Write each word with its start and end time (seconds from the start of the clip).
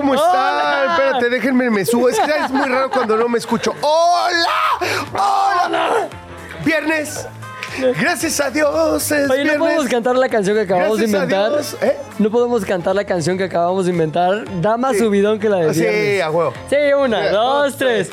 ¿cómo 0.00 0.14
están? 0.14 0.90
Espérate, 0.90 1.28
déjenme, 1.30 1.70
me 1.70 1.84
subo. 1.84 2.08
Es 2.08 2.18
que 2.18 2.30
es 2.30 2.50
muy 2.50 2.68
raro 2.68 2.90
cuando 2.90 3.16
no 3.16 3.28
me 3.28 3.38
escucho. 3.38 3.74
¡Hola! 3.80 4.88
¡Hola! 5.12 6.08
Viernes. 6.64 7.26
Gracias 8.00 8.40
a 8.40 8.50
Dios 8.50 9.10
es 9.12 9.30
Oye, 9.30 9.38
¿no 9.38 9.44
viernes. 9.44 9.58
podemos 9.58 9.86
cantar 9.88 10.16
la 10.16 10.28
canción 10.28 10.56
que 10.56 10.62
acabamos 10.62 10.98
Gracias 10.98 11.12
de 11.12 11.16
a 11.18 11.22
inventar? 11.22 11.50
Dios, 11.52 11.76
¿eh? 11.80 11.96
No 12.18 12.30
podemos 12.30 12.64
cantar 12.64 12.94
la 12.96 13.04
canción 13.04 13.38
que 13.38 13.44
acabamos 13.44 13.84
de 13.86 13.92
inventar. 13.92 14.44
Da 14.60 14.76
más 14.76 14.92
Sí. 14.94 14.98
subidón 15.04 15.38
que 15.38 15.48
la 15.48 15.58
de 15.58 15.74
Sí, 15.74 15.80
viernes. 15.80 16.22
a 16.22 16.30
huevo. 16.30 16.52
Sí, 16.68 16.76
una, 16.98 17.26
Eh, 17.26 17.30
dos, 17.30 17.64
dos, 17.64 17.76
tres. 17.76 18.10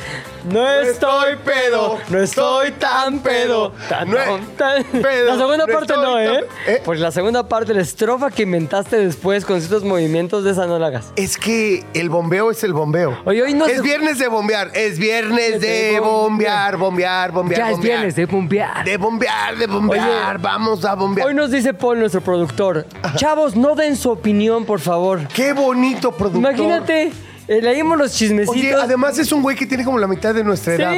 No 0.52 0.68
estoy 0.70 1.36
pedo, 1.44 1.98
no 2.10 2.20
estoy 2.20 2.72
tan 2.74 3.20
pedo. 3.20 3.72
Tan, 3.90 4.10
No 4.12 4.18
tan, 4.58 4.82
es- 4.82 4.86
pedo, 5.02 5.26
La 5.32 5.38
segunda 5.38 5.66
no 5.66 5.74
parte 5.74 5.94
no, 5.94 6.20
¿eh? 6.20 6.46
¿eh? 6.68 6.82
Pues 6.86 7.00
la 7.00 7.12
segunda 7.12 7.48
parte, 7.48 7.74
la 7.74 7.82
estrofa 7.82 8.30
que 8.30 8.44
inventaste 8.44 8.98
después 8.98 9.44
con 9.44 9.60
ciertos 9.60 9.84
movimientos 9.84 10.44
de 10.44 10.52
esa 10.52 10.68
no 10.68 10.78
la 10.78 10.88
hagas. 10.88 11.12
Es 11.16 11.38
que 11.38 11.84
el 11.94 12.10
bombeo 12.10 12.52
es 12.52 12.64
el 12.64 12.74
bombeo. 12.74 13.18
Oye, 13.26 13.42
hoy 13.44 13.54
no 13.56 13.66
es 13.66 13.78
se- 13.78 13.82
viernes 13.82 14.20
de 14.20 14.28
bombear. 14.28 14.70
Es 14.76 15.00
viernes 15.00 15.60
de 15.62 16.00
bombear, 16.00 16.78
bombear, 16.78 17.32
bombear. 17.32 17.60
Ya 17.62 17.66
es 17.70 17.72
bombear. 17.78 17.98
viernes 17.98 18.16
de 18.16 18.26
bombear. 18.26 18.86
De 18.86 18.98
bombear, 18.98 19.58
de 19.58 19.68
bombear. 19.68 20.08
Oye, 20.36 20.38
Vamos 20.46 20.86
a 20.86 20.94
bombear. 20.96 21.28
Hoy 21.28 21.34
nos 21.34 21.50
dice 21.50 21.74
Paul, 21.74 22.00
nuestro 22.00 22.22
productor. 22.22 22.86
Chavos, 23.16 23.56
no 23.56 23.74
den 23.76 23.96
su 23.96 24.12
opinión, 24.12 24.66
por 24.66 24.80
favor. 24.80 25.28
Qué 25.34 25.54
bonito 25.54 26.12
productor. 26.12 26.52
Imagínate, 26.54 27.12
eh, 27.48 27.62
leímos 27.62 27.98
los 27.98 28.12
chismecitos. 28.14 28.56
Oye, 28.56 28.74
además 28.74 29.18
es 29.20 29.32
un 29.32 29.42
güey 29.42 29.56
que 29.56 29.66
tiene 29.66 29.84
como 29.84 29.98
la 30.00 30.08
mitad 30.08 30.34
de 30.34 30.44
nuestra 30.44 30.76
Sí. 30.76 30.82
edad. 30.82 30.96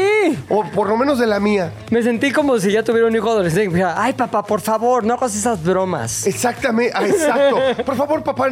O 0.50 0.64
por 0.64 0.88
lo 0.89 0.95
menos 0.98 1.20
de 1.20 1.28
la 1.28 1.39
mía. 1.39 1.72
Me 1.92 2.02
sentí 2.04 2.31
como 2.31 2.58
si 2.59 2.72
ya 2.72 2.84
tuviera 2.84 3.08
un 3.08 3.16
hijo 3.16 3.30
adolescente. 3.30 3.70
dijera, 3.76 3.95
Ay, 4.02 4.14
papá, 4.14 4.44
por 4.44 4.62
favor, 4.62 5.04
no 5.04 5.14
hagas 5.16 5.36
esas 5.36 5.64
bromas. 5.64 6.26
Exactamente, 6.28 6.94
ah, 6.95 7.08
exacto. 7.08 7.58
Por 7.86 7.95
favor, 7.95 8.23
papá, 8.23 8.50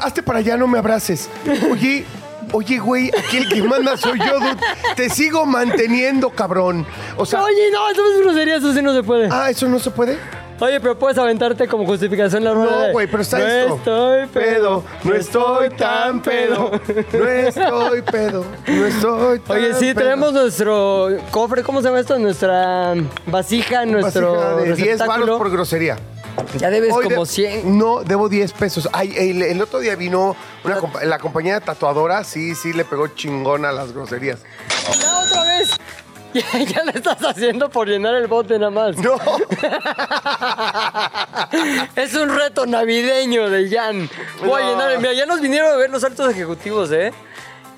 hazte 0.00 0.22
para 0.22 0.38
allá, 0.40 0.56
no 0.56 0.66
me 0.66 0.78
abraces. 0.78 1.28
Oye, 1.70 2.04
oye, 2.52 2.78
güey, 2.78 3.10
aquí 3.16 3.36
el 3.38 3.48
que 3.48 3.62
manda 3.62 3.96
soy 3.96 4.18
yo, 4.18 4.38
dude. 4.40 4.56
Te 4.96 5.10
sigo 5.10 5.44
manteniendo, 5.46 6.30
cabrón. 6.30 6.86
O 7.16 7.26
sea, 7.26 7.42
Oye, 7.42 7.70
no, 7.72 7.90
eso 7.90 8.02
es 8.14 8.20
grosería, 8.24 8.56
eso 8.56 8.72
sí 8.72 8.82
no 8.82 8.94
se 8.94 9.02
puede. 9.02 9.28
ah, 9.30 9.50
¿eso 9.50 9.68
no 9.68 9.78
se 9.78 9.90
puede? 9.90 10.18
Oye, 10.60 10.80
pero 10.80 10.98
puedes 10.98 11.16
aventarte 11.18 11.68
como 11.68 11.86
justificación 11.86 12.42
la 12.44 12.52
rueda. 12.52 12.70
No, 12.70 12.78
de, 12.80 12.92
güey, 12.92 13.06
pero 13.06 13.22
está 13.22 13.38
no 13.38 13.44
esto. 13.46 14.14
estoy 14.14 14.26
pedo, 14.42 14.84
no 15.04 15.14
estoy 15.14 15.70
tan 15.70 16.20
pedo. 16.22 16.70
No 17.12 17.26
estoy 17.28 18.02
pedo, 18.02 18.44
no 18.66 18.86
estoy 18.86 19.38
tan 19.46 19.56
Oye, 19.56 19.74
sí, 19.74 19.94
pedo. 19.94 20.00
tenemos 20.02 20.32
nuestro 20.32 21.08
cofre, 21.30 21.62
¿cómo 21.62 21.80
se 21.80 21.86
llama 21.88 22.00
esto? 22.00 22.18
Nuestra 22.18 22.94
vasija, 23.26 23.86
nuestro 23.86 24.32
Vasija 24.32 24.56
de 24.56 24.64
10 24.64 24.78
receptáculo. 24.78 25.18
baros 25.26 25.38
por 25.38 25.50
grosería. 25.50 25.96
Ya 26.56 26.70
debes 26.70 26.92
Hoy 26.92 27.04
como 27.08 27.24
de- 27.24 27.30
100. 27.30 27.78
No, 27.78 28.04
debo 28.04 28.28
10 28.28 28.52
pesos. 28.52 28.88
Ay, 28.92 29.12
el, 29.16 29.42
el 29.42 29.60
otro 29.60 29.80
día 29.80 29.96
vino 29.96 30.36
una 30.64 30.78
compa- 30.78 31.02
la 31.02 31.18
compañía 31.18 31.60
tatuadora, 31.60 32.22
sí, 32.22 32.54
sí, 32.54 32.72
le 32.72 32.84
pegó 32.84 33.08
chingón 33.08 33.64
a 33.64 33.72
las 33.72 33.92
groserías. 33.92 34.38
¡Ya 35.00 35.18
otra 35.18 35.42
vez! 35.44 35.70
Ya, 36.34 36.84
lo 36.84 36.90
estás 36.90 37.24
haciendo 37.24 37.70
por 37.70 37.88
llenar 37.88 38.14
el 38.14 38.26
bote 38.26 38.58
nada 38.58 38.70
más. 38.70 38.96
No, 38.98 39.16
Es 41.96 42.14
un 42.14 42.28
reto 42.36 42.66
navideño 42.66 43.48
de 43.50 43.68
Jan. 43.70 44.08
Voy 44.44 44.62
a 44.62 44.70
llenar. 44.70 44.98
Mira, 44.98 45.12
ya 45.14 45.26
nos 45.26 45.40
vinieron 45.40 45.72
a 45.72 45.76
ver 45.76 45.90
los 45.90 46.04
altos 46.04 46.30
ejecutivos, 46.30 46.90
¿eh? 46.92 47.12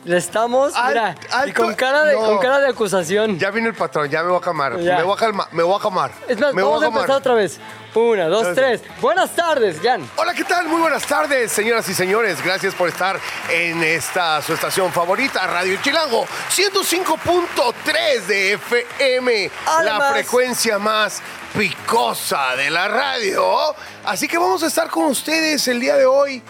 Le 0.05 0.17
estamos, 0.17 0.75
Al- 0.75 0.89
mira, 0.89 1.15
y 1.23 1.27
alto- 1.35 1.63
con 1.63 1.75
cara 1.75 2.05
de, 2.05 2.15
no. 2.15 2.21
con 2.21 2.39
cara 2.39 2.59
de 2.61 2.69
acusación. 2.69 3.39
ya 3.39 3.51
vino 3.51 3.69
el 3.69 3.75
patrón, 3.75 4.09
ya 4.09 4.23
me 4.23 4.31
voy 4.31 4.39
a 4.39 4.41
calmar. 4.41 4.79
Ya. 4.81 4.97
Me 4.97 5.03
voy 5.03 5.15
a 5.15 5.19
calmar, 5.19 5.47
me 5.53 5.63
voy 5.63 5.77
a 5.79 5.83
calmar. 5.83 6.11
Es 6.27 6.41
más, 6.41 6.55
me 6.55 6.63
vamos 6.63 6.79
voy 6.79 6.85
a 6.85 6.89
a 6.89 6.91
empezar 6.91 7.17
otra 7.17 7.35
vez. 7.35 7.61
Una, 7.95 8.29
dos, 8.29 8.55
tres. 8.55 8.83
Buenas 9.01 9.35
tardes, 9.35 9.79
Jan. 9.83 10.09
Hola, 10.17 10.33
¿qué 10.33 10.45
tal? 10.45 10.69
Muy 10.69 10.81
buenas 10.81 11.05
tardes, 11.05 11.51
señoras 11.51 11.89
y 11.89 11.95
señores. 11.95 12.43
Gracias 12.45 12.75
por 12.75 12.89
estar 12.89 13.19
en 13.49 13.83
esta 13.83 14.41
su 14.43 14.53
estación 14.53 14.93
favorita, 14.93 15.45
Radio 15.49 15.77
Chilango, 15.83 16.25
105.3 16.55 18.21
de 18.27 18.53
FM, 18.53 19.51
la 19.83 20.13
frecuencia 20.13 20.79
más 20.79 21.21
picosa 21.57 22.55
de 22.55 22.71
la 22.71 22.87
radio. 22.87 23.75
Así 24.05 24.29
que 24.29 24.39
vamos 24.39 24.63
a 24.63 24.69
estar 24.69 24.89
con 24.89 25.07
ustedes 25.07 25.67
el 25.67 25.81
día 25.81 25.97
de 25.97 26.07
hoy 26.07 26.43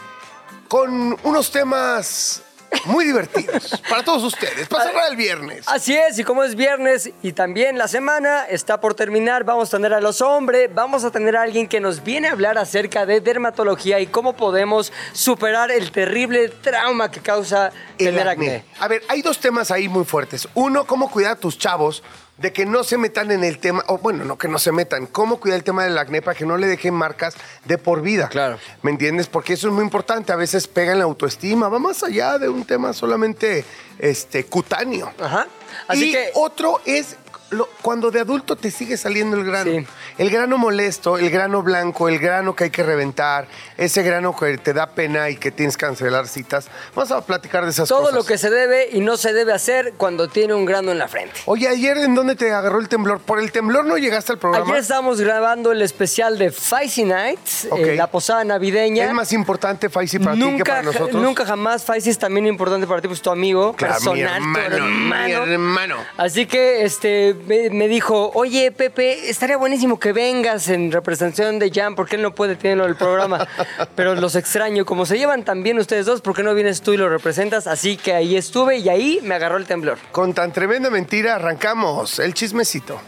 con 0.68 1.18
unos 1.22 1.50
temas 1.50 2.42
muy 2.86 3.04
divertidos 3.04 3.80
para 3.88 4.02
todos 4.04 4.22
ustedes, 4.24 4.68
para 4.68 4.84
cerrar 4.84 5.10
el 5.10 5.16
viernes. 5.16 5.64
Así 5.66 5.96
es, 5.96 6.18
y 6.18 6.24
como 6.24 6.44
es 6.44 6.54
viernes 6.54 7.10
y 7.22 7.32
también 7.32 7.78
la 7.78 7.88
semana 7.88 8.44
está 8.44 8.80
por 8.80 8.94
terminar, 8.94 9.44
vamos 9.44 9.72
a 9.72 9.76
tener 9.76 9.92
a 9.94 10.00
los 10.00 10.20
hombres, 10.20 10.70
vamos 10.74 11.04
a 11.04 11.10
tener 11.10 11.36
a 11.36 11.42
alguien 11.42 11.68
que 11.68 11.80
nos 11.80 12.02
viene 12.02 12.28
a 12.28 12.32
hablar 12.32 12.58
acerca 12.58 13.06
de 13.06 13.20
dermatología 13.20 14.00
y 14.00 14.06
cómo 14.06 14.34
podemos 14.34 14.92
superar 15.12 15.70
el 15.70 15.90
terrible 15.90 16.48
trauma 16.48 17.10
que 17.10 17.20
causa 17.20 17.72
El 17.98 18.06
tener 18.06 18.28
acné. 18.28 18.56
acné. 18.56 18.64
A 18.78 18.88
ver, 18.88 19.02
hay 19.08 19.22
dos 19.22 19.38
temas 19.38 19.70
ahí 19.70 19.88
muy 19.88 20.04
fuertes. 20.04 20.48
Uno, 20.54 20.86
cómo 20.86 21.10
cuidar 21.10 21.32
a 21.32 21.36
tus 21.36 21.58
chavos 21.58 22.02
de 22.40 22.52
que 22.54 22.64
no 22.64 22.84
se 22.84 22.96
metan 22.96 23.30
en 23.30 23.44
el 23.44 23.58
tema, 23.58 23.84
o 23.88 23.98
bueno, 23.98 24.24
no 24.24 24.38
que 24.38 24.48
no 24.48 24.58
se 24.58 24.72
metan, 24.72 25.06
cómo 25.06 25.38
cuidar 25.38 25.58
el 25.58 25.64
tema 25.64 25.84
del 25.84 25.98
acné 25.98 26.22
para 26.22 26.36
que 26.36 26.46
no 26.46 26.56
le 26.56 26.66
dejen 26.66 26.94
marcas 26.94 27.34
de 27.66 27.76
por 27.76 28.00
vida. 28.00 28.28
Claro. 28.28 28.58
¿Me 28.82 28.90
entiendes? 28.90 29.26
Porque 29.26 29.52
eso 29.52 29.68
es 29.68 29.74
muy 29.74 29.84
importante. 29.84 30.32
A 30.32 30.36
veces 30.36 30.66
pega 30.66 30.92
en 30.92 30.98
la 30.98 31.04
autoestima, 31.04 31.68
va 31.68 31.78
más 31.78 32.02
allá 32.02 32.38
de 32.38 32.48
un 32.48 32.64
tema 32.64 32.94
solamente 32.94 33.64
este, 33.98 34.44
cutáneo. 34.46 35.12
Ajá. 35.20 35.46
Así 35.86 36.08
y 36.08 36.12
que 36.12 36.30
otro 36.34 36.80
es 36.86 37.16
lo- 37.50 37.68
cuando 37.82 38.10
de 38.10 38.20
adulto 38.20 38.56
te 38.56 38.70
sigue 38.70 38.96
saliendo 38.96 39.36
el 39.36 39.44
grano. 39.44 39.70
Sí. 39.70 39.86
El 40.18 40.30
grano 40.30 40.58
molesto, 40.58 41.18
el 41.18 41.30
grano 41.30 41.62
blanco, 41.62 42.08
el 42.08 42.18
grano 42.18 42.54
que 42.54 42.64
hay 42.64 42.70
que 42.70 42.82
reventar, 42.82 43.46
ese 43.76 44.02
grano 44.02 44.36
que 44.36 44.58
te 44.58 44.72
da 44.72 44.88
pena 44.90 45.30
y 45.30 45.36
que 45.36 45.50
tienes 45.50 45.76
que 45.76 45.86
cancelar 45.86 46.28
citas. 46.28 46.68
Vamos 46.94 47.10
a 47.10 47.20
platicar 47.24 47.64
de 47.64 47.70
esas 47.70 47.88
todo 47.88 48.00
cosas. 48.02 48.14
lo 48.14 48.24
que 48.24 48.38
se 48.38 48.50
debe 48.50 48.88
y 48.92 49.00
no 49.00 49.16
se 49.16 49.32
debe 49.32 49.52
hacer 49.52 49.94
cuando 49.96 50.28
tiene 50.28 50.54
un 50.54 50.64
grano 50.64 50.92
en 50.92 50.98
la 50.98 51.08
frente. 51.08 51.40
Oye, 51.46 51.68
ayer 51.68 51.96
en 51.98 52.14
dónde 52.14 52.36
te 52.36 52.52
agarró 52.52 52.80
el 52.80 52.88
temblor? 52.88 53.20
¿Por 53.20 53.38
el 53.40 53.50
temblor 53.52 53.84
no 53.84 53.96
llegaste 53.98 54.32
al 54.32 54.38
programa? 54.38 54.66
Ayer 54.66 54.78
estábamos 54.82 55.20
grabando 55.20 55.72
el 55.72 55.82
especial 55.82 56.38
de 56.38 56.50
Feisty 56.50 57.04
Nights, 57.04 57.68
eh, 57.76 57.94
la 57.96 58.06
posada 58.10 58.44
navideña. 58.44 59.06
¿Es 59.06 59.12
más 59.12 59.32
importante, 59.32 59.88
Faisy, 59.88 60.18
para 60.18 60.34
ti 60.36 60.56
que 60.56 60.64
para 60.64 60.82
nosotros? 60.82 61.22
nunca 61.22 61.44
jamás 61.46 61.84
Feisty 61.84 62.10
es 62.10 62.18
también 62.18 62.46
importante 62.46 62.86
para 62.86 63.00
ti, 63.00 63.08
pues 63.08 63.22
tu 63.22 63.30
amigo 63.30 63.74
Claro, 63.74 63.94
mi 63.94 64.20
personal, 64.22 64.42
tu 64.70 64.76
hermano, 64.76 65.46
mi 65.46 65.52
hermano. 65.52 65.96
Así 66.16 66.46
que 66.46 66.84
este 66.84 67.34
me, 67.46 67.70
me 67.70 67.88
dijo, 67.88 68.30
oye 68.34 68.72
Pepe, 68.72 69.30
estaría 69.30 69.56
buenísimo 69.56 69.98
que 69.98 70.12
vengas 70.12 70.68
en 70.68 70.92
representación 70.92 71.58
de 71.58 71.70
Jan, 71.70 71.94
porque 71.94 72.16
él 72.16 72.22
no 72.22 72.34
puede 72.34 72.56
tenerlo 72.56 72.84
en 72.84 72.90
el 72.90 72.96
programa. 72.96 73.46
Pero 73.96 74.14
los 74.14 74.36
extraño, 74.36 74.84
como 74.84 75.06
se 75.06 75.18
llevan 75.18 75.44
tan 75.44 75.62
bien 75.62 75.78
ustedes 75.78 76.06
dos, 76.06 76.20
¿por 76.20 76.34
qué 76.34 76.42
no 76.42 76.54
vienes 76.54 76.82
tú 76.82 76.92
y 76.92 76.96
lo 76.96 77.08
representas? 77.08 77.66
Así 77.66 77.96
que 77.96 78.14
ahí 78.14 78.36
estuve 78.36 78.78
y 78.78 78.88
ahí 78.88 79.20
me 79.22 79.34
agarró 79.34 79.56
el 79.56 79.66
temblor. 79.66 79.98
Con 80.12 80.34
tan 80.34 80.52
tremenda 80.52 80.90
mentira 80.90 81.36
arrancamos 81.36 82.18
el 82.18 82.34
chismecito. 82.34 83.00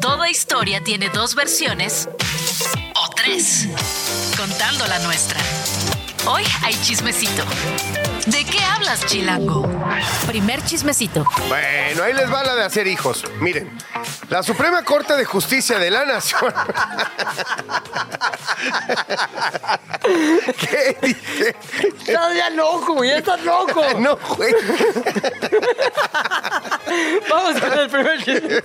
Toda 0.00 0.30
historia 0.30 0.82
tiene 0.82 1.08
dos 1.08 1.34
versiones 1.34 2.08
o 2.94 3.10
tres, 3.14 3.68
contando 4.36 4.86
la 4.86 4.98
nuestra. 5.00 5.40
Hoy 6.26 6.42
hay 6.62 6.74
chismecito. 6.82 7.44
¿De 8.30 8.44
qué 8.44 8.60
hablas, 8.62 9.06
Chilango? 9.06 9.66
Primer 10.26 10.62
chismecito. 10.62 11.24
Bueno, 11.48 12.02
ahí 12.02 12.12
les 12.12 12.30
va 12.30 12.44
la 12.44 12.54
de 12.56 12.64
hacer 12.64 12.86
hijos. 12.86 13.24
Miren, 13.40 13.70
la 14.28 14.42
Suprema 14.42 14.84
Corte 14.84 15.16
de 15.16 15.24
Justicia 15.24 15.78
de 15.78 15.90
la 15.90 16.04
Nación. 16.04 16.52
¿Qué 20.58 20.96
dije? 21.02 21.56
¡Estás 22.06 22.34
ya 22.36 22.50
loco, 22.50 22.94
güey! 22.94 23.10
¡Estás 23.10 23.42
loco! 23.44 23.82
No, 23.98 24.16
güey. 24.36 24.54
Vamos 27.28 27.60
con 27.60 27.78
el 27.78 27.88
primer 27.88 28.22
chisme. 28.22 28.62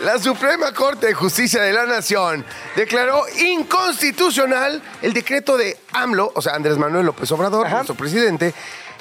La 0.00 0.18
Suprema 0.18 0.72
Corte 0.72 1.08
de 1.08 1.14
Justicia 1.14 1.62
de 1.62 1.72
la 1.72 1.84
Nación 1.86 2.44
declaró 2.74 3.24
inconstitucional 3.38 4.82
el 5.02 5.12
decreto 5.12 5.56
de 5.56 5.78
AMLO, 5.92 6.32
o 6.34 6.42
sea, 6.42 6.54
Andrés 6.54 6.76
Manuel 6.78 7.06
López 7.06 7.30
Obrador, 7.32 7.70
nuestro 7.70 7.94
presidente, 7.94 8.54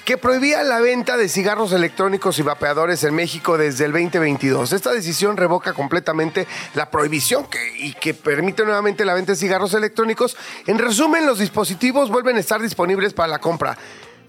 que 0.07 0.17
prohibía 0.17 0.63
la 0.63 0.79
venta 0.79 1.17
de 1.17 1.27
cigarros 1.27 1.73
electrónicos 1.73 2.39
y 2.39 2.41
vapeadores 2.41 3.03
en 3.03 3.13
México 3.13 3.57
desde 3.57 3.83
el 3.83 3.91
2022. 3.91 4.71
Esta 4.71 4.93
decisión 4.93 5.35
revoca 5.35 5.73
completamente 5.73 6.47
la 6.75 6.89
prohibición 6.89 7.45
que- 7.47 7.77
y 7.77 7.91
que 7.91 8.13
permite 8.13 8.63
nuevamente 8.63 9.03
la 9.03 9.13
venta 9.13 9.33
de 9.33 9.37
cigarros 9.37 9.73
electrónicos. 9.73 10.37
En 10.65 10.79
resumen, 10.79 11.25
los 11.25 11.39
dispositivos 11.39 12.09
vuelven 12.09 12.37
a 12.37 12.39
estar 12.39 12.61
disponibles 12.61 13.13
para 13.13 13.27
la 13.27 13.39
compra. 13.39 13.77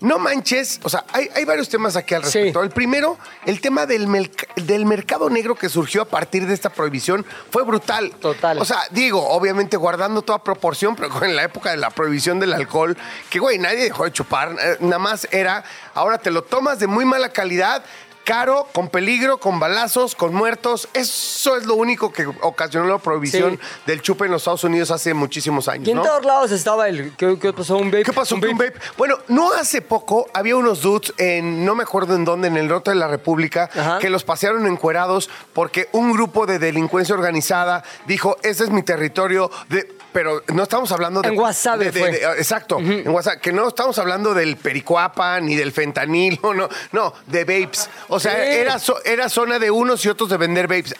No 0.00 0.18
manches, 0.18 0.78
o 0.84 0.88
sea, 0.88 1.04
hay, 1.12 1.28
hay 1.34 1.44
varios 1.44 1.68
temas 1.68 1.96
aquí 1.96 2.14
al 2.14 2.22
Sí. 2.24 2.38
respecto. 2.38 2.62
El 2.62 2.70
primero, 2.70 3.18
el 3.46 3.60
tema 3.60 3.84
del, 3.86 4.30
del 4.56 4.84
mercado 4.84 5.28
negro 5.28 5.54
que 5.56 5.68
surgió 5.68 6.02
a 6.02 6.04
partir 6.04 6.46
de 6.46 6.54
esta 6.54 6.70
prohibición 6.70 7.26
fue 7.50 7.64
brutal. 7.64 8.12
Total. 8.20 8.58
O 8.58 8.64
sea, 8.64 8.82
digo, 8.90 9.26
obviamente 9.28 9.76
guardando 9.76 10.22
toda 10.22 10.42
proporción, 10.44 10.94
pero 10.94 11.22
en 11.24 11.34
la 11.34 11.42
época 11.42 11.70
de 11.72 11.78
la 11.78 11.90
prohibición 11.90 12.38
del 12.38 12.52
alcohol, 12.52 12.96
que 13.28 13.38
güey, 13.40 13.58
nadie 13.58 13.78
dejó 13.84 14.04
de 14.04 14.12
chupar, 14.12 14.54
eh, 14.60 14.76
nada 14.80 14.98
más 15.00 15.26
era, 15.32 15.64
ahora 15.94 16.18
te 16.18 16.30
lo 16.30 16.42
tomas 16.42 16.78
de 16.78 16.86
muy 16.86 17.04
mala 17.04 17.30
calidad, 17.30 17.82
caro, 18.28 18.68
con 18.74 18.88
peligro, 18.90 19.38
con 19.38 19.58
balazos, 19.58 20.14
con 20.14 20.34
muertos. 20.34 20.86
Eso 20.92 21.56
es 21.56 21.64
lo 21.64 21.74
único 21.76 22.12
que 22.12 22.26
ocasionó 22.42 22.86
la 22.86 22.98
prohibición 22.98 23.58
Sí. 23.58 23.58
del 23.86 24.02
chupe 24.02 24.26
en 24.26 24.32
los 24.32 24.42
Estados 24.42 24.64
Unidos 24.64 24.90
hace 24.90 25.14
muchísimos 25.14 25.66
años. 25.66 25.88
Y 25.88 25.92
en 25.92 25.96
¿no? 25.96 26.02
todos 26.02 26.24
lados 26.26 26.50
estaba 26.52 26.88
el. 26.88 27.16
¿Qué, 27.16 27.38
qué 27.38 27.52
pasó? 27.54 27.78
¿Un 27.78 27.86
vape? 27.90 28.02
¿Qué 28.04 28.12
pasó 28.12 28.38
con 28.38 28.50
un 28.50 28.58
vape? 28.58 28.74
Bueno, 28.98 29.16
no 29.28 29.50
hace 29.54 29.80
poco 29.80 30.26
había 30.34 30.56
unos 30.56 30.82
dudes 30.82 31.14
en, 31.16 31.64
no 31.64 31.74
me 31.74 31.84
acuerdo 31.84 32.14
en 32.16 32.26
dónde, 32.26 32.48
en 32.48 32.58
el 32.58 32.68
norte 32.68 32.90
de 32.90 32.96
la 32.96 33.08
República, 33.08 33.70
Ajá. 33.74 33.98
que 33.98 34.10
los 34.10 34.24
pasearon 34.24 34.66
encuerados 34.66 35.30
porque 35.54 35.88
un 35.92 36.12
grupo 36.12 36.44
de 36.44 36.58
delincuencia 36.58 37.14
organizada 37.14 37.82
dijo, 38.06 38.36
ese 38.42 38.64
es 38.64 38.70
mi 38.70 38.82
territorio 38.82 39.50
de... 39.70 39.96
Pero 40.12 40.42
no 40.54 40.62
estamos 40.62 40.90
hablando 40.92 41.20
de... 41.22 41.28
En 41.28 41.34
Guasave 41.36 41.86
de- 41.86 41.90
de- 41.92 42.00
fue. 42.00 42.10
de- 42.12 42.24
exacto, 42.38 42.78
en 42.78 43.04
que 43.42 43.52
no 43.52 43.68
estamos 43.68 43.98
hablando 43.98 44.32
del 44.34 44.56
pericuapa 44.56 45.38
ni 45.40 45.54
del 45.54 45.72
fentanilo, 45.72 46.54
no, 46.54 46.68
no, 46.92 47.12
de 47.26 47.44
vapes. 47.44 47.90
O 48.08 48.18
sea, 48.18 48.44
era, 48.46 48.78
era 49.04 49.28
zona 49.28 49.58
de 49.58 49.70
unos 49.70 50.04
y 50.04 50.08
otros 50.08 50.30
de 50.30 50.36
vender 50.36 50.66
vapes. 50.66 50.94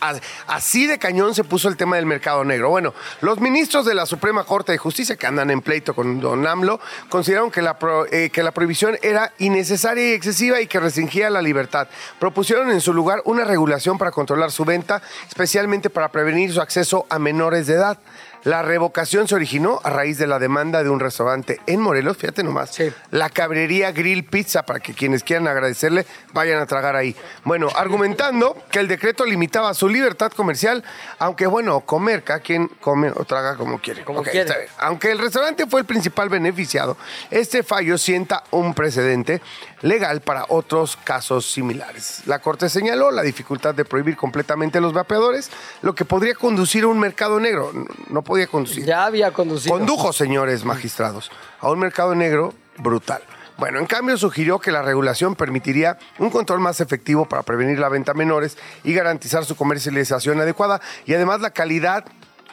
Así 0.47 0.87
de 0.87 0.99
cañón 0.99 1.35
se 1.35 1.45
puso 1.45 1.69
el 1.69 1.77
tema 1.77 1.97
del 1.97 2.07
mercado 2.07 2.45
negro. 2.45 2.71
Bueno, 2.71 2.95
los 3.21 3.41
ministros 3.41 3.85
de 3.87 3.95
la 3.95 4.07
Suprema 4.07 4.45
Corte 4.45 4.73
de 4.73 4.79
Justicia 4.79 5.17
que 5.17 5.27
andan 5.27 5.51
en 5.51 5.61
pleito 5.63 5.95
con 5.95 6.21
Don 6.21 6.47
AMLO 6.47 6.81
consideraron 7.09 7.51
que 7.51 7.63
la, 7.63 7.79
pro- 7.79 8.07
eh, 8.13 8.31
que 8.31 8.43
la 8.43 8.53
prohibición 8.53 8.99
era 9.03 9.33
innecesaria 9.39 10.11
y 10.11 10.13
excesiva 10.13 10.61
y 10.61 10.67
que 10.67 10.81
restringía 10.81 11.31
la 11.31 11.41
libertad. 11.43 11.89
Propusieron 12.19 12.71
en 12.71 12.81
su 12.81 12.93
lugar 12.93 13.23
una 13.25 13.45
regulación 13.45 13.97
para 13.99 14.11
controlar 14.11 14.51
su 14.53 14.65
venta, 14.65 15.01
especialmente 15.29 15.91
para 15.91 16.09
prevenir 16.11 16.53
su 16.53 16.61
acceso 16.61 17.07
a 17.09 17.19
menores 17.19 17.67
de 17.67 17.75
edad. 17.75 17.99
La 18.45 18.63
revocación 18.63 19.27
se 19.29 19.35
originó 19.35 19.81
a 19.83 19.91
raíz 19.91 20.19
de 20.19 20.27
la 20.27 20.39
demanda 20.39 20.83
de 20.83 20.91
un 20.91 21.01
restaurante 21.01 21.61
en 21.67 21.81
Morelos, 21.81 22.17
fíjate 22.17 22.43
nomás, 22.43 22.75
Sí. 22.75 22.93
la 23.11 23.31
cabrería 23.31 23.93
Grill 23.93 24.25
Pizza, 24.25 24.65
para 24.65 24.81
que 24.81 24.95
quienes 24.95 25.25
quieran 25.25 25.49
agradecerle 25.49 26.07
vayan 26.33 26.61
a 26.61 26.67
tragar 26.67 26.95
ahí. 26.97 27.17
Bueno, 27.45 27.69
argumentando 27.75 28.57
que 28.71 28.79
el 28.79 28.89
decreto 28.89 29.25
limitaba 29.25 29.75
su 29.75 29.89
libertad 29.89 30.31
comercial, 30.33 30.85
aunque 31.19 31.47
bueno, 31.47 31.81
comer, 31.81 32.23
cada 32.23 32.41
quien 32.41 32.69
come 32.81 33.11
o 33.11 33.25
traga 33.25 33.57
como 33.57 33.81
quiere. 33.81 34.05
Como 34.05 34.23
quiere. 34.23 34.69
Aunque 34.79 35.11
el 35.11 35.19
restaurante 35.19 35.67
fue 35.67 35.81
el 35.81 35.87
principal 35.87 36.29
beneficiado, 36.29 36.97
este 37.31 37.63
fallo 37.63 37.99
sienta 37.99 38.45
un 38.51 38.73
precedente 38.75 39.43
legal 39.83 40.21
para 40.21 40.45
otros 40.49 40.97
casos 41.05 41.51
similares. 41.51 42.23
La 42.27 42.39
Corte 42.41 42.69
señaló 42.69 43.11
la 43.11 43.23
dificultad 43.23 43.75
de 43.75 43.85
prohibir 43.85 44.17
completamente 44.17 44.81
los 44.81 44.93
vapeadores, 44.93 45.51
lo 45.83 45.95
que 45.95 46.05
podría 46.05 46.35
conducir 46.35 46.85
a 46.85 46.89
un 46.89 46.99
mercado 46.99 47.41
negro. 47.41 47.73
No- 48.09 48.23
podía 48.23 48.47
conducir. 48.47 48.85
Ya 48.85 49.05
había 49.07 49.33
conducido. 49.33 49.77
Condujo, 49.77 50.13
señores 50.13 50.65
magistrados, 50.65 51.31
a 51.61 51.71
un 51.71 51.79
mercado 51.79 52.15
negro 52.15 52.53
brutal. 52.77 53.23
Bueno, 53.57 53.79
en 53.81 53.87
cambio 53.87 54.17
sugirió 54.19 54.59
que 54.61 54.71
la 54.71 54.83
regulación 54.83 55.35
permitiría 55.35 55.99
un 56.19 56.31
control 56.31 56.61
más 56.61 56.81
efectivo 56.81 57.27
para 57.27 57.43
prevenir 57.43 57.79
la 57.79 57.89
venta 57.89 58.13
a 58.13 58.15
menores 58.15 58.57
y 58.85 58.93
garantizar 58.93 59.45
su 59.45 59.57
comercialización 59.57 60.41
adecuada 60.41 60.81
y 61.07 61.15
además 61.15 61.41
la 61.41 61.51
calidad, 61.51 62.05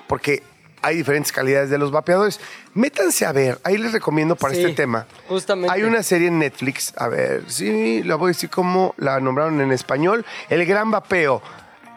porque 0.07 0.42
hay 0.86 0.98
diferentes 0.98 1.32
calidades 1.32 1.70
de 1.70 1.78
los 1.78 1.92
vapeadores. 1.92 2.40
Métanse 2.74 3.26
a 3.26 3.32
ver, 3.32 3.60
ahí 3.64 3.78
les 3.78 3.92
recomiendo 3.92 4.36
para 4.36 4.54
Sí, 4.54 4.62
este 4.62 4.74
tema. 4.74 5.08
justamente. 5.28 5.74
Hay 5.74 5.84
una 5.84 6.04
serie 6.04 6.28
en 6.28 6.40
Netflix, 6.40 6.94
a 6.98 7.08
ver, 7.08 7.44
sí, 7.48 8.04
la 8.04 8.16
voy 8.16 8.28
a 8.28 8.34
decir 8.34 8.50
como 8.50 8.94
la 8.98 9.20
nombraron 9.20 9.60
en 9.62 9.72
español, 9.72 10.26
El 10.50 10.66
Gran 10.66 10.92
Vapeo, 10.92 11.42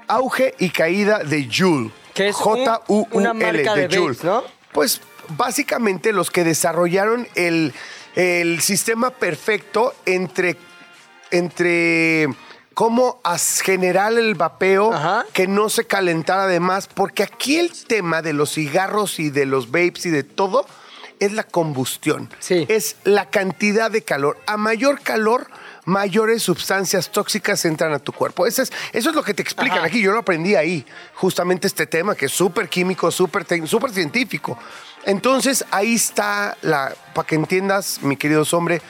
auge 0.07 0.55
y 0.59 0.71
caída 0.71 1.19
de 1.19 1.49
Joule. 1.53 1.91
Que 2.15 2.29
es 2.29 2.37
un- 2.37 2.43
J-U-U-L, 2.43 3.09
una 3.13 3.35
marca 3.35 3.75
de 3.75 3.89
Joule. 3.89 4.13
vapes, 4.15 4.25
¿no? 4.25 4.43
Pues 4.73 5.01
básicamente 5.37 6.13
los 6.13 6.31
que 6.31 6.43
desarrollaron 6.45 7.29
el, 7.35 7.75
el 8.17 8.61
sistema 8.63 9.11
perfecto 9.11 9.95
entre, 10.07 10.57
entre 11.31 12.29
cómo 12.79 13.21
generar 13.61 14.13
el 14.13 14.37
vapeo 14.37 14.95
Ajá. 14.95 15.27
que 15.33 15.49
no 15.49 15.69
se 15.69 15.85
calentara 15.85 16.47
de 16.47 16.61
más, 16.61 16.87
porque 16.87 17.25
aquí 17.25 17.57
el 17.57 17.73
tema 17.73 18.23
de 18.23 18.33
los 18.33 18.55
cigarros 18.55 19.19
y 19.19 19.31
de 19.31 19.47
los 19.47 19.73
vapes 19.73 20.07
y 20.07 20.11
de 20.11 20.23
todo 20.23 20.65
es 21.19 21.33
la 21.33 21.43
combustión. 21.43 22.31
Sí. 22.39 22.67
Es 22.69 22.95
la 23.03 23.31
cantidad 23.31 23.91
de 23.91 24.03
calor. 24.03 24.39
A 24.47 24.57
mayor 24.57 25.01
calor, 25.01 25.49
mayores 25.87 26.45
sustancias 26.45 27.11
tóxicas 27.11 27.65
entran 27.65 27.93
a 27.95 27.99
tu 27.99 28.13
cuerpo. 28.13 28.47
Eso 28.47 28.63
es, 28.63 28.73
eso 28.93 29.11
es 29.11 29.17
lo 29.17 29.25
que 29.25 29.35
te 29.35 29.43
explican 29.43 29.79
Ajá. 29.79 29.89
aquí. 29.89 30.01
Yo 30.01 30.13
lo 30.13 30.21
aprendí 30.21 30.55
ahí, 30.55 30.87
justamente 31.15 31.67
este 31.67 31.89
tema 31.89 32.15
que 32.15 32.27
es 32.27 32.33
súper 32.33 32.69
químico, 32.69 33.11
súper 33.11 33.45
súper 33.67 33.91
científico. 33.91 34.57
Entonces, 35.05 35.65
ahí 35.73 35.97
está 35.97 36.57
la, 36.63 36.95
para 37.13 37.27
que 37.27 37.35
entiendas, 37.35 38.03
mi 38.03 38.17
querido 38.17 38.45
hombre, 38.53 38.81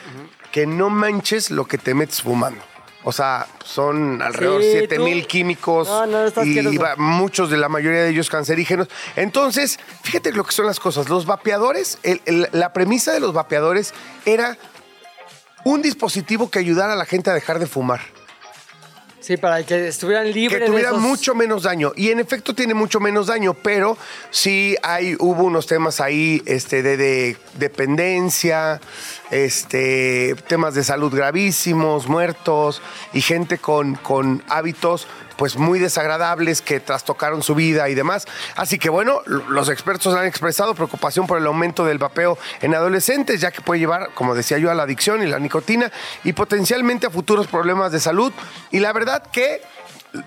que 0.51 0.67
no 0.67 0.91
manches 0.91 1.49
lo 1.49 1.65
que 1.65 1.79
te 1.79 1.95
metes 1.95 2.21
fumando. 2.21 2.68
O 3.03 3.11
sea, 3.13 3.47
son 3.63 4.21
alrededor 4.21 4.59
de 4.61 4.71
Sí, 4.71 4.77
7 4.79 4.97
tú- 4.97 5.03
mil 5.05 5.25
químicos 5.25 5.87
No, 5.87 6.05
no, 6.05 6.25
está 6.25 6.43
y 6.45 6.75
va- 6.77 6.95
muchos 6.97 7.49
de 7.49 7.55
la 7.57 7.69
mayoría 7.69 8.01
de 8.03 8.09
ellos 8.09 8.29
cancerígenos. 8.29 8.89
Entonces, 9.15 9.79
fíjate 10.03 10.33
lo 10.33 10.43
que 10.43 10.51
son 10.51 10.65
las 10.65 10.81
cosas. 10.81 11.07
Los 11.07 11.25
vapeadores, 11.25 11.97
el- 12.03 12.21
el- 12.25 12.49
la 12.51 12.73
premisa 12.73 13.13
de 13.13 13.21
los 13.21 13.31
vapeadores 13.33 13.93
era 14.25 14.57
un 15.63 15.81
dispositivo 15.81 16.49
que 16.51 16.59
ayudara 16.59 16.93
a 16.93 16.95
la 16.97 17.05
gente 17.05 17.29
a 17.29 17.33
dejar 17.33 17.59
de 17.59 17.67
fumar. 17.67 18.01
Sí, 19.21 19.35
para 19.37 19.63
que 19.63 19.87
estuvieran 19.89 20.31
libres. 20.31 20.57
Que 20.59 20.65
de 20.65 20.65
tuviera 20.71 20.89
esos- 20.91 21.01
mucho 21.01 21.35
menos 21.35 21.63
daño. 21.63 21.91
Y 21.95 22.09
en 22.09 22.19
efecto 22.19 22.55
tiene 22.55 22.73
mucho 22.73 22.99
menos 22.99 23.27
daño, 23.27 23.53
pero 23.53 23.97
sí 24.31 24.75
hay, 24.81 25.15
hubo 25.19 25.43
unos 25.43 25.67
temas 25.67 25.99
ahí 25.99 26.41
este, 26.45 26.81
de, 26.81 26.95
de 26.97 27.37
dependencia, 27.55 28.79
este, 29.29 30.35
temas 30.47 30.73
de 30.73 30.83
salud 30.83 31.13
gravísimos, 31.13 32.07
muertos 32.07 32.81
y 33.13 33.21
gente 33.21 33.57
con, 33.57 33.95
con 33.95 34.43
hábitos 34.47 35.07
pues 35.39 35.55
muy 35.55 35.79
desagradables 35.79 36.61
que 36.61 36.81
trastocaron 36.81 37.41
su 37.43 37.55
vida 37.55 37.87
y 37.87 37.95
demás. 37.95 38.25
Así 38.57 38.77
que 38.77 38.89
bueno, 38.89 39.21
los 39.25 39.69
expertos 39.69 40.13
han 40.13 40.25
expresado 40.25 40.75
preocupación 40.75 41.27
por 41.27 41.37
el 41.37 41.45
aumento 41.47 41.85
del 41.85 41.97
vapeo 41.97 42.37
en 42.59 42.75
adolescentes, 42.75 43.39
ya 43.39 43.49
que 43.49 43.61
puede 43.61 43.79
llevar, 43.79 44.09
como 44.15 44.35
decía 44.35 44.57
yo, 44.57 44.69
a 44.69 44.75
la 44.75 44.83
adicción 44.83 45.23
y 45.23 45.27
la 45.27 45.39
nicotina 45.39 45.91
y 46.25 46.33
potencialmente 46.33 47.07
a 47.07 47.09
futuros 47.09 47.47
problemas 47.47 47.93
de 47.93 48.01
salud. 48.01 48.33
Y 48.69 48.79
la 48.81 48.91
verdad 48.91 49.23
que 49.31 49.61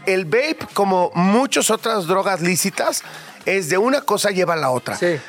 el 0.06 0.24
vape, 0.24 0.60
como 0.72 1.10
muchas 1.14 1.68
otras 1.68 2.06
drogas 2.06 2.40
lícitas, 2.40 3.02
es 3.44 3.68
de 3.68 3.76
una 3.76 4.00
cosa 4.00 4.30
lleva 4.30 4.54
a 4.54 4.56
la 4.56 4.70
otra. 4.70 4.96
Sí. 4.96 5.20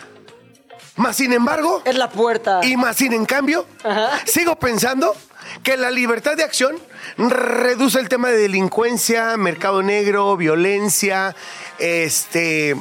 Más 0.96 1.18
sin 1.18 1.34
embargo, 1.34 1.82
Es 1.84 1.96
la 1.98 2.10
puerta. 2.10 2.62
y 2.64 2.78
más 2.78 2.96
sin 2.96 3.12
en 3.12 3.26
cambio, 3.26 3.66
Ajá. 3.84 4.12
sigo 4.26 4.56
pensando 4.58 5.14
que 5.62 5.78
la 5.78 5.92
libertad 5.92 6.36
de 6.36 6.44
acción 6.44 6.78
reduce 7.18 8.00
el 8.00 8.10
tema 8.10 8.30
de 8.30 8.38
delincuencia, 8.38 9.38
mercado 9.38 9.84
negro, 9.84 10.36
violencia, 10.38 11.36
este... 11.80 12.76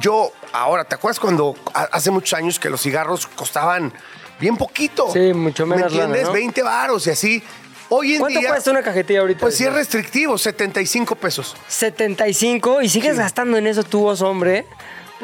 Yo, 0.00 0.32
ahora, 0.52 0.84
¿te 0.84 0.96
acuerdas 0.96 1.20
cuando 1.20 1.54
hace 1.72 2.10
muchos 2.10 2.36
años 2.36 2.58
que 2.58 2.68
los 2.68 2.80
cigarros 2.80 3.28
costaban 3.28 3.92
bien 4.40 4.56
poquito? 4.56 5.08
Sí, 5.12 5.32
mucho 5.32 5.66
menos 5.66 5.92
¿Me 5.92 5.98
entiendes? 5.98 6.22
lana, 6.22 6.28
¿no? 6.30 6.32
20 6.32 6.62
varos 6.64 7.06
y 7.06 7.10
así. 7.10 7.42
Hoy 7.90 8.14
en 8.14 8.20
¿Cuánto 8.20 8.40
día... 8.40 8.48
cuesta 8.48 8.70
una 8.72 8.82
cajetilla 8.82 9.20
ahorita? 9.20 9.40
Pues 9.40 9.56
sí 9.56 9.64
es 9.64 9.72
restrictivo, 9.72 10.36
75 10.36 11.14
pesos. 11.14 11.54
75 11.68 12.82
y 12.82 12.88
sigues 12.88 13.18
gastando 13.18 13.56
en 13.56 13.68
eso 13.68 13.84
tú, 13.84 14.04
oso, 14.06 14.28
hombre. 14.28 14.66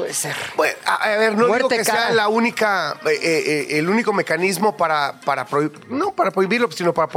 Puede 0.00 0.14
ser. 0.14 0.35
Bueno, 0.57 0.75
a, 0.87 0.95
a 0.95 1.16
ver, 1.16 1.37
no 1.37 1.47
Muerte 1.49 1.75
digo 1.75 1.85
que 1.85 1.90
cara. 1.90 2.07
sea 2.07 2.11
la 2.14 2.28
única, 2.28 2.99
eh, 3.04 3.11
eh, 3.11 3.66
eh, 3.71 3.78
el 3.78 3.88
único 3.90 4.12
mecanismo 4.14 4.76
para, 4.76 5.21
para 5.25 5.47
no 5.88 6.12
para 6.14 6.30
prohibirlo, 6.30 6.71
sino 6.73 6.95
para, 6.95 7.09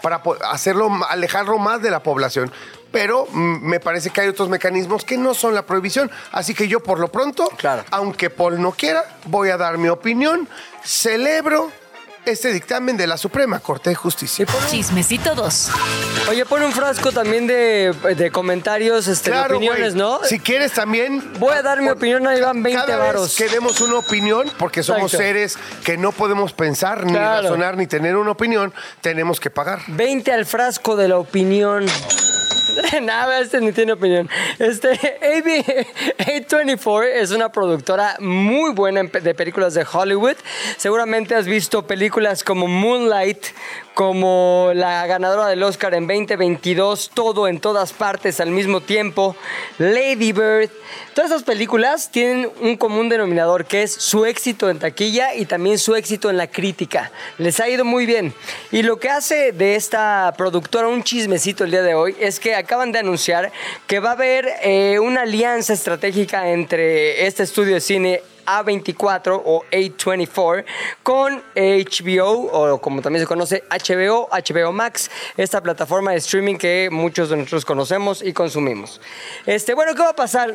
para 0.00 0.22
hacerlo, 0.50 0.88
alejarlo 1.08 1.58
más 1.58 1.82
de 1.82 1.90
la 1.90 2.00
población. 2.02 2.52
Pero 2.92 3.26
mm, 3.30 3.66
me 3.68 3.80
parece 3.80 4.10
que 4.10 4.20
hay 4.20 4.28
otros 4.28 4.48
mecanismos 4.48 5.04
que 5.04 5.18
no 5.18 5.34
son 5.34 5.54
la 5.54 5.62
prohibición. 5.66 6.10
Así 6.32 6.54
que 6.54 6.68
yo, 6.68 6.80
por 6.80 7.00
lo 7.00 7.08
pronto, 7.08 7.48
Claro. 7.56 7.84
aunque 7.90 8.30
Paul 8.30 8.62
no 8.62 8.70
quiera, 8.72 9.04
voy 9.26 9.50
a 9.50 9.56
dar 9.56 9.76
mi 9.76 9.88
opinión. 9.88 10.48
Celebro 10.84 11.70
este 12.30 12.52
dictamen 12.52 12.96
de 12.96 13.06
la 13.06 13.16
Suprema 13.16 13.60
Corte 13.60 13.90
de 13.90 13.96
Justicia. 13.96 14.46
Chismecito 14.70 15.34
2. 15.34 15.70
Oye, 16.30 16.44
pon 16.46 16.62
un 16.62 16.72
frasco 16.72 17.12
también 17.12 17.46
de, 17.46 17.94
de 18.16 18.30
comentarios, 18.30 19.06
este, 19.08 19.30
de 19.30 19.40
opiniones. 19.40 19.94
¿no? 19.94 20.20
Si 20.24 20.38
quieres 20.38 20.72
también. 20.72 21.32
Voy 21.38 21.54
a 21.54 21.62
dar 21.62 21.80
mi 21.80 21.88
opinión, 21.88 22.26
ahí 22.26 22.40
van 22.40 22.62
20 22.62 22.80
Cada 22.86 22.98
varos. 22.98 23.22
vez 23.22 23.36
que 23.36 23.54
demos 23.54 23.80
una 23.80 23.96
opinión, 23.98 24.50
porque 24.58 24.82
somos 24.82 25.12
Exacto. 25.12 25.24
seres 25.24 25.58
que 25.84 25.96
no 25.96 26.12
podemos 26.12 26.52
pensar, 26.52 27.04
ni 27.04 27.12
Claro. 27.12 27.42
razonar, 27.42 27.76
ni 27.76 27.86
tener 27.86 28.16
una 28.16 28.30
opinión, 28.32 28.72
tenemos 29.00 29.40
que 29.40 29.50
pagar. 29.50 29.80
20 29.88 30.32
al 30.32 30.46
frasco 30.46 30.96
de 30.96 31.08
la 31.08 31.18
opinión. 31.18 31.86
Nada, 33.02 33.40
este 33.40 33.60
ni 33.60 33.72
tiene 33.72 33.92
opinión. 33.92 34.28
Este, 34.58 34.90
AB 34.90 35.64
824 36.18 37.02
es 37.04 37.30
una 37.30 37.50
productora 37.50 38.16
muy 38.20 38.72
buena 38.72 39.02
de 39.02 39.34
películas 39.34 39.74
de 39.74 39.86
Hollywood. 39.90 40.36
Seguramente 40.76 41.34
has 41.34 41.46
visto 41.46 41.86
películas 41.86 42.44
como 42.44 42.66
Moonlight, 42.66 43.46
como 43.98 44.70
la 44.74 45.04
ganadora 45.08 45.48
del 45.48 45.60
Oscar 45.64 45.92
en 45.94 46.06
2022, 46.06 47.10
todo 47.14 47.48
en 47.48 47.58
todas 47.58 47.92
partes 47.92 48.38
al 48.38 48.52
mismo 48.52 48.80
tiempo, 48.80 49.34
Lady 49.78 50.30
Bird. 50.30 50.70
Todas 51.14 51.32
esas 51.32 51.42
películas 51.42 52.08
tienen 52.12 52.48
un 52.60 52.76
común 52.76 53.08
denominador 53.08 53.64
que 53.64 53.82
es 53.82 53.92
su 53.92 54.24
éxito 54.24 54.70
en 54.70 54.78
taquilla 54.78 55.34
y 55.34 55.46
también 55.46 55.78
su 55.78 55.96
éxito 55.96 56.30
en 56.30 56.36
la 56.36 56.46
crítica. 56.46 57.10
Les 57.38 57.58
ha 57.58 57.68
ido 57.68 57.84
muy 57.84 58.06
bien. 58.06 58.32
Y 58.70 58.84
lo 58.84 59.00
que 59.00 59.08
hace 59.08 59.50
de 59.50 59.74
esta 59.74 60.32
productora 60.38 60.86
un 60.86 61.02
chismecito 61.02 61.64
el 61.64 61.72
día 61.72 61.82
de 61.82 61.94
hoy 61.94 62.14
es 62.20 62.38
que 62.38 62.54
acaban 62.54 62.92
de 62.92 63.00
anunciar 63.00 63.50
que 63.88 63.98
va 63.98 64.10
a 64.10 64.12
haber 64.12 64.48
eh, 64.62 65.00
una 65.00 65.22
alianza 65.22 65.72
estratégica 65.72 66.50
entre 66.52 67.26
este 67.26 67.42
estudio 67.42 67.74
de 67.74 67.80
cine 67.80 68.22
A24 68.48 69.42
o 69.44 69.64
A24 69.70 70.64
con 71.02 71.42
HBO 71.54 72.30
o 72.30 72.80
como 72.80 73.02
también 73.02 73.24
se 73.24 73.26
conoce 73.26 73.64
HBO, 73.70 74.28
HBO 74.30 74.72
Max, 74.72 75.10
esta 75.36 75.60
plataforma 75.60 76.12
de 76.12 76.18
streaming 76.18 76.56
que 76.56 76.88
muchos 76.90 77.30
de 77.30 77.36
nosotros 77.36 77.64
conocemos 77.64 78.22
y 78.22 78.32
consumimos. 78.32 79.00
Este, 79.46 79.74
bueno, 79.74 79.94
¿qué 79.94 80.02
va 80.02 80.10
a 80.10 80.16
pasar? 80.16 80.54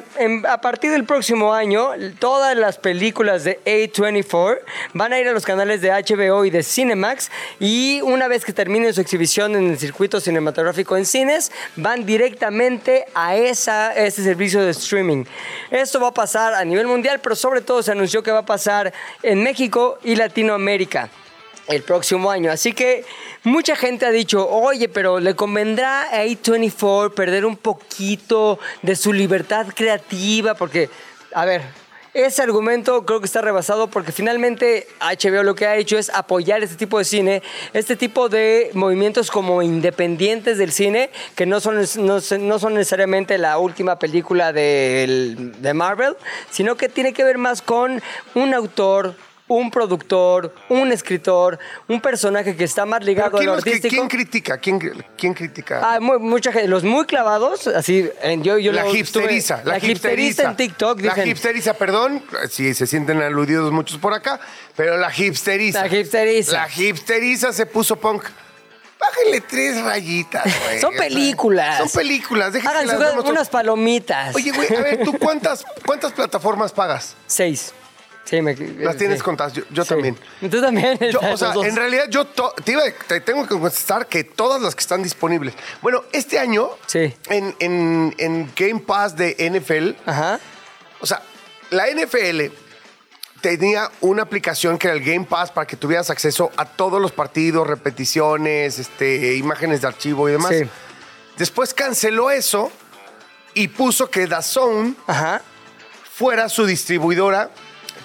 A 0.50 0.62
partir 0.62 0.92
del 0.92 1.06
próximo 1.06 1.54
año, 1.54 1.90
todas 2.20 2.56
las 2.58 2.78
películas 2.78 3.44
de 3.44 3.60
A24 3.66 4.60
van 4.94 5.14
a 5.14 5.20
ir 5.20 5.28
a 5.28 5.32
los 5.32 5.46
canales 5.46 5.82
de 5.82 5.92
HBO 5.92 6.46
y 6.46 6.50
de 6.50 6.64
Cinemax 6.64 7.30
y 7.60 8.02
una 8.02 8.28
vez 8.28 8.46
que 8.46 8.54
terminen 8.54 8.94
su 8.94 9.02
exhibición 9.02 9.56
en 9.56 9.72
el 9.72 9.78
circuito 9.78 10.20
cinematográfico 10.20 10.98
en 10.98 11.06
cines, 11.06 11.52
van 11.76 12.06
directamente 12.06 13.06
a 13.14 13.36
esa, 13.36 13.94
ese 13.94 14.24
servicio 14.24 14.62
de 14.62 14.72
streaming. 14.72 15.26
Esto 15.70 16.00
va 16.00 16.10
a 16.10 16.14
pasar 16.14 16.54
a 16.54 16.66
nivel 16.66 16.88
mundial, 16.88 17.20
pero 17.20 17.36
sobre 17.36 17.62
todo 17.62 17.83
se 17.84 17.92
anunció 17.92 18.24
que 18.24 18.32
va 18.32 18.40
a 18.40 18.46
pasar 18.46 18.92
en 19.22 19.44
México 19.44 20.00
y 20.04 20.16
Latinoamérica 20.16 21.10
el 21.68 21.84
próximo 21.84 22.32
año. 22.32 22.52
Así 22.52 22.74
que 22.74 23.06
mucha 23.44 23.76
gente 23.76 24.06
ha 24.06 24.12
dicho, 24.12 24.48
oye, 24.50 24.90
pero 24.90 25.20
le 25.20 25.36
convendrá 25.36 26.04
a 26.04 26.26
A24 26.26 27.14
perder 27.14 27.46
un 27.46 27.58
poquito 27.58 28.60
de 28.82 28.96
su 28.96 29.14
libertad 29.14 29.68
creativa, 29.74 30.56
porque, 30.56 30.90
a 31.34 31.46
ver, 31.46 31.62
ese 32.14 32.42
argumento 32.42 33.06
creo 33.06 33.20
que 33.20 33.26
está 33.26 33.42
rebasado 33.42 33.88
porque 33.88 34.12
finalmente 34.12 34.88
HBO 35.00 35.44
lo 35.44 35.56
que 35.56 35.66
ha 35.66 35.76
hecho 35.78 35.98
es 35.98 36.10
apoyar 36.10 36.62
este 36.64 36.76
tipo 36.76 36.98
de 37.00 37.06
cine, 37.06 37.42
este 37.74 37.96
tipo 37.96 38.30
de 38.30 38.70
movimientos 38.74 39.32
como 39.32 39.62
independientes 39.62 40.58
del 40.58 40.72
cine, 40.72 41.10
que 41.36 41.46
no 41.46 41.60
son, 41.60 41.82
no, 42.00 42.20
son 42.60 42.74
necesariamente 42.74 43.38
la 43.38 43.58
última 43.58 43.98
película 43.98 44.54
del- 44.54 45.54
de 45.62 45.74
Marvel, 45.74 46.16
sino 46.52 46.76
que 46.76 46.90
tiene 46.90 47.14
que 47.14 47.24
ver 47.24 47.38
más 47.38 47.62
con 47.62 48.02
un 48.36 48.54
autor, 48.54 49.16
un 49.58 49.72
productor, 49.72 50.54
un 50.70 50.92
escritor, 50.92 51.60
un 51.88 52.02
personaje 52.02 52.56
que 52.56 52.64
está 52.64 52.86
más 52.86 53.04
ligado 53.04 53.38
a 53.38 53.40
¿quién, 53.40 53.46
lo 53.48 53.54
artístico. 53.58 53.90
quién 53.96 54.08
critica? 54.08 54.58
¿Quién, 54.58 54.80
quién 55.18 55.34
critica? 55.34 55.82
Ah, 55.84 56.00
mu- 56.00 56.20
mucha 56.20 56.52
gente, 56.52 56.68
los 56.68 56.84
muy 56.84 57.06
clavados, 57.06 57.68
así, 57.68 58.10
en- 58.22 58.44
yo, 58.44 58.58
yo 58.58 58.72
la 58.72 58.84
lo 58.84 58.96
hipsteriza. 58.96 59.56
estuve- 59.58 59.70
la 59.72 59.78
hipsteriza 59.86 60.44
en 60.44 60.56
TikTok, 60.56 61.02
La 61.02 61.26
hipsteriza, 61.26 61.74
perdón, 61.74 62.24
si 62.50 62.74
se 62.74 62.88
sienten 62.88 63.22
aludidos 63.22 63.72
muchos 63.72 63.98
por 63.98 64.14
acá, 64.14 64.40
pero 64.76 64.98
la 64.98 65.12
hipsteriza. 65.16 65.88
La 65.88 65.96
hipsteriza. 65.96 66.52
La 66.54 66.68
hipsteriza 66.76 67.54
se 67.54 67.66
puso 67.66 67.96
punk. 67.96 68.24
Bájenle 69.00 69.42
tres 69.42 69.84
rayitas, 69.84 70.44
güey. 70.66 70.80
Son 70.80 70.94
películas. 70.96 71.78
Son 71.78 71.90
películas. 71.90 72.54
déjense 72.54 72.96
unas 73.26 73.50
palomitas. 73.50 74.34
Oye, 74.34 74.52
güey, 74.52 74.74
a 74.74 74.80
ver, 74.82 75.04
¿tú 75.04 75.18
cuántas, 75.20 75.66
cuántas 75.86 76.14
plataformas 76.14 76.72
pagas? 76.72 77.16
Seis. 77.28 77.74
Sí, 78.26 78.42
me, 78.42 78.56
Las 78.56 78.96
tienes 78.98 79.20
sí. 79.20 79.24
contadas, 79.24 79.54
yo, 79.54 79.64
yo 79.70 79.84
Sí. 79.84 79.90
también. 79.90 80.18
Tú 80.50 80.62
también. 80.62 80.98
Yo, 81.12 81.20
o 81.20 81.38
sea, 81.38 81.54
en 81.64 81.76
realidad 81.76 82.06
yo 82.10 82.26
to- 82.26 82.54
te, 82.64 82.72
iba- 82.72 82.84
te 83.08 83.20
tengo 83.22 83.44
que 83.44 83.50
contestar 83.50 84.08
que 84.08 84.24
todas 84.24 84.62
las 84.62 84.76
que 84.76 84.80
están 84.82 85.04
disponibles. 85.04 85.54
Bueno, 85.82 86.04
este 86.14 86.40
año 86.40 86.70
Sí. 86.88 87.14
en, 87.30 87.56
en- 87.60 88.16
en 88.18 88.52
Game 88.56 88.80
Pass 88.80 89.16
de 89.18 89.36
NFL, 89.40 89.96
Ajá. 90.10 90.40
o 91.02 91.06
sea, 91.06 91.22
la 91.70 91.88
NFL 91.90 92.52
tenía 93.42 93.92
una 94.00 94.24
aplicación 94.24 94.78
que 94.78 94.88
era 94.88 94.96
el 94.96 95.04
Game 95.04 95.26
Pass 95.26 95.52
para 95.52 95.68
que 95.68 95.76
tuvieras 95.76 96.10
acceso 96.10 96.50
a 96.56 96.64
todos 96.66 97.02
los 97.02 97.12
partidos, 97.12 97.68
repeticiones, 97.68 98.80
este, 98.80 99.36
imágenes 99.36 99.82
de 99.82 99.88
archivo 99.88 100.30
y 100.30 100.32
demás. 100.32 100.54
Sí. 100.58 100.64
Después 101.38 101.74
canceló 101.74 102.32
eso 102.32 102.72
y 103.54 103.68
puso 103.68 104.10
que 104.10 104.28
DAZN 104.28 104.96
Ajá. 105.08 105.42
fuera 106.16 106.48
su 106.48 106.66
distribuidora 106.66 107.50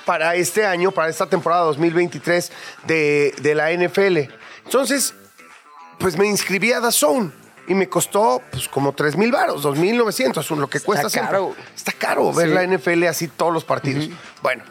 para 0.09 0.35
este 0.37 0.65
año, 0.65 0.91
para 0.91 1.11
esta 1.11 1.27
temporada 1.27 1.65
2023 1.65 2.51
de, 2.87 3.35
de 3.43 3.55
la 3.55 3.71
NFL. 3.73 4.33
Entonces, 4.65 5.13
pues 5.99 6.17
me 6.17 6.27
inscribí 6.27 6.73
a 6.73 6.81
DAZN 6.81 7.31
y 7.67 7.75
me 7.75 7.91
costó 7.91 8.41
pues 8.51 8.69
como 8.69 8.95
3 8.95 9.17
mil 9.19 9.31
baros, 9.31 9.63
2.900, 9.67 10.57
lo 10.57 10.71
que 10.71 10.81
cuesta 10.81 11.11
siempre. 11.11 11.33
caro. 11.33 11.55
Está 11.77 11.93
caro 11.93 12.33
ver 12.33 12.49
Sí. 12.49 12.55
la 12.55 12.63
NFL 12.67 13.05
así 13.05 13.29
todos 13.29 13.53
los 13.53 13.65
partidos. 13.65 14.09
Bueno, 14.41 14.65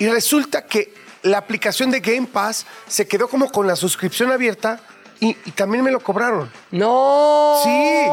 y 0.00 0.08
resulta 0.08 0.66
que 0.66 0.92
la 1.22 1.38
aplicación 1.38 1.92
de 1.92 2.00
Game 2.00 2.26
Pass 2.26 2.66
se 2.88 3.06
quedó 3.06 3.28
como 3.28 3.52
con 3.52 3.68
la 3.68 3.76
suscripción 3.76 4.32
abierta 4.32 4.80
y, 5.20 5.36
y 5.44 5.52
también 5.52 5.84
me 5.84 5.92
lo 5.92 6.00
cobraron. 6.00 6.50
No. 6.72 7.60
Sí. 7.62 8.06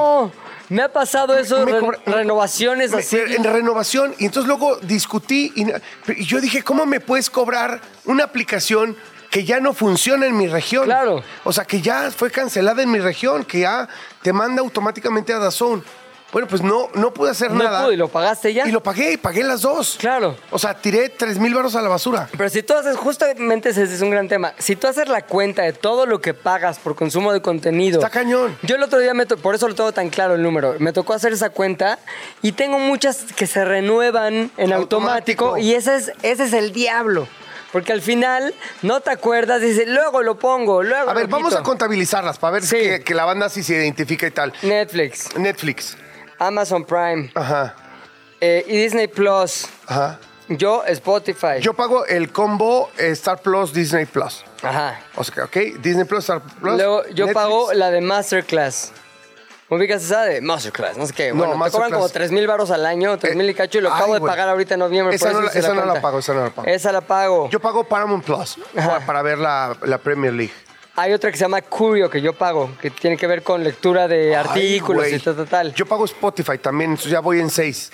Me 0.72 0.82
ha 0.84 0.92
pasado 0.92 1.38
eso, 1.38 1.66
Me 1.66 1.72
re- 1.74 1.80
cobra- 1.80 2.00
renovaciones 2.06 2.92
Me- 2.92 3.00
así. 3.00 3.18
En 3.18 3.44
renovación. 3.44 4.16
Y 4.20 4.26
entonces 4.26 4.48
luego 4.48 4.78
discutí 4.78 5.52
y, 5.56 5.66
y 6.14 6.24
yo 6.26 6.40
dije, 6.40 6.64
¿cómo 6.64 6.86
me 6.86 7.00
puedes 7.02 7.30
cobrar 7.30 7.82
una 8.06 8.24
aplicación 8.24 8.96
que 9.30 9.44
ya 9.44 9.60
no 9.60 9.74
funciona 9.74 10.28
en 10.28 10.38
mi 10.38 10.48
región? 10.48 10.86
Claro. 10.86 11.24
O 11.44 11.52
sea, 11.52 11.66
que 11.66 11.82
ya 11.82 12.10
fue 12.12 12.32
cancelada 12.32 12.82
en 12.84 12.90
mi 12.92 13.00
región, 13.00 13.44
que 13.44 13.60
ya 13.60 13.88
te 14.22 14.32
manda 14.32 14.62
automáticamente 14.62 15.34
a 15.34 15.40
Dazón. 15.40 15.84
Bueno, 16.32 16.48
pues 16.48 16.62
no, 16.62 16.88
no 16.94 17.14
pude 17.14 17.32
hacer 17.32 17.52
No 17.52 17.64
nada. 17.64 17.84
pude, 17.84 17.96
¿y 17.96 17.98
lo 17.98 18.08
pagaste 18.08 18.54
ya? 18.54 18.66
Y 18.68 18.72
lo 18.72 18.82
pagué, 18.82 19.14
y 19.14 19.18
pagué 19.18 19.44
las 19.44 19.62
dos. 19.62 19.98
Claro. 20.00 20.38
O 20.50 20.58
sea, 20.60 20.74
tiré 20.74 21.10
3 21.10 21.40
mil 21.40 21.54
baros 21.54 21.76
a 21.76 21.82
la 21.82 21.90
basura. 21.90 22.30
Pero 22.38 22.50
si 22.50 22.64
tú 22.64 22.74
haces, 22.74 22.96
justamente 22.96 23.70
ese 23.70 23.84
es 23.84 24.02
un 24.02 24.12
gran 24.12 24.28
tema. 24.30 24.54
Si 24.58 24.76
tú 24.78 24.88
haces 24.88 25.10
la 25.10 25.24
cuenta 25.26 25.64
de 25.64 25.74
todo 25.74 26.06
lo 26.06 26.22
que 26.22 26.34
pagas 26.34 26.80
por 26.80 26.96
consumo 26.96 27.34
de 27.34 27.42
contenido. 27.42 28.00
Está 28.00 28.10
cañón. 28.10 28.58
Yo 28.64 28.76
el 28.78 28.84
otro 28.84 29.00
día, 29.00 29.14
me 29.14 29.26
por 29.26 29.56
eso 29.56 29.68
lo 29.68 29.76
tengo 29.76 29.92
tan 29.92 30.10
claro 30.10 30.36
el 30.36 30.42
número, 30.44 30.76
me 30.80 30.94
tocó 30.94 31.14
hacer 31.14 31.34
esa 31.34 31.50
cuenta 31.50 32.00
y 32.42 32.54
tengo 32.54 32.80
muchas 32.80 33.24
que 33.36 33.46
se 33.48 33.64
renuevan 33.66 34.52
en 34.58 34.74
automático, 34.74 35.46
Automático. 35.46 35.58
y 35.58 35.74
ese 35.74 35.96
es, 35.98 36.12
ese 36.24 36.44
es 36.46 36.54
el 36.54 36.72
diablo. 36.72 37.28
Porque 37.72 37.94
al 37.94 38.02
final 38.02 38.54
no 38.82 39.00
te 39.00 39.12
acuerdas, 39.12 39.62
dices, 39.62 39.88
luego 39.88 40.22
lo 40.24 40.38
pongo, 40.38 40.84
luego 40.84 41.10
A 41.10 41.14
ver, 41.14 41.24
lo 41.24 41.30
vamos 41.30 41.50
quito". 41.50 41.62
a 41.62 41.64
contabilizarlas 41.64 42.38
para 42.38 42.54
ver 42.54 42.64
Sí. 42.64 42.78
que, 42.78 43.02
que 43.04 43.14
la 43.16 43.24
banda 43.26 43.48
sí 43.50 43.64
se 43.64 43.74
identifica 43.76 44.28
y 44.28 44.32
tal. 44.32 44.54
Netflix, 44.62 45.38
Netflix. 45.38 45.98
Amazon 46.48 46.84
Prime 46.84 47.32
Ajá, 47.36 47.76
eh, 48.40 48.66
y 48.68 48.78
Disney 48.78 49.08
Plus. 49.08 49.68
ajá. 49.88 50.20
Yo, 50.50 50.84
Spotify. 50.86 51.62
Yo 51.62 51.74
pago 51.74 52.06
el 52.08 52.30
combo 52.32 52.90
eh, 52.98 53.12
Star 53.12 53.40
Plus, 53.42 53.72
Disney 53.72 54.06
Plus. 54.06 54.44
Ajá. 54.64 55.00
O 55.16 55.24
sea, 55.24 55.46
ok, 55.46 55.56
Disney 55.80 56.04
Plus, 56.04 56.20
Star 56.26 56.42
Plus. 56.42 56.76
Luego 56.76 57.04
yo 57.10 57.26
Netflix. 57.28 57.34
pago 57.34 57.74
la 57.74 57.90
de 57.92 58.02
Masterclass. 58.02 58.92
¿Ubicas 59.70 60.04
esa 60.04 60.24
de 60.24 60.42
Masterclass? 60.42 60.98
No 60.98 61.06
sé 61.06 61.14
qué. 61.14 61.30
No, 61.30 61.36
Bueno, 61.36 61.54
te 61.54 61.58
cobran 61.58 61.60
Masterclass. 61.92 61.92
como 61.94 62.10
3 62.10 62.32
mil 62.34 62.48
baros 62.48 62.70
al 62.72 62.86
año, 62.86 63.18
3 63.18 63.38
mil 63.38 63.50
y 63.50 63.54
cacho, 63.54 63.78
y 63.78 63.82
lo 63.82 63.88
Eh, 63.88 63.92
acabo 63.94 64.08
ay, 64.08 64.14
de 64.16 64.20
güey. 64.20 64.30
pagar 64.30 64.50
ahorita 64.50 64.74
en 64.74 64.80
noviembre. 64.82 65.16
Esa 65.16 65.28
por 65.28 65.34
no 65.36 65.40
eso 65.40 65.46
la- 65.46 65.50
hice 65.52 65.60
esa 65.60 65.70
no 65.70 65.76
la 65.76 65.82
cuenta. 65.84 66.02
pago, 66.02 66.20
esa 66.20 66.34
no 66.34 66.44
la 66.44 66.50
pago. 66.50 66.68
Esa 66.68 66.92
la 66.92 67.02
pago. 67.02 67.50
Yo 67.50 67.60
pago 67.62 67.84
Paramount 67.86 68.26
Plus 68.26 68.58
para, 68.76 69.06
para 69.06 69.22
ver 69.22 69.38
la, 69.38 69.74
la 69.84 69.98
Premier 70.00 70.34
League. 70.34 70.54
Hay 70.96 71.14
otra 71.14 71.32
que 71.32 71.38
se 71.38 71.46
llama 71.46 71.62
Curio 71.62 72.10
que 72.10 72.22
yo 72.22 72.34
pago, 72.34 72.70
que 72.82 72.90
tiene 72.92 73.16
que 73.16 73.26
ver 73.26 73.44
con 73.44 73.64
lectura 73.64 74.08
de 74.10 74.36
Ay, 74.36 74.46
artículos 74.46 75.04
güey. 75.04 75.16
y 75.16 75.20
tal, 75.20 75.36
tal, 75.38 75.48
tal. 75.48 75.74
Yo 75.74 75.86
pago 75.86 76.04
Spotify 76.06 76.58
también, 76.58 76.92
entonces 76.92 77.12
ya 77.12 77.22
voy 77.22 77.40
en 77.40 77.50
seis. 77.50 77.92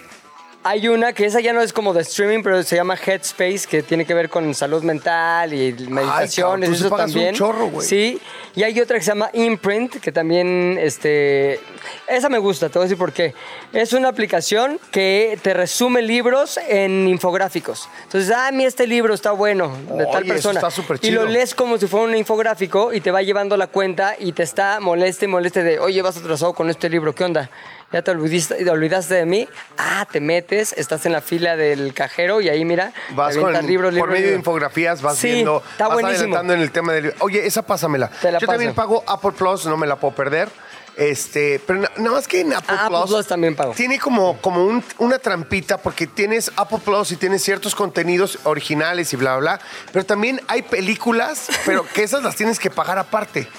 Hay 0.70 0.90
una 0.90 1.14
que 1.14 1.26
esa 1.26 1.40
ya 1.40 1.54
no 1.54 1.62
es 1.62 1.72
como 1.72 1.94
de 1.94 2.02
streaming, 2.02 2.44
pero 2.44 2.62
se 2.62 2.76
llama 2.76 2.96
Headspace, 2.98 3.62
que 3.70 3.84
tiene 3.84 4.04
que 4.06 4.14
ver 4.14 4.30
con 4.30 4.54
salud 4.54 4.84
mental 4.84 5.54
y 5.54 5.72
meditaciones, 5.90 6.70
tú 6.70 6.76
sí 6.76 6.82
eso 6.82 6.90
pagas 6.90 7.08
un 7.08 7.14
también. 7.14 7.36
chorro, 7.36 7.68
güey. 7.68 7.88
Sí, 7.88 8.20
y 8.54 8.64
hay 8.64 8.78
otra 8.82 8.98
que 8.98 9.04
se 9.04 9.12
llama 9.12 9.30
Imprint, 9.32 9.96
que 10.02 10.12
también, 10.12 10.78
este, 10.78 11.62
esa 12.08 12.28
me 12.28 12.38
gusta, 12.38 12.68
te 12.68 12.80
voy 12.80 12.84
a 12.84 12.88
decir 12.88 12.98
por 12.98 13.14
qué. 13.14 13.34
Es 13.72 13.94
una 13.94 14.10
aplicación 14.10 14.78
que 14.92 15.40
te 15.42 15.54
resume 15.54 16.02
libros 16.02 16.60
en 16.68 17.08
infográficos. 17.08 17.88
Entonces, 18.04 18.34
ah, 18.36 18.50
mira, 18.52 18.68
este 18.68 18.88
libro 18.88 19.14
está 19.14 19.32
bueno, 19.32 19.72
de 19.94 20.06
tal 20.08 20.24
Oye, 20.24 20.26
eso 20.26 20.50
persona. 20.50 20.60
está 20.60 20.70
súper 20.72 21.00
y 21.02 21.12
lo 21.12 21.22
chido. 21.22 21.32
lees 21.32 21.56
como 21.56 21.78
si 21.78 21.88
fuera 21.88 22.08
un 22.08 22.16
infográfico 22.16 22.92
y 22.92 23.00
te 23.00 23.10
va 23.12 23.22
llevando 23.22 23.56
la 23.56 23.68
cuenta 23.68 24.16
y 24.20 24.34
te 24.34 24.44
está 24.44 24.82
moleste 24.82 25.26
y 25.26 25.28
moleste 25.30 25.64
de, 25.64 25.80
oye, 25.80 26.02
vas 26.02 26.18
atrasado 26.18 26.52
con 26.52 26.70
este 26.70 26.90
libro, 26.90 27.16
¿qué 27.16 27.24
onda? 27.24 27.50
¿Ya 27.92 28.02
te 28.02 28.12
olvidaste, 28.12 28.56
te 28.56 28.70
olvidaste 28.70 29.16
de 29.16 29.26
mí? 29.26 29.48
Ah, 29.78 30.06
te 30.12 30.20
metes, 30.20 30.74
estás 30.74 31.06
en 31.06 31.14
la 31.14 31.22
fila 31.22 31.56
del 31.56 31.94
cajero 31.94 32.42
y 32.42 32.50
ahí, 32.50 32.66
mira, 32.66 32.92
Vas 33.12 33.34
te 33.34 33.40
con, 33.40 33.48
avientas 33.50 33.70
libros, 33.70 33.90
por 33.92 33.96
libros, 33.96 34.14
medio 34.14 34.30
de 34.32 34.36
infografías, 34.36 35.02
vas 35.02 35.18
Sí, 35.18 35.32
viendo, 35.32 35.64
está 35.72 35.88
vas 35.88 35.94
buenísimo. 35.94 36.24
adelantando 36.26 36.54
en 36.54 36.60
el 36.62 36.72
tema 36.72 36.92
del... 36.92 37.14
Oye, 37.20 37.46
esa 37.48 37.62
pásamela. 37.62 38.10
Te 38.22 38.30
la 38.32 38.40
Yo 38.40 38.48
también 38.48 38.74
paso. 38.74 38.90
pago 38.90 39.04
Apple 39.08 39.32
Plus, 39.38 39.66
no 39.68 39.78
me 39.78 39.88
la 39.88 39.96
puedo 39.96 40.14
perder. 40.14 40.50
Este, 40.98 41.62
pero 41.66 41.82
na- 41.82 41.92
nada 41.98 42.12
más 42.16 42.28
que 42.28 42.42
en 42.42 42.54
Apple, 42.54 42.76
Ah, 42.78 42.88
Apple 42.88 42.98
Plus, 43.06 43.28
también 43.28 43.56
pago. 43.56 43.74
Tiene 43.74 44.00
como, 44.00 44.38
como 44.42 44.66
un- 44.66 44.84
una 44.98 45.20
trampita 45.20 45.78
porque 45.78 46.08
tienes 46.08 46.52
Apple 46.56 46.80
Plus 46.84 47.12
y 47.12 47.18
tienes 47.18 47.44
ciertos 47.44 47.76
contenidos 47.76 48.40
originales 48.46 49.14
y 49.14 49.16
bla, 49.16 49.38
bla, 49.38 49.58
bla. 49.58 49.66
Pero 49.94 50.06
también 50.06 50.42
hay 50.48 50.64
películas, 50.64 51.50
pero 51.66 51.86
que 51.94 52.02
esas 52.04 52.24
las 52.24 52.36
tienes 52.36 52.58
que 52.60 52.70
pagar 52.72 52.98
aparte. 52.98 53.48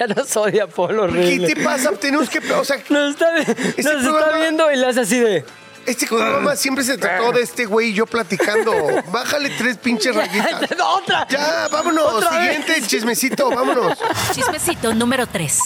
Ya 0.00 0.08
no 0.08 0.24
soy 0.24 0.50
de 0.50 0.62
Apolo, 0.62 1.06
¿Qué 1.12 1.38
te 1.54 1.62
pasa? 1.62 1.92
Tenemos 1.92 2.28
que... 2.28 2.38
O 2.54 2.64
sea, 2.64 2.76
Nos 2.88 3.10
está, 3.10 3.30
nos 3.36 3.78
está 3.78 4.36
viendo 4.36 4.72
y 4.72 4.76
le 4.76 4.86
hace 4.86 5.00
así 5.00 5.20
de... 5.20 5.44
este 5.90 6.06
programa 6.06 6.56
siempre 6.56 6.84
se 6.84 6.96
trató 6.96 7.32
de 7.32 7.42
este 7.42 7.66
güey 7.66 7.90
y 7.90 7.94
yo 7.94 8.06
platicando. 8.06 8.72
Bájale 9.12 9.50
tres 9.50 9.76
pinches 9.78 10.14
rayitas. 10.14 10.70
¡Otra! 10.80 11.26
Ya, 11.28 11.68
vámonos. 11.70 12.14
Otra 12.14 12.38
vez. 12.38 12.56
Siguiente 12.56 12.86
chismecito, 12.86 13.50
vámonos. 13.50 13.98
Chismecito 14.32 14.94
número 14.94 15.26
3. 15.26 15.58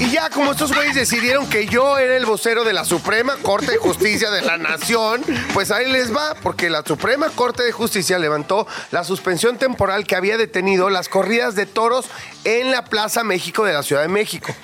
Y 0.00 0.10
ya, 0.10 0.30
como 0.30 0.52
estos 0.52 0.72
güeyes 0.74 0.94
decidieron 0.94 1.48
que 1.48 1.66
yo 1.66 1.98
era 1.98 2.16
el 2.16 2.26
vocero 2.26 2.64
de 2.64 2.72
la 2.72 2.84
Suprema 2.84 3.36
Corte 3.42 3.72
de 3.72 3.78
Justicia 3.78 4.30
de 4.30 4.42
la 4.42 4.56
Nación, 4.56 5.22
pues 5.54 5.70
ahí 5.70 5.90
les 5.90 6.14
va, 6.14 6.34
porque 6.42 6.70
la 6.70 6.82
Suprema 6.82 7.28
Corte 7.30 7.62
de 7.62 7.72
Justicia 7.72 8.18
levantó 8.18 8.66
la 8.90 9.04
suspensión 9.04 9.58
temporal 9.58 10.06
que 10.06 10.16
había 10.16 10.36
detenido 10.36 10.90
las 10.90 11.08
corridas 11.08 11.54
de 11.54 11.66
toros 11.66 12.06
en 12.44 12.70
la 12.70 12.84
Plaza 12.84 13.24
México 13.24 13.64
de 13.64 13.72
la 13.72 13.82
Ciudad 13.82 14.02
de 14.02 14.08
México. 14.08 14.54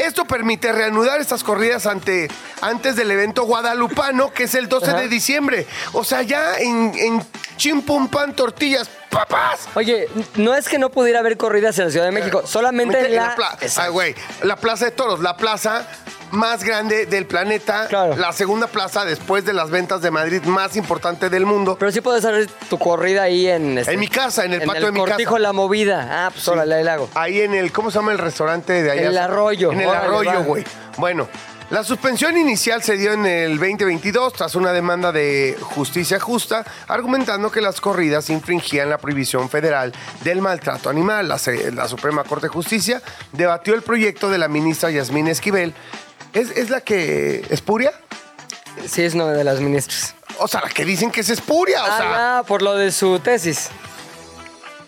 Esto 0.00 0.24
permite 0.24 0.72
reanudar 0.72 1.20
estas 1.20 1.44
corridas 1.44 1.84
ante, 1.84 2.28
antes 2.62 2.96
del 2.96 3.10
evento 3.10 3.42
guadalupano, 3.44 4.32
que 4.32 4.44
es 4.44 4.54
el 4.54 4.66
12 4.66 4.94
de 4.94 5.08
diciembre. 5.08 5.66
O 5.92 6.04
sea, 6.04 6.22
ya 6.22 6.56
en, 6.58 6.92
en 6.96 7.22
chimpumpan 7.58 8.34
tortillas, 8.34 8.88
papás. 9.10 9.68
Oye, 9.74 10.08
no 10.36 10.54
es 10.54 10.68
que 10.68 10.78
no 10.78 10.90
pudiera 10.90 11.18
haber 11.20 11.36
corridas 11.36 11.78
en 11.78 11.86
la 11.86 11.90
Ciudad 11.90 12.06
de 12.06 12.12
México, 12.12 12.42
solamente 12.46 12.98
en 13.06 13.16
la... 13.16 13.34
pla- 13.34 13.56
Exacto. 13.60 13.82
Ah, 13.82 13.88
güey, 13.88 14.14
la 14.42 14.56
Plaza 14.56 14.86
de 14.86 14.90
Toros, 14.92 15.20
la 15.20 15.36
plaza 15.36 15.86
más 16.30 16.62
grande 16.62 17.06
del 17.06 17.26
planeta, 17.26 17.86
Claro. 17.88 18.14
la 18.16 18.32
segunda 18.32 18.68
plaza 18.68 19.04
después 19.04 19.44
de 19.44 19.52
las 19.52 19.68
ventas 19.70 20.00
de 20.00 20.12
Madrid 20.12 20.42
más 20.44 20.76
importante 20.76 21.28
del 21.28 21.44
mundo. 21.44 21.76
Pero 21.78 21.90
sí 21.90 22.00
puedes 22.00 22.24
hacer 22.24 22.46
tu 22.68 22.78
corrida 22.78 23.22
ahí 23.24 23.48
en... 23.48 23.78
este, 23.78 23.92
En 23.94 23.98
mi 24.00 24.06
casa, 24.06 24.44
en 24.44 24.52
el 24.52 24.62
patio 24.62 24.86
de 24.86 24.92
mi 24.92 25.00
Cortijo 25.00 25.32
casa. 25.32 25.40
La 25.42 25.52
Movida. 25.52 26.26
Ah, 26.26 26.30
pues 26.30 26.46
órale, 26.46 26.76
ahí 26.76 26.84
la 26.84 26.92
hago. 26.94 27.10
Ahí 27.14 27.40
en 27.40 27.54
el, 27.54 27.72
¿cómo 27.72 27.90
se 27.90 27.98
llama 27.98 28.12
el 28.12 28.18
restaurante 28.18 28.80
de 28.80 28.90
allá? 28.92 29.08
El 29.08 29.18
Arroyo. 29.18 29.72
En 29.72 29.80
el 29.80 29.88
Órale, 29.88 30.04
arroyo, 30.06 30.44
güey. 30.44 30.64
Bueno, 30.98 31.28
la 31.70 31.84
suspensión 31.84 32.36
inicial 32.36 32.82
se 32.82 32.96
dio 32.96 33.12
en 33.12 33.24
el 33.26 33.58
2022 33.58 34.32
tras 34.32 34.56
una 34.56 34.72
demanda 34.72 35.12
de 35.12 35.56
justicia 35.60 36.18
justa, 36.18 36.64
argumentando 36.88 37.50
que 37.52 37.60
las 37.60 37.80
corridas 37.80 38.28
infringían 38.28 38.90
la 38.90 38.98
prohibición 38.98 39.48
federal 39.48 39.92
del 40.24 40.40
maltrato 40.40 40.90
animal. 40.90 41.28
La, 41.28 41.38
Suprema 41.88 42.24
Corte 42.24 42.46
de 42.46 42.52
Justicia 42.52 43.00
debatió 43.30 43.74
el 43.74 43.82
proyecto 43.82 44.30
de 44.30 44.38
la 44.38 44.48
ministra 44.48 44.90
Yasmín 44.90 45.28
Esquivel. 45.28 45.72
¿Es, 46.32 46.50
es 46.50 46.70
la 46.70 46.80
que 46.80 47.46
espuria? 47.50 47.92
Sí, 48.88 49.02
es 49.02 49.14
una 49.14 49.26
de 49.26 49.44
las 49.44 49.60
ministras. 49.60 50.16
O 50.38 50.48
sea, 50.48 50.62
la 50.62 50.70
que 50.70 50.84
dicen 50.84 51.12
que 51.12 51.20
es 51.20 51.28
espuria, 51.28 51.84
o 51.84 51.86
sea... 51.86 52.38
ah, 52.38 52.42
por 52.42 52.62
lo 52.62 52.74
de 52.74 52.90
su 52.90 53.20
tesis. 53.20 53.68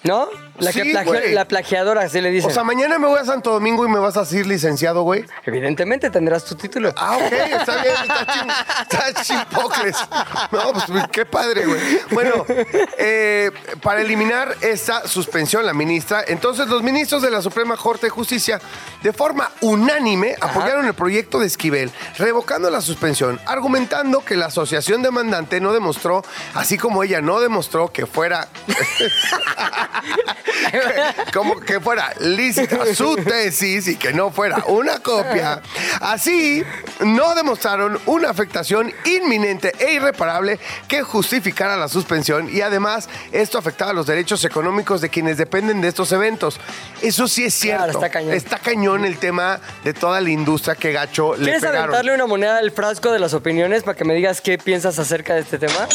¿No? 0.03 0.29
La, 0.65 0.73
que 0.73 0.83
Sí, 0.83 0.91
plagió- 0.93 1.13
güey. 1.13 1.33
la 1.33 1.45
plagiadora, 1.47 2.03
así 2.03 2.21
le 2.21 2.31
dicen. 2.31 2.51
O 2.51 2.55
sea, 2.55 2.65
mañana 2.65 2.99
me 2.99 3.07
voy 3.07 3.19
a 3.19 3.25
Santo 3.25 3.53
Domingo 3.53 3.85
y 3.87 3.89
me 3.89 3.99
vas 3.99 4.17
a 4.17 4.21
decir 4.21 4.47
licenciado, 4.47 5.03
güey. 5.03 5.25
Evidentemente 5.45 6.11
tendrás 6.11 6.45
tu 6.45 6.55
título. 6.55 6.93
Ah, 6.97 7.17
ok, 7.17 7.23
está 7.61 7.83
bien, 7.83 7.95
está, 8.03 8.27
chin, 8.33 8.51
está 8.91 9.23
chimpocles. 9.23 9.97
No, 10.51 10.73
pues 10.73 10.85
qué 11.13 11.27
padre, 11.27 11.67
güey. 11.67 11.81
Bueno, 12.11 12.45
eh, 12.99 13.51
para 13.83 14.01
eliminar 14.01 14.55
esta 14.61 15.07
suspensión, 15.09 15.65
la 15.67 15.75
ministra, 15.75 16.25
entonces 16.27 16.69
los 16.69 16.83
ministros 16.83 17.23
de 17.23 17.31
la 17.31 17.43
Suprema 17.43 17.77
Corte 17.77 18.07
de 18.07 18.11
Justicia, 18.11 18.61
de 19.03 19.13
forma 19.13 19.51
unánime, 19.61 20.37
apoyaron 20.41 20.87
el 20.87 20.95
proyecto 20.95 21.39
de 21.39 21.47
Esquivel, 21.47 21.91
revocando 22.19 22.71
la 22.71 22.81
suspensión, 22.81 23.41
argumentando 23.47 24.25
que 24.25 24.37
la 24.37 24.47
asociación 24.47 25.03
demandante 25.03 25.61
no 25.61 25.73
demostró, 25.73 26.25
así 26.55 26.79
como 26.79 27.03
ella 27.03 27.21
no 27.21 27.41
demostró 27.41 27.93
que 27.93 28.07
fuera 28.07 28.49
como 31.33 31.61
que 31.61 31.81
fuera 31.81 32.13
lícita 32.21 32.95
su 32.95 33.17
tesis 33.17 33.89
y 33.89 33.97
que 33.97 34.13
no 34.13 34.31
fuera 34.31 34.65
una 34.67 34.99
copia. 35.01 35.61
Así, 36.01 36.63
no 37.01 37.35
demostraron 37.35 37.99
una 38.07 38.31
afectación 38.31 38.93
inminente 39.05 39.73
e 39.79 39.95
irreparable 39.95 40.59
que 40.89 41.03
justificara 41.03 41.77
la 41.77 41.89
suspensión 41.89 42.49
y 42.53 42.61
además 42.61 43.09
esto 43.33 43.59
afectaba 43.59 43.93
los 43.93 44.07
derechos 44.07 44.45
económicos 44.45 45.01
de 45.01 45.09
quienes 45.09 45.37
dependen 45.37 45.81
de 45.81 45.89
estos 45.89 46.13
eventos. 46.13 46.59
Eso 47.01 47.29
sí 47.29 47.45
es 47.45 47.55
cierto. 47.55 47.85
Claro, 47.85 47.93
está 47.93 48.11
cañón. 48.11 48.35
Está 48.35 48.59
cañón 48.59 49.05
el 49.05 49.19
tema 49.19 49.61
de 49.85 49.95
toda 49.95 50.21
la 50.21 50.31
industria 50.31 50.75
que 50.75 50.93
gacho 50.93 51.35
le 51.37 51.45
¿Quieres 51.45 51.61
pegaron. 51.61 51.83
aventarle 51.85 52.15
una 52.15 52.27
moneda 52.27 52.59
al 52.59 52.71
frasco 52.71 53.13
de 53.13 53.19
las 53.19 53.35
opiniones 53.35 53.83
para 53.83 53.97
que 53.97 54.05
me 54.05 54.15
digas 54.15 54.41
qué 54.41 54.59
piensas 54.59 54.99
acerca 54.99 55.35
de 55.35 55.41
este 55.41 55.59
tema? 55.59 55.89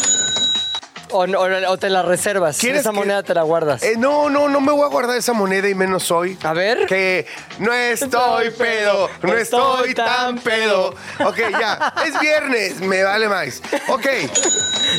¿O, 1.09 1.77
te 1.77 1.89
la 1.89 2.01
reservas? 2.01 2.57
¿Quieres 2.57 2.81
Esa 2.81 2.91
que- 2.91 2.95
moneda 2.97 3.23
te 3.23 3.33
la 3.33 3.43
guardas. 3.43 3.81
Eh, 3.83 3.95
no, 3.97 4.29
no, 4.29 4.49
no 4.49 4.59
me 4.61 4.71
voy 4.71 4.83
a 4.85 4.87
guardar 4.89 5.17
esa 5.17 5.33
moneda 5.33 5.67
y 5.69 5.75
menos 5.75 6.11
hoy. 6.11 6.37
A 6.43 6.53
ver. 6.53 6.85
Que 6.85 7.25
no 7.59 7.73
estoy 7.73 8.51
pedo, 8.51 9.09
no 9.21 9.33
estoy 9.33 9.93
tan 9.93 10.37
pedo. 10.39 10.93
Ok, 11.25 11.37
ya. 11.59 11.93
Es 12.05 12.19
viernes, 12.19 12.79
me 12.81 13.03
vale 13.03 13.27
más. 13.29 13.61
Ok. 13.87 14.05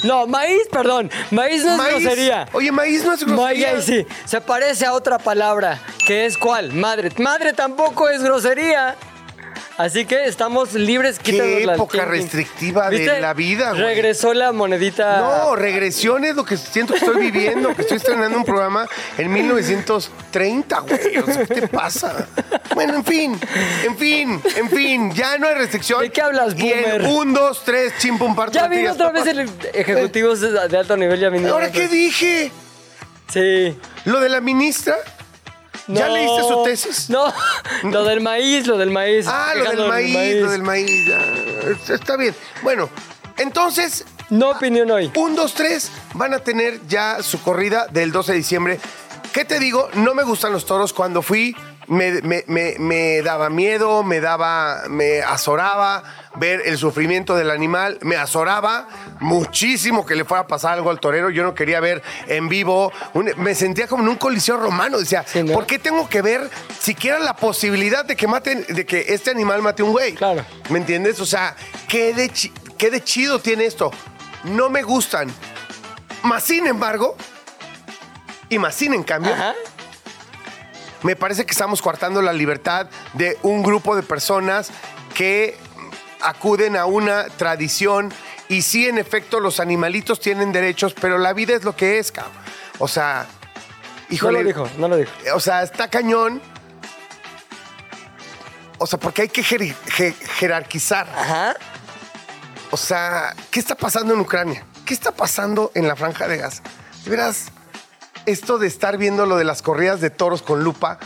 No, 0.05 0.27
maíz, 0.27 0.63
perdón. 0.71 1.11
Maíz 1.31 1.65
no 1.65 1.73
es 1.73 1.79
Maíz. 1.79 2.03
grosería. 2.05 2.49
Oye, 2.53 2.73
maíz 2.73 3.05
no 3.05 3.13
es 3.13 3.25
grosería. 3.25 3.73
Maíz, 3.75 3.85
sí. 3.85 4.07
Se 4.25 4.41
parece 4.41 4.87
a 4.87 4.93
otra 4.93 5.19
palabra. 5.19 5.81
¿Que 6.07 6.27
es 6.27 6.37
cuál? 6.39 6.73
Madre. 6.73 7.11
Madre 7.19 7.53
tampoco 7.53 8.09
es 8.09 8.23
grosería. 8.23 8.97
Así 9.79 10.07
que 10.07 10.25
estamos 10.25 10.75
libres. 10.75 11.21
Qué 11.21 11.63
época 11.63 11.99
¿quién- 11.99 12.09
restrictiva 12.09 12.91
de 12.91 13.21
la 13.21 13.33
vida, 13.33 13.71
güey. 13.71 13.85
Regresó 13.85 14.35
la 14.35 14.51
monedita. 14.51 15.19
No, 15.21 15.55
regresión 15.55 16.25
es 16.25 16.35
lo 16.35 16.45
que 16.45 16.57
siento 16.57 16.95
que 16.95 16.99
estoy 16.99 17.21
viviendo, 17.31 17.73
que 17.77 17.83
estoy 17.83 17.99
estrenando 17.99 18.37
un 18.39 18.45
programa 18.45 18.89
en 19.17 19.33
1930, 19.33 20.81
güey. 20.81 21.19
O 21.19 21.27
sea, 21.27 21.47
¿Qué 21.47 21.55
te 21.61 21.69
pasa? 21.69 22.27
Bueno, 22.75 22.97
en 22.97 23.05
fin, 23.05 23.41
en 23.85 23.97
fin, 23.97 24.43
en 24.57 24.69
fin, 24.69 25.13
ya 25.13 25.39
no 25.39 25.47
hay 25.47 25.55
restricción. 25.55 26.01
¿De 26.01 26.11
qué 26.11 26.23
hablas, 26.23 26.55
Y 26.57 26.73
en 26.73 26.83
boomer? 26.83 27.03
un, 27.03 27.35
dos, 27.35 27.63
tres, 27.65 27.93
chimpum, 27.99 28.35
par, 28.35 28.51
Ya 28.51 28.67
vino 28.67 28.91
otra 28.93 29.11
vez 29.13 29.27
el 29.29 29.49
ejecutivos 29.75 30.41
de 30.41 30.77
alto 30.77 30.97
nivel. 30.97 31.21
Ya 31.21 31.29
vinieron. 31.29 31.55
¿Ahora 31.55 31.71
qué 31.71 31.87
dije? 31.87 32.51
Sí. 33.33 33.77
¿Lo 34.07 34.19
de 34.21 34.29
la 34.29 34.41
ministra? 34.41 34.97
¿Ya 35.89 36.07
No. 36.09 36.15
leíste 36.15 36.43
su 36.49 36.63
tesis? 36.65 37.11
No, 37.11 37.33
lo 37.85 38.05
del 38.05 38.21
maíz, 38.21 38.67
lo 38.67 38.77
del 38.77 38.91
maíz. 38.91 39.27
Ah, 39.29 39.53
lo 39.57 39.65
del 39.71 39.89
maíz, 39.89 40.41
lo 40.43 40.51
del 40.51 40.63
maíz. 40.63 41.07
ya. 41.07 41.95
Está 41.95 42.17
bien. 42.17 42.35
Bueno, 42.63 42.89
entonces, 43.39 44.05
No 44.31 44.51
opinión 44.51 44.91
hoy. 44.91 45.11
un, 45.17 45.35
dos, 45.35 45.55
tres 45.55 45.91
van 46.15 46.35
a 46.35 46.41
tener 46.41 46.87
ya 46.87 47.23
su 47.23 47.41
corrida 47.43 47.87
del 47.91 48.13
12 48.13 48.33
de 48.33 48.39
diciembre. 48.39 48.81
¿Qué 49.33 49.45
te 49.45 49.59
digo? 49.59 49.89
No 49.95 50.15
me 50.15 50.23
gustan 50.25 50.53
los 50.53 50.67
toros. 50.67 50.93
Cuando 50.93 51.23
fui, 51.23 51.55
me, 51.89 52.23
me- 52.23 52.45
me- 52.47 52.77
me 52.79 53.23
daba 53.23 53.51
miedo, 53.51 54.03
me 54.03 54.21
daba, 54.21 54.83
me 54.89 55.23
azoraba 55.23 56.03
ver 56.37 56.63
el 56.67 56.79
sufrimiento 56.79 57.35
del 57.35 57.51
animal, 57.51 57.99
me 58.03 58.17
azoraba 58.17 58.87
muchísimo 59.21 60.07
que 60.07 60.15
le 60.15 60.25
fuera 60.25 60.43
a 60.43 60.47
pasar 60.47 60.75
algo 60.75 60.91
al 60.91 61.01
torero. 61.01 61.31
Yo 61.31 61.43
no 61.43 61.55
quería 61.55 61.81
ver 61.81 62.03
en 62.29 62.49
vivo, 62.49 62.93
un- 63.15 63.33
me 63.39 63.55
sentía 63.55 63.87
como 63.87 64.03
en 64.03 64.09
un 64.11 64.17
coliseo 64.17 64.57
romano. 64.57 64.99
Decía, 64.99 65.25
Sí, 65.27 65.43
¿no? 65.43 65.53
¿por 65.53 65.67
qué 65.67 65.79
tengo 65.79 66.09
que 66.09 66.23
ver 66.23 66.49
siquiera 66.81 67.19
la 67.19 67.35
posibilidad 67.37 68.05
de 68.05 68.17
que 68.17 68.27
maten, 68.27 68.65
de 68.69 68.87
que 68.87 69.07
este 69.09 69.31
animal 69.31 69.63
mate 69.63 69.83
a 69.83 69.85
un 69.87 69.93
güey? 69.93 70.15
Claro. 70.15 70.45
¿Me 70.71 70.79
entiendes? 70.79 71.19
O 71.21 71.27
sea, 71.27 71.57
¿qué 71.89 72.15
de, 72.15 72.31
qué 72.77 72.91
de 72.91 73.03
chido 73.03 73.39
tiene 73.41 73.65
esto? 73.65 73.91
No 74.45 74.71
me 74.71 74.83
gustan. 74.83 75.29
Más 76.23 76.45
sin 76.45 76.67
embargo, 76.67 77.17
y 78.49 78.59
más 78.59 78.75
sin 78.75 78.95
en 78.95 79.03
cambio, 79.03 79.33
Ajá. 79.33 79.55
Me 81.03 81.17
parece 81.17 81.45
que 81.47 81.53
estamos 81.53 81.81
coartando 81.83 82.21
la 82.23 82.33
libertad 82.33 82.89
de 83.15 83.39
un 83.43 83.63
grupo 83.63 83.95
de 83.97 84.03
personas 84.03 84.71
que 85.15 85.57
acuden 86.21 86.77
a 86.77 86.87
una 86.87 87.27
tradición 87.29 88.13
Y 88.51 88.63
sí, 88.63 88.89
en 88.89 88.97
efecto, 88.99 89.41
los 89.41 89.61
animalitos 89.61 90.21
tienen 90.21 90.53
derechos, 90.53 90.95
pero 90.99 91.19
la 91.19 91.35
vida 91.35 91.55
es 91.55 91.65
lo 91.65 91.77
que 91.77 91.99
es, 91.99 92.11
cabrón. 92.11 92.33
O 92.79 92.89
sea, 92.89 93.27
No 94.09 94.15
híjole. 94.15 94.43
lo 94.43 94.47
dijo, 94.49 94.69
no 94.79 94.89
lo 94.89 94.97
dijo. 94.97 95.11
O 95.35 95.41
sea, 95.41 95.63
está 95.63 95.89
cañón. 95.89 96.41
O 98.79 98.87
sea, 98.87 98.99
porque 98.99 99.23
hay 99.23 99.29
que 99.29 99.43
jer- 99.43 99.75
je- 99.87 100.15
jerarquizar. 100.39 101.07
Ajá. 101.15 101.57
O 102.71 102.77
sea, 102.77 103.35
¿qué 103.51 103.61
está 103.61 103.75
pasando 103.75 104.15
en 104.15 104.21
Ucrania? 104.21 104.65
¿Qué 104.87 104.95
está 104.95 105.13
pasando 105.13 105.71
en 105.75 105.87
la 105.89 105.95
franja 105.97 106.27
de 106.29 106.37
Gaza? 106.39 106.63
De 107.05 107.11
veras, 107.11 107.47
esto 108.29 108.59
de 108.59 108.67
estar 108.67 108.99
viendo 108.99 109.27
lo 109.27 109.37
de 109.37 109.45
las 109.45 109.63
corridas 109.63 110.01
de 110.01 110.11
toros 110.11 110.43
con 110.43 110.63
lupa, 110.63 110.99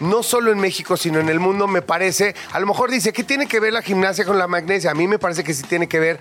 no 0.00 0.22
solo 0.22 0.52
en 0.52 0.58
México, 0.58 0.96
sino 0.96 1.20
en 1.20 1.30
el 1.30 1.40
mundo, 1.40 1.66
me 1.66 1.80
parece, 1.80 2.34
a 2.52 2.60
lo 2.60 2.66
mejor 2.66 2.90
dice, 2.90 3.12
¿qué 3.12 3.24
tiene 3.24 3.46
que 3.46 3.60
ver 3.60 3.72
la 3.72 3.80
gimnasia 3.80 4.26
con 4.26 4.38
la 4.38 4.46
magnesia? 4.46 4.90
A 4.90 4.94
mí 4.94 5.08
me 5.08 5.18
parece 5.18 5.42
que 5.42 5.54
sí 5.54 5.62
tiene 5.62 5.88
que 5.88 5.98
ver 5.98 6.20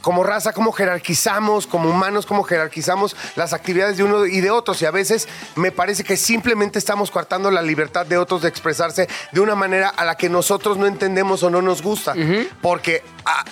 como 0.00 0.24
raza, 0.24 0.54
cómo 0.54 0.72
jerarquizamos, 0.72 1.66
como 1.66 1.90
humanos, 1.90 2.24
cómo 2.24 2.42
jerarquizamos 2.42 3.14
las 3.36 3.52
actividades 3.52 3.98
de 3.98 4.04
uno 4.04 4.24
y 4.24 4.40
de 4.40 4.50
otros. 4.50 4.80
Y 4.80 4.86
a 4.86 4.90
veces 4.90 5.28
me 5.56 5.72
parece 5.72 6.04
que 6.04 6.16
simplemente 6.16 6.78
estamos 6.78 7.10
coartando 7.10 7.50
la 7.50 7.60
libertad 7.60 8.06
de 8.06 8.16
otros 8.16 8.40
de 8.40 8.48
expresarse 8.48 9.08
de 9.32 9.40
una 9.40 9.54
manera 9.54 9.90
a 9.90 10.06
la 10.06 10.16
que 10.16 10.30
nosotros 10.30 10.78
no 10.78 10.86
entendemos 10.86 11.42
o 11.42 11.50
no 11.50 11.60
nos 11.60 11.82
gusta. 11.82 12.14
Porque 12.62 13.02
ah, 13.26 13.44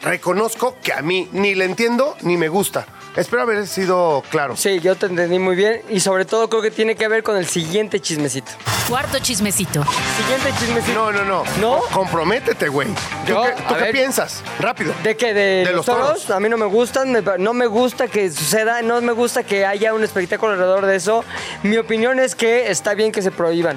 reconozco 0.00 0.76
que 0.82 0.94
a 0.94 1.02
mí 1.02 1.28
ni 1.32 1.54
le 1.54 1.66
entiendo 1.66 2.16
ni 2.22 2.38
me 2.38 2.48
gusta. 2.48 2.86
Espero 3.16 3.42
haber 3.42 3.66
sido 3.66 4.22
claro. 4.30 4.56
Sí, 4.56 4.78
yo 4.80 4.94
te 4.94 5.06
entendí 5.06 5.38
muy 5.40 5.56
bien 5.56 5.82
y 5.88 5.98
sobre 6.00 6.24
todo 6.24 6.48
creo 6.48 6.62
que 6.62 6.70
tiene 6.70 6.94
que 6.94 7.08
ver 7.08 7.22
con 7.24 7.36
el 7.36 7.44
siguiente 7.46 7.98
chismecito. 8.00 8.52
Cuarto 8.88 9.18
chismecito. 9.18 9.84
Siguiente 10.16 10.52
chismecito. 10.58 10.94
No, 10.94 11.10
no, 11.12 11.24
no. 11.24 11.42
¿No? 11.60 11.80
Comprométete, 11.92 12.68
güey. 12.68 12.88
¿Tú, 12.88 13.32
Yo, 13.32 13.42
qué, 13.42 13.48
a 13.48 13.68
tú 13.68 13.74
qué 13.74 13.80
ver. 13.82 13.92
piensas? 13.92 14.42
Rápido. 14.60 14.94
¿De 15.02 15.16
qué? 15.16 15.34
¿De, 15.34 15.64
De 15.64 15.72
los, 15.72 15.84
toros? 15.86 16.06
toros. 16.06 16.30
A 16.30 16.38
mí 16.40 16.48
no 16.48 16.56
me 16.56 16.66
gustan, 16.66 17.10
me- 17.10 17.22
no 17.38 17.52
me 17.52 17.66
gusta 17.66 18.06
que 18.06 18.30
suceda, 18.30 18.80
no 18.82 19.00
me 19.00 19.12
gusta 19.12 19.42
que 19.42 19.66
haya 19.66 19.92
un 19.92 20.04
espectáculo 20.04 20.52
alrededor 20.52 20.86
de 20.86 20.94
eso. 20.96 21.24
Mi 21.64 21.76
opinión 21.78 22.20
es 22.20 22.34
que 22.36 22.70
está 22.70 22.94
bien 22.94 23.10
que 23.10 23.22
se 23.22 23.30
prohíban. 23.32 23.76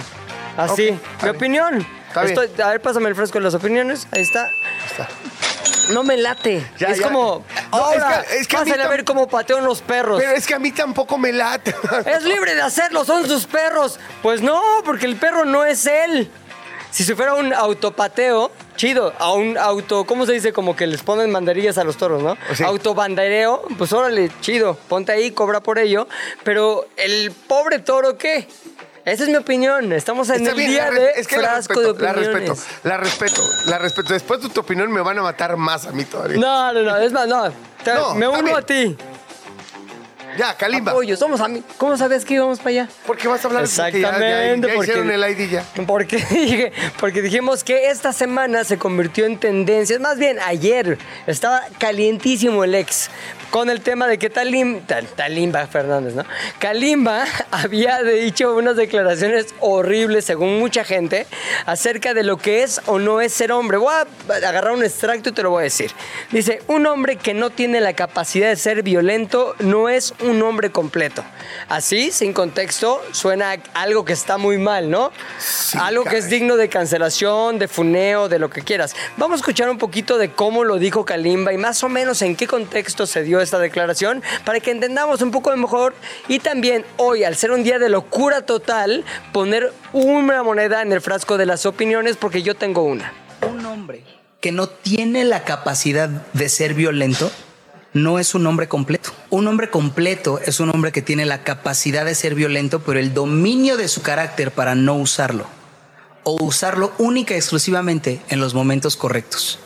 Así, 0.57 0.89
Ok, 0.89 0.95
está 0.95 0.97
mi 0.97 1.21
bien. 1.23 1.35
opinión. 1.35 1.87
Está 2.07 2.21
bien. 2.23 2.37
Estoy- 2.39 2.61
a 2.63 2.69
ver, 2.69 2.81
pásame 2.81 3.09
el 3.09 3.15
fresco 3.15 3.39
de 3.39 3.43
las 3.45 3.55
opiniones. 3.55 4.07
Ahí 4.11 4.21
está. 4.21 4.47
Está. 4.89 5.07
No 5.89 6.03
me 6.03 6.17
late. 6.17 6.65
Ya, 6.77 6.87
es 6.87 6.99
ya. 6.99 7.07
como, 7.07 7.43
No, 7.71 7.77
ahora, 7.77 8.21
es 8.21 8.27
que- 8.27 8.37
es 8.37 8.47
que 8.47 8.57
a 8.57 8.63
mí 8.65 8.71
ver 8.89 9.03
cómo 9.03 9.27
patean 9.27 9.63
los 9.65 9.81
perros. 9.81 10.19
Pero 10.21 10.33
es 10.33 10.47
que 10.47 10.53
a 10.53 10.59
mí 10.59 10.71
tampoco 10.71 11.17
me 11.17 11.31
late. 11.33 11.75
Es 12.05 12.23
libre 12.23 12.55
de 12.55 12.61
hacerlo, 12.61 13.03
son 13.05 13.27
sus 13.27 13.45
perros. 13.45 13.99
Pues 14.21 14.41
no, 14.41 14.61
porque 14.85 15.05
el 15.05 15.15
perro 15.15 15.45
no 15.45 15.65
es 15.65 15.85
él. 15.85 16.31
Si 16.91 17.03
se 17.03 17.15
fuera 17.15 17.33
un 17.33 17.51
autopateo, 17.53 18.51
chido, 18.75 19.13
a 19.17 19.33
un 19.33 19.57
auto, 19.57 20.05
¿cómo 20.05 20.27
se 20.27 20.33
dice? 20.33 20.53
Como 20.53 20.75
que 20.75 20.85
les 20.85 21.01
ponen 21.01 21.31
mandarillas 21.31 21.79
a 21.79 21.83
los 21.83 21.97
toros, 21.97 22.21
¿no? 22.21 22.37
Sí. 22.53 22.63
Autobandereo, 22.63 23.63
pues 23.79 23.91
órale, 23.93 24.29
chido, 24.41 24.75
ponte 24.87 25.11
ahí, 25.11 25.31
cobra 25.31 25.59
por 25.61 25.79
ello. 25.79 26.07
Pero 26.43 26.85
el 26.97 27.31
pobre 27.31 27.79
toro, 27.79 28.15
¿qué? 28.19 28.47
Esa 29.05 29.23
es 29.23 29.29
mi 29.29 29.35
opinión. 29.35 29.91
Estamos 29.91 30.29
en 30.29 30.37
Está 30.37 30.51
el 30.51 30.55
bien, 30.57 30.71
día 30.71 30.85
la 30.91 30.99
de 30.99 31.11
es 31.17 31.27
que 31.27 31.37
la 31.37 31.49
frasco 31.49 31.73
respeto, 31.73 31.93
de 31.93 32.03
la 32.03 32.11
opiniones. 32.11 32.47
respeto, 32.47 32.61
la 32.83 32.97
respeto, 32.97 33.41
la 33.67 33.77
respeto. 33.77 34.13
Después 34.13 34.41
de 34.41 34.49
tu 34.49 34.61
opinión 34.61 34.91
me 34.91 35.01
van 35.01 35.19
a 35.19 35.21
matar 35.23 35.57
más 35.57 35.85
a 35.85 35.91
mí 35.91 36.05
todavía. 36.05 36.37
No, 36.37 36.71
no, 36.71 36.81
no, 36.83 36.97
es 36.97 37.11
más, 37.11 37.27
no. 37.27 37.51
te- 37.83 37.93
No, 37.93 38.15
me 38.15 38.27
uno 38.29 38.43
bien. 38.43 38.55
a 38.55 38.61
ti. 38.61 38.97
Ya, 40.37 40.55
Kalimba. 40.55 40.91
Apoyo, 40.91 41.15
somos 41.17 41.41
amigos. 41.41 41.69
¿Cómo 41.77 41.97
sabías 41.97 42.25
que 42.25 42.33
íbamos 42.35 42.59
para 42.59 42.69
allá? 42.69 42.89
¿Por 43.05 43.17
qué 43.17 43.27
vas 43.27 43.43
a 43.43 43.47
hablar? 43.47 43.63
Porque 43.63 43.97
Exactamente, 43.99 44.67
porque- 44.69 44.91
hicieron 44.91 45.11
el 45.11 45.29
ID 45.31 45.49
ya. 45.51 45.63
Porque, 45.85 46.71
porque 46.99 47.21
dijimos 47.21 47.63
que 47.63 47.89
esta 47.89 48.13
semana 48.13 48.63
se 48.63 48.77
convirtió 48.77 49.25
en 49.25 49.37
tendencias. 49.39 49.99
Más 49.99 50.17
bien, 50.17 50.37
ayer 50.45 50.97
estaba 51.27 51.61
calientísimo 51.79 52.63
el 52.63 52.75
ex 52.75 53.09
con 53.49 53.69
el 53.69 53.81
tema 53.81 54.07
de 54.07 54.17
que 54.17 54.31
Talim, 54.31 54.81
Tal- 54.81 55.05
Talimba 55.05 55.67
Fernández, 55.67 56.15
¿no? 56.15 56.23
Kalimba 56.57 57.25
había 57.51 58.01
dicho 58.01 58.55
unas 58.55 58.75
declaraciones 58.75 59.53
horribles, 59.59 60.25
según 60.25 60.57
mucha 60.57 60.83
gente, 60.83 61.27
acerca 61.67 62.15
de 62.15 62.23
lo 62.23 62.37
que 62.37 62.63
es 62.63 62.81
o 62.87 62.97
no 62.97 63.21
es 63.21 63.31
ser 63.31 63.51
hombre. 63.51 63.77
Voy 63.77 63.93
a 63.93 64.07
agarrar 64.33 64.71
un 64.71 64.83
extracto 64.83 65.29
y 65.29 65.33
te 65.33 65.43
lo 65.43 65.51
voy 65.51 65.61
a 65.61 65.63
decir. 65.65 65.91
Dice, 66.31 66.63
un 66.67 66.87
hombre 66.87 67.15
que 67.17 67.35
no 67.35 67.51
tiene 67.51 67.79
la 67.79 67.93
capacidad 67.93 68.47
de 68.49 68.55
ser 68.55 68.81
violento 68.81 69.55
no 69.59 69.87
es 69.87 70.15
un 70.23 70.41
hombre 70.41 70.71
completo. 70.71 71.23
Así, 71.69 72.11
sin 72.11 72.33
contexto, 72.33 73.01
suena 73.11 73.51
a 73.51 73.81
algo 73.81 74.05
que 74.05 74.13
está 74.13 74.37
muy 74.37 74.57
mal, 74.57 74.89
¿no? 74.89 75.11
algo 75.79 76.03
que 76.03 76.17
es 76.17 76.29
digno 76.29 76.55
de 76.55 76.69
cancelación, 76.69 77.59
de 77.59 77.67
funeo, 77.67 78.29
de 78.29 78.39
lo 78.39 78.49
que 78.49 78.61
quieras. 78.61 78.95
Vamos 79.17 79.35
a 79.35 79.41
escuchar 79.41 79.69
un 79.69 79.77
poquito 79.77 80.17
de 80.17 80.31
cómo 80.31 80.63
lo 80.63 80.77
dijo 80.77 81.05
Kalimba 81.05 81.53
y 81.53 81.57
más 81.57 81.83
o 81.83 81.89
menos 81.89 82.21
en 82.21 82.35
qué 82.35 82.47
contexto 82.47 83.05
se 83.05 83.23
dio 83.23 83.41
esta 83.41 83.59
declaración 83.59 84.23
para 84.45 84.59
que 84.59 84.71
entendamos 84.71 85.21
un 85.21 85.31
poco 85.31 85.55
mejor 85.55 85.93
y 86.27 86.39
también 86.39 86.85
hoy, 86.97 87.23
al 87.23 87.35
ser 87.35 87.51
un 87.51 87.63
día 87.63 87.79
de 87.79 87.89
locura 87.89 88.45
total, 88.45 89.03
poner 89.31 89.73
una 89.91 90.43
moneda 90.43 90.81
en 90.81 90.91
el 90.91 91.01
frasco 91.01 91.37
de 91.37 91.45
las 91.45 91.65
opiniones 91.65 92.17
porque 92.17 92.41
yo 92.41 92.55
tengo 92.55 92.83
una. 92.83 93.13
Un 93.47 93.65
hombre 93.65 94.03
que 94.43 94.51
no 94.51 94.67
tiene 94.67 95.23
la 95.23 95.45
capacidad 95.45 96.09
de 96.09 96.49
ser 96.49 96.73
violento 96.73 97.31
no 97.93 98.19
es 98.19 98.35
un 98.35 98.45
hombre 98.47 98.67
completo. 98.67 99.11
Un 99.29 99.47
hombre 99.47 99.69
completo 99.69 100.39
es 100.45 100.59
un 100.59 100.69
hombre 100.69 100.91
que 100.91 101.01
tiene 101.01 101.25
la 101.25 101.43
capacidad 101.43 102.05
de 102.05 102.15
ser 102.15 102.35
violento, 102.35 102.79
pero 102.79 102.99
el 102.99 103.13
dominio 103.13 103.77
de 103.77 103.87
su 103.87 104.01
carácter 104.01 104.51
para 104.51 104.75
no 104.75 104.95
usarlo. 104.95 105.45
O 106.23 106.43
usarlo 106.43 106.93
única 106.97 107.33
y 107.33 107.37
exclusivamente 107.37 108.21
en 108.29 108.39
los 108.39 108.53
momentos 108.53 108.95
correctos. 108.95 109.59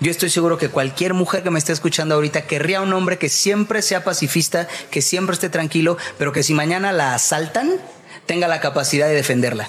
Yo 0.00 0.10
estoy 0.10 0.30
seguro 0.30 0.58
que 0.58 0.68
cualquier 0.68 1.14
mujer 1.14 1.42
que 1.42 1.50
me 1.50 1.58
esté 1.58 1.72
escuchando 1.72 2.14
ahorita 2.14 2.46
querría 2.46 2.80
un 2.80 2.92
hombre 2.92 3.18
que 3.18 3.28
siempre 3.28 3.82
sea 3.82 4.02
pacifista, 4.02 4.66
que 4.90 5.02
siempre 5.02 5.34
esté 5.34 5.48
tranquilo, 5.48 5.96
pero 6.18 6.32
que 6.32 6.42
si 6.42 6.54
mañana 6.54 6.92
la 6.92 7.14
asaltan, 7.14 7.70
tenga 8.26 8.48
la 8.48 8.60
capacidad 8.60 9.06
de 9.06 9.14
defenderla. 9.14 9.68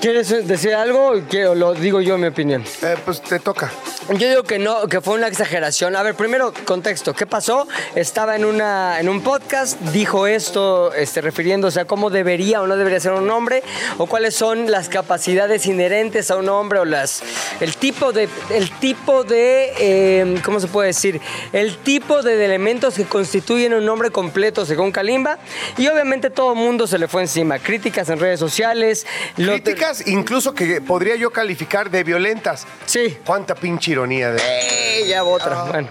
¿Quieres 0.00 0.46
decir 0.46 0.74
algo 0.74 1.12
o 1.12 1.54
lo 1.54 1.74
digo 1.74 2.00
yo 2.00 2.16
mi 2.16 2.26
opinión? 2.26 2.64
Eh, 2.82 2.96
pues 3.04 3.22
te 3.22 3.38
toca. 3.38 3.70
Yo 4.18 4.28
digo 4.28 4.42
que 4.42 4.58
no, 4.58 4.88
que 4.88 5.00
fue 5.00 5.14
una 5.14 5.28
exageración. 5.28 5.94
A 5.94 6.02
ver, 6.02 6.16
primero, 6.16 6.52
contexto. 6.64 7.14
¿Qué 7.14 7.26
pasó? 7.26 7.68
Estaba 7.94 8.34
en, 8.34 8.44
una, 8.44 8.98
en 8.98 9.08
un 9.08 9.20
podcast, 9.20 9.80
dijo 9.92 10.26
esto, 10.26 10.92
este, 10.94 11.20
refiriéndose 11.20 11.78
a 11.78 11.84
cómo 11.84 12.10
debería 12.10 12.60
o 12.60 12.66
no 12.66 12.76
debería 12.76 12.98
ser 12.98 13.12
un 13.12 13.30
hombre, 13.30 13.62
o 13.98 14.06
cuáles 14.06 14.34
son 14.34 14.68
las 14.68 14.88
capacidades 14.88 15.66
inherentes 15.66 16.32
a 16.32 16.36
un 16.36 16.48
hombre, 16.48 16.80
o 16.80 16.84
las, 16.84 17.22
el 17.60 17.76
tipo 17.76 18.12
de, 18.12 18.28
el 18.50 18.70
tipo 18.78 19.22
de, 19.22 19.74
eh, 19.78 20.40
¿cómo 20.44 20.58
se 20.58 20.66
puede 20.66 20.88
decir? 20.88 21.20
El 21.52 21.76
tipo 21.76 22.22
de 22.22 22.44
elementos 22.44 22.94
que 22.94 23.04
constituyen 23.04 23.74
un 23.74 23.88
hombre 23.88 24.10
completo, 24.10 24.66
según 24.66 24.90
Kalimba. 24.90 25.38
Y 25.78 25.86
obviamente 25.86 26.30
todo 26.30 26.54
el 26.54 26.58
mundo 26.58 26.88
se 26.88 26.98
le 26.98 27.06
fue 27.06 27.22
encima. 27.22 27.60
Críticas 27.60 28.08
en 28.08 28.18
redes 28.18 28.40
sociales. 28.40 29.06
Críticas 29.36 30.06
incluso 30.08 30.52
que 30.52 30.80
podría 30.80 31.14
yo 31.14 31.30
calificar 31.30 31.90
de 31.90 32.02
violentas. 32.02 32.66
Sí. 32.86 33.16
Cuánta 33.24 33.54
pinche 33.54 33.99
ironía 34.00 34.32
de... 34.32 34.40
¡Eh! 34.42 35.06
Ya 35.08 35.24
otra. 35.24 35.64
Bueno. 35.64 35.88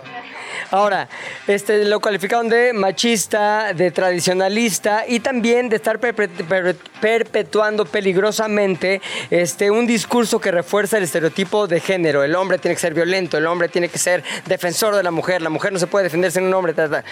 Ahora, 0.72 1.10
este, 1.48 1.84
lo 1.86 2.00
calificaron 2.00 2.48
de 2.48 2.74
machista, 2.74 3.74
de 3.74 3.90
tradicionalista 3.90 5.04
y 5.08 5.20
también 5.20 5.68
de 5.68 5.78
estar 5.78 6.00
perpe- 6.00 6.30
per- 6.48 6.76
perpetuando 7.02 7.86
peligrosamente 7.86 9.02
este, 9.32 9.72
un 9.72 9.88
discurso 9.88 10.40
que 10.40 10.52
refuerza 10.52 10.98
el 10.98 11.04
estereotipo 11.06 11.66
de 11.66 11.80
género. 11.80 12.24
El 12.24 12.36
hombre 12.36 12.60
tiene 12.60 12.76
que 12.76 12.82
ser 12.82 12.94
violento, 12.94 13.38
el 13.40 13.48
hombre 13.48 13.68
tiene 13.68 13.90
que 13.90 13.98
ser 13.98 14.24
defensor 14.46 14.96
de 14.96 15.02
la 15.02 15.10
mujer, 15.10 15.42
la 15.42 15.50
mujer 15.50 15.74
no 15.74 15.80
se 15.80 15.88
puede 15.88 16.04
defenderse 16.04 16.38
en 16.38 16.46
un 16.46 16.54
hombre. 16.54 16.74
ta, 16.74 16.88
ta. 16.88 17.04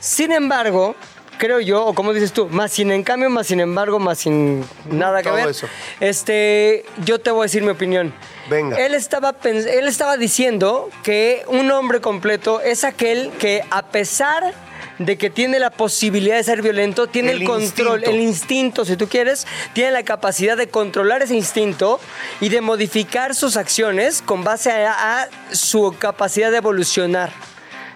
Sin 0.00 0.32
embargo, 0.32 0.96
creo 1.38 1.60
yo, 1.60 1.84
o 1.84 1.94
como 1.94 2.12
dices 2.12 2.32
tú, 2.32 2.48
más 2.48 2.72
sin 2.72 2.90
en 2.90 3.02
cambio, 3.02 3.30
más 3.30 3.46
sin 3.46 3.60
embargo, 3.60 3.98
más 3.98 4.18
sin 4.18 4.64
nada 4.90 5.18
que 5.18 5.28
Todo 5.28 5.36
ver. 5.36 5.48
eso. 5.48 5.66
Este, 6.00 6.84
yo 7.04 7.18
te 7.20 7.30
voy 7.30 7.40
a 7.40 7.44
decir 7.44 7.62
mi 7.62 7.70
opinión. 7.70 8.12
Venga. 8.48 8.76
Él 8.78 8.94
estaba, 8.94 9.34
él 9.44 9.86
estaba 9.88 10.16
diciendo 10.16 10.88
que 11.02 11.44
un 11.48 11.70
hombre 11.70 12.00
completo 12.00 12.60
es 12.60 12.84
aquel 12.84 13.30
que 13.38 13.62
a 13.70 13.86
pesar 13.86 14.54
de 14.98 15.18
que 15.18 15.28
tiene 15.28 15.58
la 15.58 15.70
posibilidad 15.70 16.36
de 16.36 16.44
ser 16.44 16.62
violento, 16.62 17.06
tiene 17.06 17.32
el, 17.32 17.42
El 17.42 17.46
control, 17.48 17.98
instinto. 17.98 18.10
el 18.10 18.20
instinto, 18.20 18.84
si 18.86 18.96
tú 18.96 19.08
quieres, 19.08 19.46
tiene 19.74 19.90
la 19.90 20.04
capacidad 20.04 20.56
de 20.56 20.68
controlar 20.68 21.22
ese 21.22 21.34
instinto 21.34 22.00
y 22.40 22.48
de 22.48 22.62
modificar 22.62 23.34
sus 23.34 23.58
acciones 23.58 24.22
con 24.22 24.42
base 24.42 24.70
a, 24.72 25.22
a 25.22 25.28
su 25.52 25.94
capacidad 25.98 26.50
de 26.50 26.56
evolucionar. 26.58 27.30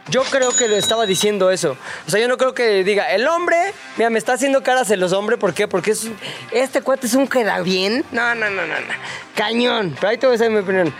Yo 0.08 0.22
creo 0.24 0.50
que 0.50 0.68
le 0.68 0.78
estaba 0.78 1.06
diciendo 1.06 1.50
eso. 1.50 1.76
O 2.06 2.10
sea, 2.10 2.20
yo 2.20 2.28
no 2.28 2.36
creo 2.36 2.54
que 2.54 2.82
diga, 2.84 3.12
el 3.12 3.28
hombre, 3.28 3.56
mira, 3.96 4.10
me 4.10 4.18
está 4.18 4.32
haciendo 4.32 4.62
caras 4.62 4.90
en 4.90 5.00
los 5.00 5.12
hombres, 5.12 5.38
¿por 5.38 5.54
qué? 5.54 5.68
Porque 5.68 5.92
es, 5.92 6.08
este 6.52 6.82
cuate 6.82 7.06
es 7.06 7.14
un 7.14 7.28
queda 7.28 7.60
bien. 7.60 8.04
No, 8.10 8.34
no, 8.34 8.50
no, 8.50 8.66
no, 8.66 8.74
no. 8.80 8.94
Cañón. 9.34 9.94
Pero 10.00 10.08
ahí 10.08 10.18
te 10.18 10.26
voy 10.26 10.34
a 10.34 10.38
decir 10.38 10.52
mi 10.52 10.60
opinión. 10.60 10.92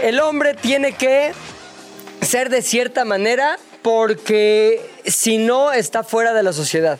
El 0.00 0.20
hombre 0.20 0.54
tiene 0.54 0.92
que 0.92 1.32
ser 2.22 2.48
de 2.48 2.62
cierta 2.62 3.04
manera 3.04 3.58
porque 3.82 4.80
si 5.04 5.38
no 5.38 5.72
está 5.72 6.02
fuera 6.02 6.32
de 6.32 6.42
la 6.42 6.52
sociedad, 6.52 6.98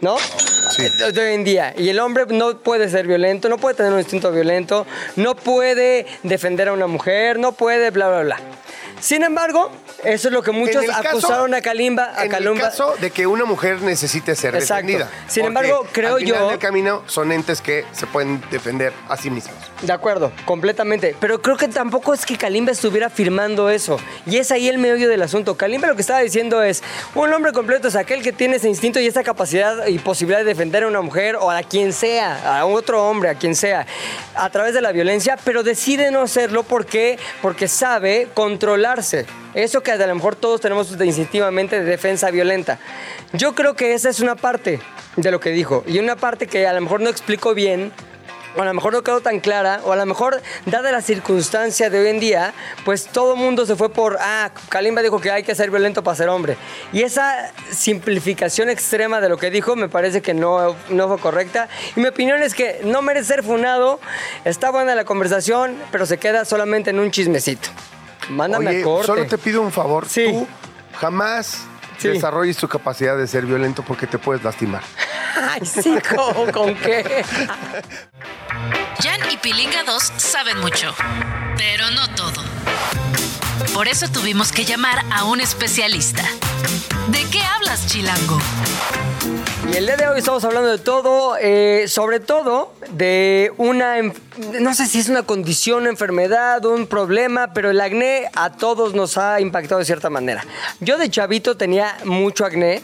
¿no? 0.00 0.16
Sí. 0.18 0.88
De 0.98 1.20
hoy 1.20 1.34
en 1.34 1.44
día. 1.44 1.74
Y 1.76 1.90
el 1.90 2.00
hombre 2.00 2.24
no 2.28 2.58
puede 2.58 2.88
ser 2.88 3.06
violento, 3.06 3.48
no 3.48 3.58
puede 3.58 3.76
tener 3.76 3.92
un 3.92 3.98
instinto 3.98 4.32
violento, 4.32 4.86
no 5.16 5.36
puede 5.36 6.06
defender 6.22 6.68
a 6.68 6.72
una 6.72 6.86
mujer, 6.86 7.38
no 7.38 7.52
puede 7.52 7.90
bla, 7.90 8.08
bla, 8.08 8.22
bla. 8.22 8.40
Sin 9.02 9.24
embargo, 9.24 9.72
eso 10.04 10.28
es 10.28 10.32
lo 10.32 10.42
que 10.44 10.52
muchos 10.52 10.76
En 10.76 10.82
el 10.90 10.96
caso- 10.96 11.08
acusaron 11.08 11.52
a 11.54 11.60
Kalimba, 11.60 12.12
a 12.16 12.24
en 12.24 12.30
Kalumba. 12.30 12.60
el 12.66 12.70
caso 12.70 12.94
de 13.00 13.10
que 13.10 13.26
una 13.26 13.44
mujer 13.44 13.82
necesite 13.82 14.36
ser 14.36 14.54
Exacto. 14.54 14.86
defendida. 14.86 15.10
Sin 15.26 15.44
embargo, 15.44 15.84
creo 15.90 16.14
al 16.14 16.20
final 16.20 16.38
yo- 16.42 16.48
del 16.50 16.58
camino 16.60 17.02
son 17.06 17.32
entes 17.32 17.60
que 17.60 17.84
se 17.90 18.06
pueden 18.06 18.40
defender 18.52 18.92
a 19.08 19.16
sí 19.16 19.28
mismos. 19.28 19.56
De 19.82 19.92
acuerdo, 19.92 20.30
completamente. 20.44 21.16
Pero 21.18 21.42
creo 21.42 21.56
que 21.56 21.66
tampoco 21.66 22.14
es 22.14 22.24
que 22.24 22.36
Kalimba 22.36 22.70
estuviera 22.70 23.10
firmando 23.10 23.68
eso. 23.68 23.98
Y 24.26 24.36
es 24.36 24.52
ahí 24.52 24.68
el 24.68 24.78
meollo 24.78 25.08
del 25.08 25.22
asunto. 25.22 25.56
Kalimba 25.56 25.88
lo 25.88 25.96
que 25.96 26.02
estaba 26.02 26.20
diciendo 26.20 26.62
es, 26.62 26.84
un 27.16 27.32
hombre 27.32 27.52
completo 27.52 27.88
es 27.88 27.96
aquel 27.96 28.22
que 28.22 28.32
tiene 28.32 28.56
ese 28.56 28.68
instinto 28.68 29.00
y 29.00 29.06
esa 29.06 29.24
capacidad 29.24 29.88
y 29.88 29.98
posibilidad 29.98 30.38
de 30.38 30.44
defender 30.44 30.84
a 30.84 30.86
una 30.86 31.00
mujer 31.00 31.34
o 31.34 31.50
a 31.50 31.64
quien 31.64 31.92
sea, 31.92 32.58
a 32.60 32.64
otro 32.64 33.08
hombre, 33.08 33.30
a 33.30 33.34
quien 33.34 33.56
sea, 33.56 33.84
a 34.36 34.50
través 34.50 34.72
de 34.72 34.82
la 34.82 34.92
violencia, 34.92 35.36
pero 35.42 35.64
decide 35.64 36.12
no 36.12 36.20
hacerlo 36.20 36.62
porque, 36.62 37.18
porque 37.40 37.66
sabe 37.66 38.28
controlarse. 38.34 39.26
Eso 39.54 39.82
que 39.82 39.90
a 39.90 40.06
lo 40.06 40.14
mejor 40.14 40.36
todos 40.36 40.60
tenemos 40.60 40.92
instintivamente 40.92 41.80
de 41.80 41.84
defensa 41.84 42.30
violenta. 42.30 42.78
Yo 43.32 43.56
creo 43.56 43.74
que 43.74 43.94
esa 43.94 44.10
es 44.10 44.20
una 44.20 44.36
parte 44.36 44.78
de 45.16 45.30
lo 45.32 45.40
que 45.40 45.50
dijo. 45.50 45.82
Y 45.88 45.98
una 45.98 46.14
parte 46.14 46.46
que 46.46 46.68
a 46.68 46.72
lo 46.72 46.80
mejor 46.80 47.00
no 47.00 47.10
explico 47.10 47.52
bien, 47.52 47.92
o 48.56 48.62
a 48.62 48.64
lo 48.64 48.74
mejor 48.74 48.92
no 48.92 49.02
quedó 49.02 49.20
tan 49.20 49.40
clara, 49.40 49.80
o 49.84 49.92
a 49.92 49.96
lo 49.96 50.06
mejor, 50.06 50.42
dada 50.66 50.92
la 50.92 51.02
circunstancia 51.02 51.90
de 51.90 52.00
hoy 52.00 52.08
en 52.08 52.20
día, 52.20 52.54
pues 52.84 53.06
todo 53.06 53.34
el 53.34 53.40
mundo 53.40 53.66
se 53.66 53.76
fue 53.76 53.88
por, 53.90 54.18
ah, 54.20 54.50
Kalimba 54.68 55.02
dijo 55.02 55.20
que 55.20 55.30
hay 55.30 55.42
que 55.42 55.54
ser 55.54 55.70
violento 55.70 56.02
para 56.02 56.16
ser 56.16 56.28
hombre. 56.28 56.56
Y 56.92 57.02
esa 57.02 57.52
simplificación 57.70 58.68
extrema 58.68 59.20
de 59.20 59.28
lo 59.28 59.36
que 59.38 59.50
dijo 59.50 59.76
me 59.76 59.88
parece 59.88 60.22
que 60.22 60.34
no, 60.34 60.76
no 60.90 61.08
fue 61.08 61.18
correcta. 61.18 61.68
Y 61.96 62.00
mi 62.00 62.06
opinión 62.06 62.42
es 62.42 62.54
que 62.54 62.80
no 62.84 63.02
merece 63.02 63.34
ser 63.34 63.42
funado, 63.42 64.00
está 64.44 64.70
buena 64.70 64.94
la 64.94 65.04
conversación, 65.04 65.76
pero 65.90 66.06
se 66.06 66.18
queda 66.18 66.44
solamente 66.44 66.90
en 66.90 66.98
un 66.98 67.10
chismecito. 67.10 67.68
Mándame 68.30 68.70
Oye, 68.70 68.80
a 68.80 68.84
corte. 68.84 69.06
solo 69.06 69.26
te 69.26 69.38
pido 69.38 69.62
un 69.62 69.72
favor. 69.72 70.06
Sí. 70.08 70.26
Tú 70.30 70.46
jamás 70.94 71.62
Sí. 72.02 72.08
desarrolles 72.08 72.56
tu 72.56 72.68
capacidad 72.68 73.16
de 73.16 73.26
ser 73.26 73.46
violento 73.46 73.82
porque 73.82 74.06
te 74.06 74.18
puedes 74.18 74.42
lastimar. 74.42 74.82
Ay, 75.50 75.62
sí, 75.64 75.96
¿con, 76.14 76.52
con 76.52 76.74
qué? 76.74 77.24
Jan 79.02 79.20
y 79.30 79.36
Pilinga 79.38 79.82
2 79.84 80.12
saben 80.16 80.58
mucho, 80.60 80.94
pero 81.56 81.90
no 81.90 82.08
todo. 82.14 82.42
Por 83.74 83.88
eso 83.88 84.08
tuvimos 84.08 84.52
que 84.52 84.64
llamar 84.64 85.04
a 85.10 85.24
un 85.24 85.40
especialista. 85.40 86.24
¿De 87.08 87.24
qué 87.30 87.42
hablas, 87.42 87.86
Chilango? 87.86 88.38
Y 89.70 89.76
el 89.76 89.86
día 89.86 89.96
de 89.96 90.08
hoy 90.08 90.18
estamos 90.18 90.44
hablando 90.44 90.68
de 90.70 90.78
todo, 90.78 91.36
eh, 91.40 91.84
sobre 91.86 92.18
todo 92.18 92.74
de 92.90 93.52
una, 93.56 93.98
em- 93.98 94.12
no 94.60 94.74
sé 94.74 94.86
si 94.86 94.98
es 94.98 95.08
una 95.08 95.22
condición, 95.22 95.82
una 95.82 95.90
enfermedad, 95.90 96.64
un 96.64 96.86
problema, 96.88 97.52
pero 97.54 97.70
el 97.70 97.80
acné 97.80 98.28
a 98.34 98.50
todos 98.50 98.94
nos 98.94 99.16
ha 99.18 99.40
impactado 99.40 99.78
de 99.78 99.84
cierta 99.84 100.10
manera. 100.10 100.44
Yo 100.80 100.98
de 100.98 101.08
chavito 101.08 101.56
tenía 101.56 101.96
mucho 102.04 102.44
acné, 102.44 102.82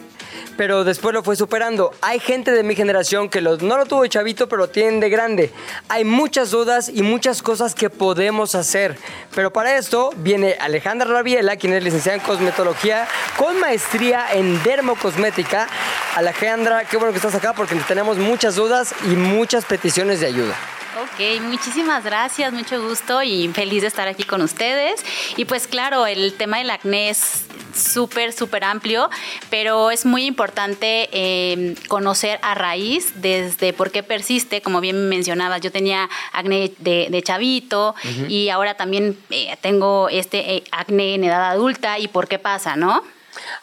pero 0.59 0.83
después 0.83 1.13
lo 1.13 1.23
fue 1.23 1.37
superando. 1.37 1.93
Hay 2.01 2.19
gente 2.19 2.51
de 2.51 2.63
mi 2.63 2.75
generación 2.75 3.29
que 3.29 3.39
lo- 3.39 3.55
no 3.55 3.77
lo 3.77 3.85
tuvo 3.85 4.05
chavito, 4.07 4.49
pero 4.49 4.63
lo 4.63 4.67
tienen 4.69 4.99
de 4.99 5.09
grande. 5.09 5.53
Hay 5.87 6.03
muchas 6.03 6.51
dudas 6.51 6.89
y 6.93 7.01
muchas 7.01 7.41
cosas 7.41 7.73
que 7.73 7.89
podemos 7.89 8.55
hacer. 8.55 8.97
Pero 9.33 9.53
para 9.53 9.77
esto 9.77 10.09
viene 10.17 10.57
Alejandra 10.59 11.07
Rabiela, 11.09 11.55
quien 11.55 11.71
es 11.71 11.81
licenciada 11.81 12.17
en 12.17 12.23
cosmetología, 12.25 13.07
con 13.37 13.57
maestría 13.57 14.25
en 14.33 14.61
dermocosmética. 14.61 15.69
Alejandra, 16.17 16.83
qué 16.83 16.97
bueno 16.97 17.13
que 17.13 17.19
estás 17.19 17.35
acá 17.35 17.53
porque 17.53 17.75
tenemos 17.87 18.17
muchas 18.17 18.55
dudas 18.57 18.93
y 19.05 19.15
muchas 19.15 19.63
peticiones 19.63 20.19
de 20.19 20.25
ayuda. 20.27 20.55
Ok, 20.97 21.41
muchísimas 21.41 22.03
gracias, 22.03 22.51
mucho 22.51 22.81
gusto 22.81 23.21
y 23.21 23.47
feliz 23.49 23.83
de 23.83 23.87
estar 23.87 24.07
aquí 24.07 24.23
con 24.23 24.41
ustedes. 24.41 25.05
Y 25.37 25.45
pues 25.45 25.67
claro, 25.67 26.07
el 26.07 26.33
tema 26.33 26.57
del 26.57 26.71
acné 26.71 27.11
es 27.11 27.45
súper, 27.75 28.33
súper 28.33 28.63
amplio, 28.63 29.07
pero 29.51 29.91
es 29.91 30.07
muy 30.07 30.25
importante 30.25 31.07
eh, 31.11 31.75
conocer 31.87 32.39
a 32.41 32.55
raíz 32.55 33.21
desde 33.21 33.71
por 33.71 33.91
qué 33.91 34.01
persiste, 34.01 34.63
como 34.63 34.81
bien 34.81 35.09
mencionabas, 35.09 35.61
yo 35.61 35.71
tenía 35.71 36.09
acné 36.33 36.71
de, 36.79 37.07
de 37.11 37.21
chavito 37.21 37.93
y 38.27 38.49
ahora 38.49 38.73
también 38.73 39.15
eh, 39.29 39.55
tengo 39.61 40.09
este 40.09 40.55
eh, 40.55 40.63
acné 40.71 41.13
en 41.13 41.23
edad 41.23 41.51
adulta 41.51 41.99
y 41.99 42.07
por 42.07 42.27
qué 42.27 42.39
pasa, 42.39 42.75
¿no? 42.75 43.03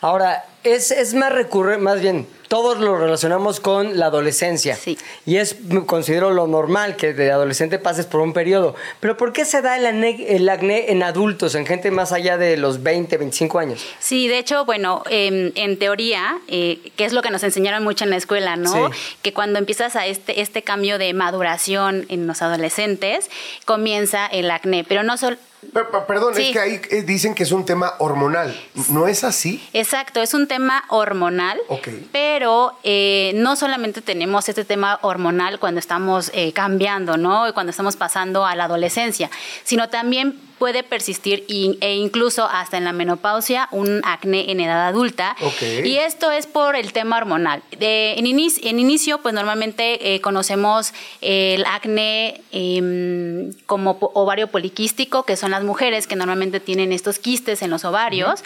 Ahora, 0.01 0.45
es, 0.62 0.93
es 0.93 1.12
más 1.15 1.33
recurrente, 1.33 1.83
más 1.83 2.01
bien, 2.01 2.27
todos 2.49 2.79
lo 2.79 2.97
relacionamos 2.97 3.61
con 3.61 3.99
la 3.99 4.07
adolescencia. 4.07 4.77
Sí. 4.77 4.99
Y 5.25 5.37
es, 5.37 5.57
considero 5.87 6.31
lo 6.31 6.47
normal 6.47 6.97
que 6.97 7.13
de 7.13 7.31
adolescente 7.33 7.79
pases 7.79 8.07
por 8.07 8.21
un 8.21 8.33
periodo. 8.33 8.75
Pero 9.01 9.17
¿por 9.17 9.33
qué 9.33 9.45
se 9.45 9.63
da 9.63 9.77
el 9.77 9.87
acné, 9.87 10.37
el 10.37 10.49
acné 10.49 10.91
en 10.93 11.03
adultos, 11.03 11.55
en 11.55 11.67
gente 11.67 11.91
más 11.91 12.13
allá 12.13 12.37
de 12.39 12.57
los 12.57 12.83
20, 12.83 13.17
25 13.17 13.59
años? 13.59 13.85
Sí, 13.99 14.29
de 14.29 14.39
hecho, 14.39 14.65
bueno, 14.65 15.03
em, 15.11 15.53
en 15.55 15.79
teoría, 15.79 16.39
eh, 16.49 16.93
que 16.97 17.05
es 17.05 17.13
lo 17.13 17.23
que 17.23 17.31
nos 17.31 17.43
enseñaron 17.43 17.83
mucho 17.85 18.05
en 18.05 18.11
la 18.11 18.17
escuela, 18.17 18.57
¿no? 18.57 18.89
Sí. 18.91 18.99
Que 19.23 19.33
cuando 19.33 19.59
empiezas 19.59 19.97
a 19.97 20.07
este, 20.07 20.41
este 20.41 20.63
cambio 20.63 20.99
de 20.99 21.13
maduración 21.15 22.07
en 22.09 22.27
los 22.27 22.43
adolescentes, 22.43 23.31
comienza 23.65 24.27
el 24.27 24.51
acné, 24.51 24.85
pero 24.85 25.03
no 25.03 25.17
solo... 25.17 25.37
Per- 25.73 25.89
per- 25.89 26.05
perdón, 26.07 26.35
Sí. 26.37 26.43
es 26.43 26.53
que 26.53 26.61
ahí 26.61 26.81
eh, 26.91 27.03
dicen 27.03 27.35
que 27.35 27.43
es 27.43 27.51
un 27.51 27.65
tema 27.65 27.95
hormonal. 27.99 28.55
¿No 28.91 29.09
es 29.09 29.25
así? 29.25 29.61
Exacto, 29.73 30.21
es 30.23 30.33
un 30.33 30.47
tema 30.47 30.85
hormonal, 30.91 31.59
Ok. 31.69 31.89
pero 32.13 32.36
eh, 32.83 33.33
no 33.35 33.57
solamente 33.57 34.03
tenemos 34.03 34.49
este 34.49 34.64
tema 34.64 34.99
hormonal 35.03 35.59
cuando 35.59 35.81
estamos 35.81 36.31
eh, 36.35 36.53
cambiando, 36.53 37.16
¿no? 37.16 37.53
Cuando 37.55 37.70
estamos 37.70 37.96
pasando 37.96 38.44
a 38.44 38.55
la 38.55 38.64
adolescencia, 38.64 39.31
sino 39.64 39.88
también 39.88 40.38
puede 40.59 40.83
persistir 40.83 41.45
in- 41.49 41.77
e 41.81 41.95
incluso 41.97 42.45
hasta 42.47 42.77
en 42.79 42.85
la 42.85 42.92
menopausia 42.92 43.69
un 43.73 44.01
acné 44.05 44.51
en 44.51 44.61
edad 44.61 44.87
adulta. 44.88 45.37
Y 45.85 45.97
esto 45.99 46.31
es 46.31 46.47
por 46.47 46.77
el 46.77 46.92
tema 46.92 47.19
hormonal. 47.19 47.62
De- 47.79 48.14
en, 48.19 48.27
inicio, 48.27 48.69
en 48.69 48.79
inicio, 48.81 49.19
pues 49.23 49.35
normalmente 49.35 50.14
eh, 50.14 50.21
conocemos 50.21 50.92
el 51.21 51.64
acné 51.66 52.40
em, 52.53 53.53
como 53.66 53.99
ovario 54.14 54.49
poliquístico, 54.49 55.25
que 55.25 55.37
son 55.37 55.51
las 55.51 55.62
mujeres 55.62 56.07
que 56.07 56.16
normalmente 56.16 56.61
tienen 56.61 56.92
estos 56.92 57.19
quistes 57.19 57.62
en 57.62 57.71
los 57.71 57.85
ovarios. 57.85 58.42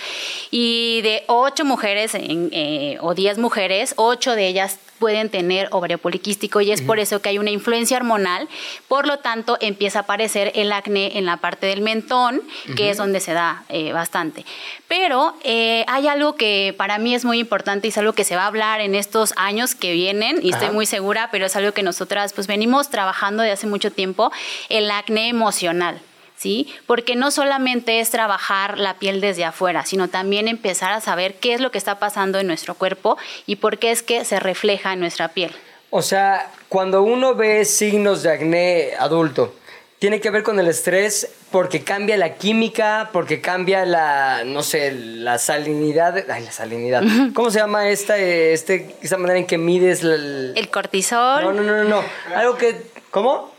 Y 0.51 1.01
de 1.03 1.23
ocho 1.29 1.65
mujeres 1.65 2.15
en, 2.15 2.49
eh, 2.53 2.99
o 3.01 3.15
diez 3.15 3.39
mujeres, 3.39 3.95
ocho 3.97 4.35
de 4.35 4.49
ellas 4.49 4.79
pueden 5.01 5.31
tener 5.31 5.67
ovario 5.73 5.99
poliquístico 5.99 6.61
y 6.61 6.71
es 6.71 6.83
por 6.83 7.01
eso 7.01 7.21
que 7.21 7.31
hay 7.31 7.39
una 7.39 7.51
influencia 7.51 7.97
hormonal, 7.97 8.49
por 8.87 9.07
lo 9.07 9.19
tanto 9.19 9.57
empieza 9.61 10.01
a 10.01 10.03
aparecer 10.03 10.53
el 10.55 10.71
acné 10.71 11.19
en 11.19 11.25
la 11.25 11.39
parte 11.39 11.67
del 11.67 11.81
mentón, 11.81 12.43
que 12.77 12.91
es 12.91 12.99
donde 12.99 13.19
se 13.19 13.33
da 13.33 13.65
eh, 13.71 13.93
bastante. 13.93 14.45
Pero 14.87 15.35
eh, 15.43 15.85
hay 15.89 16.07
algo 16.07 16.37
que 16.37 16.75
para 16.77 16.99
mí 16.99 17.15
es 17.15 17.25
muy 17.25 17.39
importante 17.41 17.89
y 17.89 17.91
es 17.91 17.99
algo 17.99 18.13
que 18.13 18.25
se 18.25 18.37
va 18.37 18.43
a 18.43 18.47
hablar 18.47 18.81
en 18.81 18.95
estos 18.95 19.33
años 19.37 19.75
que 19.75 19.93
vienen 19.93 20.39
y 20.43 20.51
estoy 20.53 20.71
muy 20.71 20.85
segura, 20.87 21.31
pero 21.33 21.47
es 21.47 21.57
algo 21.57 21.73
que 21.73 21.83
nosotras 21.83 22.35
pues 22.35 22.47
venimos 22.47 22.91
trabajando 22.91 23.43
de 23.43 23.51
hace 23.51 23.67
mucho 23.67 23.91
tiempo, 23.91 24.31
el 24.69 24.91
acné 24.91 25.29
emocional. 25.29 26.01
¿Sí? 26.41 26.73
Porque 26.87 27.17
no 27.17 27.31
solamente 27.31 28.01
es 28.01 28.09
trabajar 28.09 28.79
la 28.79 28.95
piel 28.99 29.21
desde 29.21 29.45
afuera, 29.45 29.85
sino 29.85 30.09
también 30.09 30.49
empezar 30.49 30.91
a 30.93 31.03
saber 31.03 31.35
qué 31.35 31.53
es 31.53 31.61
lo 31.61 31.71
que 31.71 31.77
está 31.77 31.99
pasando 31.99 32.39
en 32.39 32.47
nuestro 32.47 32.75
cuerpo 32.75 33.19
y 33.45 33.57
por 33.57 33.77
qué 33.79 33.91
es 33.91 34.03
que 34.03 34.25
se 34.25 34.41
refleja 34.41 34.95
en 34.95 35.01
nuestra 35.01 35.29
piel. 35.29 35.53
O 35.91 36.01
sea, 36.01 36.51
cuando 36.71 37.03
uno 37.03 37.35
ve 37.35 37.67
signos 37.67 38.23
de 38.23 38.31
acné 38.33 38.93
adulto, 38.99 39.55
tiene 39.99 40.19
que 40.23 40.31
ver 40.31 40.43
con 40.43 40.59
el 40.59 40.67
estrés 40.69 41.31
porque 41.51 41.85
cambia 41.85 42.17
la 42.17 42.37
química, 42.37 43.11
porque 43.13 43.43
cambia 43.43 43.85
la, 43.85 44.43
no 44.47 44.63
sé, 44.63 44.93
la 44.93 45.37
salinidad. 45.37 46.25
Ay, 46.31 46.45
la 46.45 46.53
salinidad. 46.53 47.03
¿Cómo 47.35 47.51
se 47.51 47.59
llama 47.59 47.91
esta, 47.91 48.17
este, 48.17 48.97
esta 49.03 49.19
manera 49.19 49.39
en 49.41 49.47
que 49.47 49.59
mides 49.59 50.03
la- 50.03 50.15
el... 50.15 50.55
El 50.57 50.71
cortisol. 50.71 51.43
No, 51.45 51.53
no, 51.53 51.63
no, 51.63 51.85
no, 51.85 51.85
no. 51.85 52.03
Algo 52.35 52.57
que... 52.57 52.99
¿Cómo? 53.11 53.53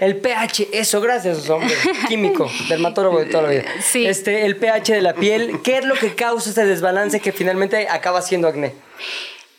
El 0.00 0.16
pH, 0.16 0.68
eso, 0.72 1.00
gracias, 1.00 1.48
hombre. 1.48 1.74
Químico, 2.08 2.50
dermatólogo 2.68 3.20
de 3.20 3.26
toda 3.26 3.44
la 3.44 3.48
vida. 3.50 3.64
Sí. 3.80 4.06
Este, 4.06 4.44
el 4.44 4.56
pH 4.56 4.92
de 4.92 5.02
la 5.02 5.14
piel, 5.14 5.60
¿qué 5.64 5.78
es 5.78 5.84
lo 5.84 5.94
que 5.94 6.14
causa 6.14 6.50
ese 6.50 6.66
desbalance 6.66 7.20
que 7.20 7.32
finalmente 7.32 7.88
acaba 7.88 8.20
siendo 8.20 8.48
acné? 8.48 8.74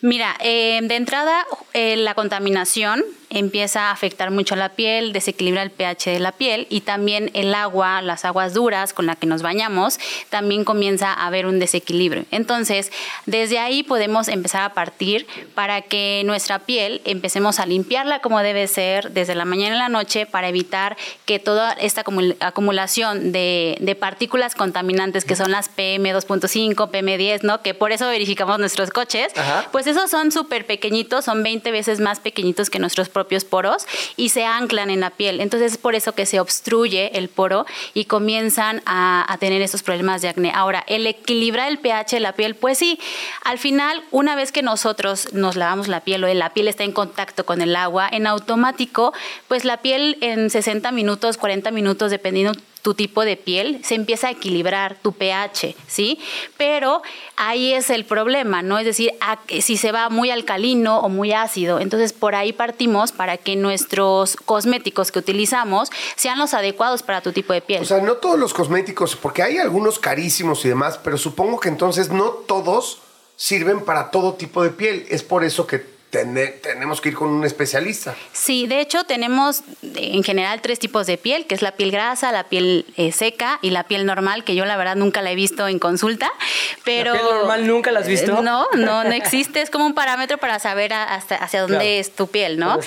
Mira, 0.02 0.36
eh, 0.40 0.78
de 0.82 0.94
entrada 0.94 1.44
eh, 1.72 1.96
la 1.96 2.14
contaminación 2.14 3.04
empieza 3.30 3.88
a 3.88 3.90
afectar 3.92 4.30
mucho 4.30 4.54
a 4.54 4.58
la 4.58 4.70
piel, 4.70 5.12
desequilibra 5.12 5.62
el 5.62 5.70
pH 5.70 6.10
de 6.10 6.18
la 6.20 6.32
piel 6.32 6.66
y 6.68 6.82
también 6.82 7.30
el 7.34 7.54
agua, 7.54 8.02
las 8.02 8.24
aguas 8.24 8.54
duras 8.54 8.92
con 8.92 9.06
las 9.06 9.16
que 9.18 9.26
nos 9.26 9.42
bañamos, 9.42 9.98
también 10.28 10.64
comienza 10.64 11.12
a 11.12 11.26
haber 11.26 11.46
un 11.46 11.58
desequilibrio. 11.58 12.24
Entonces, 12.30 12.90
desde 13.26 13.58
ahí 13.58 13.82
podemos 13.82 14.28
empezar 14.28 14.62
a 14.62 14.74
partir 14.74 15.26
para 15.54 15.82
que 15.82 16.22
nuestra 16.26 16.58
piel 16.60 17.00
empecemos 17.04 17.60
a 17.60 17.66
limpiarla 17.66 18.20
como 18.20 18.40
debe 18.40 18.66
ser 18.66 19.12
desde 19.12 19.34
la 19.34 19.44
mañana 19.44 19.76
a 19.76 19.78
la 19.78 19.88
noche 19.88 20.26
para 20.26 20.48
evitar 20.48 20.96
que 21.24 21.38
toda 21.38 21.72
esta 21.72 22.04
acumul- 22.04 22.36
acumulación 22.40 23.32
de, 23.32 23.76
de 23.80 23.94
partículas 23.94 24.54
contaminantes 24.54 25.24
que 25.24 25.36
son 25.36 25.50
las 25.52 25.70
PM2.5, 25.76 26.90
PM10, 26.90 27.42
¿no? 27.42 27.62
Que 27.62 27.74
por 27.74 27.92
eso 27.92 28.08
verificamos 28.08 28.58
nuestros 28.58 28.90
coches, 28.90 29.32
Ajá. 29.36 29.68
pues 29.72 29.86
esos 29.86 30.10
son 30.10 30.32
súper 30.32 30.66
pequeñitos, 30.66 31.24
son 31.24 31.42
20 31.42 31.70
veces 31.70 32.00
más 32.00 32.20
pequeñitos 32.20 32.70
que 32.70 32.78
nuestros 32.78 33.08
propios 33.20 33.44
poros 33.44 33.86
y 34.16 34.30
se 34.30 34.46
anclan 34.46 34.88
en 34.88 35.00
la 35.00 35.10
piel. 35.10 35.40
Entonces 35.40 35.72
es 35.72 35.78
por 35.78 35.94
eso 35.94 36.12
que 36.12 36.24
se 36.24 36.40
obstruye 36.40 37.18
el 37.18 37.28
poro 37.28 37.66
y 37.92 38.06
comienzan 38.06 38.82
a, 38.86 39.30
a 39.30 39.36
tener 39.36 39.60
estos 39.60 39.82
problemas 39.82 40.22
de 40.22 40.28
acné. 40.28 40.52
Ahora, 40.54 40.84
el 40.86 41.06
equilibrar 41.06 41.68
el 41.68 41.78
pH 41.78 42.16
de 42.16 42.20
la 42.20 42.32
piel, 42.32 42.54
pues 42.54 42.78
sí, 42.78 42.98
al 43.44 43.58
final, 43.58 44.02
una 44.10 44.36
vez 44.36 44.52
que 44.52 44.62
nosotros 44.62 45.34
nos 45.34 45.56
lavamos 45.56 45.86
la 45.88 46.00
piel 46.00 46.24
o 46.24 46.32
la 46.32 46.54
piel 46.54 46.68
está 46.68 46.84
en 46.84 46.92
contacto 46.92 47.44
con 47.44 47.60
el 47.60 47.76
agua, 47.76 48.08
en 48.10 48.26
automático, 48.26 49.12
pues 49.48 49.64
la 49.64 49.82
piel 49.82 50.16
en 50.22 50.48
60 50.48 50.90
minutos, 50.92 51.36
40 51.36 51.70
minutos, 51.72 52.10
dependiendo 52.10 52.52
tu 52.82 52.94
tipo 52.94 53.24
de 53.24 53.36
piel, 53.36 53.80
se 53.84 53.94
empieza 53.94 54.28
a 54.28 54.30
equilibrar 54.30 54.96
tu 55.02 55.12
pH, 55.12 55.76
¿sí? 55.86 56.18
Pero 56.56 57.02
ahí 57.36 57.74
es 57.74 57.90
el 57.90 58.04
problema, 58.04 58.62
¿no? 58.62 58.78
Es 58.78 58.86
decir, 58.86 59.12
si 59.60 59.76
se 59.76 59.92
va 59.92 60.08
muy 60.08 60.30
alcalino 60.30 61.00
o 61.00 61.08
muy 61.08 61.32
ácido. 61.32 61.78
Entonces, 61.80 62.12
por 62.12 62.34
ahí 62.34 62.52
partimos 62.52 63.12
para 63.12 63.36
que 63.36 63.56
nuestros 63.56 64.36
cosméticos 64.36 65.12
que 65.12 65.18
utilizamos 65.18 65.90
sean 66.16 66.38
los 66.38 66.54
adecuados 66.54 67.02
para 67.02 67.20
tu 67.20 67.32
tipo 67.32 67.52
de 67.52 67.60
piel. 67.60 67.82
O 67.82 67.86
sea, 67.86 68.00
no 68.00 68.14
todos 68.14 68.38
los 68.38 68.54
cosméticos, 68.54 69.16
porque 69.16 69.42
hay 69.42 69.58
algunos 69.58 69.98
carísimos 69.98 70.64
y 70.64 70.68
demás, 70.68 70.98
pero 71.02 71.18
supongo 71.18 71.60
que 71.60 71.68
entonces 71.68 72.10
no 72.10 72.30
todos 72.30 73.00
sirven 73.36 73.84
para 73.84 74.10
todo 74.10 74.34
tipo 74.34 74.62
de 74.62 74.70
piel. 74.70 75.06
Es 75.10 75.22
por 75.22 75.44
eso 75.44 75.66
que 75.66 75.84
tene- 76.10 76.48
tenemos 76.48 77.00
que 77.00 77.10
ir 77.10 77.14
con 77.14 77.28
un 77.28 77.44
especialista. 77.44 78.14
Sí, 78.32 78.66
de 78.66 78.80
hecho 78.80 79.04
tenemos 79.04 79.60
eh, 79.82 80.10
en 80.14 80.22
general 80.24 80.60
tres 80.60 80.78
tipos 80.78 81.06
de 81.06 81.16
piel, 81.18 81.46
que 81.46 81.54
es 81.54 81.62
la 81.62 81.72
piel 81.72 81.90
grasa, 81.90 82.32
la 82.32 82.44
piel 82.44 82.84
eh, 82.96 83.12
seca 83.12 83.58
y 83.62 83.70
la 83.70 83.84
piel 83.84 84.06
normal, 84.06 84.42
que 84.44 84.54
yo 84.54 84.64
la 84.64 84.76
verdad 84.76 84.96
nunca 84.96 85.22
la 85.22 85.30
he 85.30 85.34
visto 85.34 85.68
en 85.68 85.78
consulta, 85.78 86.30
pero... 86.84 87.12
piel 87.12 87.24
normal 87.24 87.66
nunca 87.66 87.92
la 87.92 88.00
has 88.00 88.08
visto? 88.08 88.42
No, 88.42 88.66
no, 88.74 89.04
no 89.04 89.12
existe, 89.12 89.60
es 89.62 89.70
como 89.70 89.86
un 89.86 89.94
parámetro 89.94 90.38
para 90.38 90.58
saber 90.58 90.92
a- 90.92 91.04
hasta 91.14 91.36
hacia 91.36 91.60
dónde 91.60 91.76
Claro. 91.76 91.88
es 91.90 92.10
tu 92.16 92.26
piel, 92.26 92.58
¿no? 92.58 92.78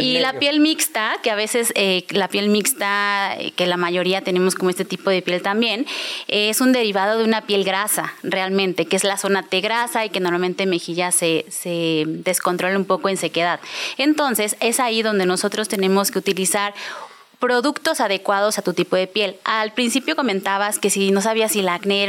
Y 0.00 0.18
la 0.18 0.38
piel 0.38 0.60
mixta, 0.60 1.16
que 1.22 1.30
a 1.30 1.34
veces 1.36 1.72
eh, 1.76 2.04
la 2.10 2.28
piel 2.28 2.48
mixta, 2.48 3.36
que 3.56 3.66
la 3.66 3.76
mayoría 3.76 4.22
tenemos 4.22 4.54
como 4.56 4.70
este 4.70 4.84
tipo 4.84 5.10
de 5.10 5.22
piel 5.22 5.42
también, 5.42 5.86
eh, 6.28 6.50
es 6.50 6.60
un 6.60 6.72
derivado 6.72 7.18
de 7.18 7.24
una 7.24 7.42
piel 7.42 7.62
grasa, 7.64 8.14
realmente, 8.22 8.86
que 8.86 8.96
es 8.96 9.04
la 9.04 9.16
zona 9.16 9.42
T 9.44 9.60
grasa 9.60 10.04
y 10.04 10.10
que 10.10 10.18
normalmente 10.20 10.64
en 10.64 10.70
mejilla 10.70 11.12
se, 11.12 11.44
se 11.50 12.04
descontrola 12.06 12.63
un 12.76 12.84
poco 12.84 13.08
en 13.08 13.16
sequedad. 13.16 13.60
Entonces, 13.98 14.56
es 14.60 14.80
ahí 14.80 15.02
donde 15.02 15.26
nosotros 15.26 15.68
tenemos 15.68 16.10
que 16.10 16.18
utilizar 16.18 16.74
productos 17.44 18.00
adecuados 18.00 18.56
a 18.56 18.62
tu 18.62 18.72
tipo 18.72 18.96
de 18.96 19.06
piel. 19.06 19.36
Al 19.44 19.72
principio 19.74 20.16
comentabas 20.16 20.78
que 20.78 20.88
si 20.88 21.10
no 21.10 21.20
sabías 21.20 21.52
si 21.52 21.60
el 21.60 21.68
acné 21.68 22.08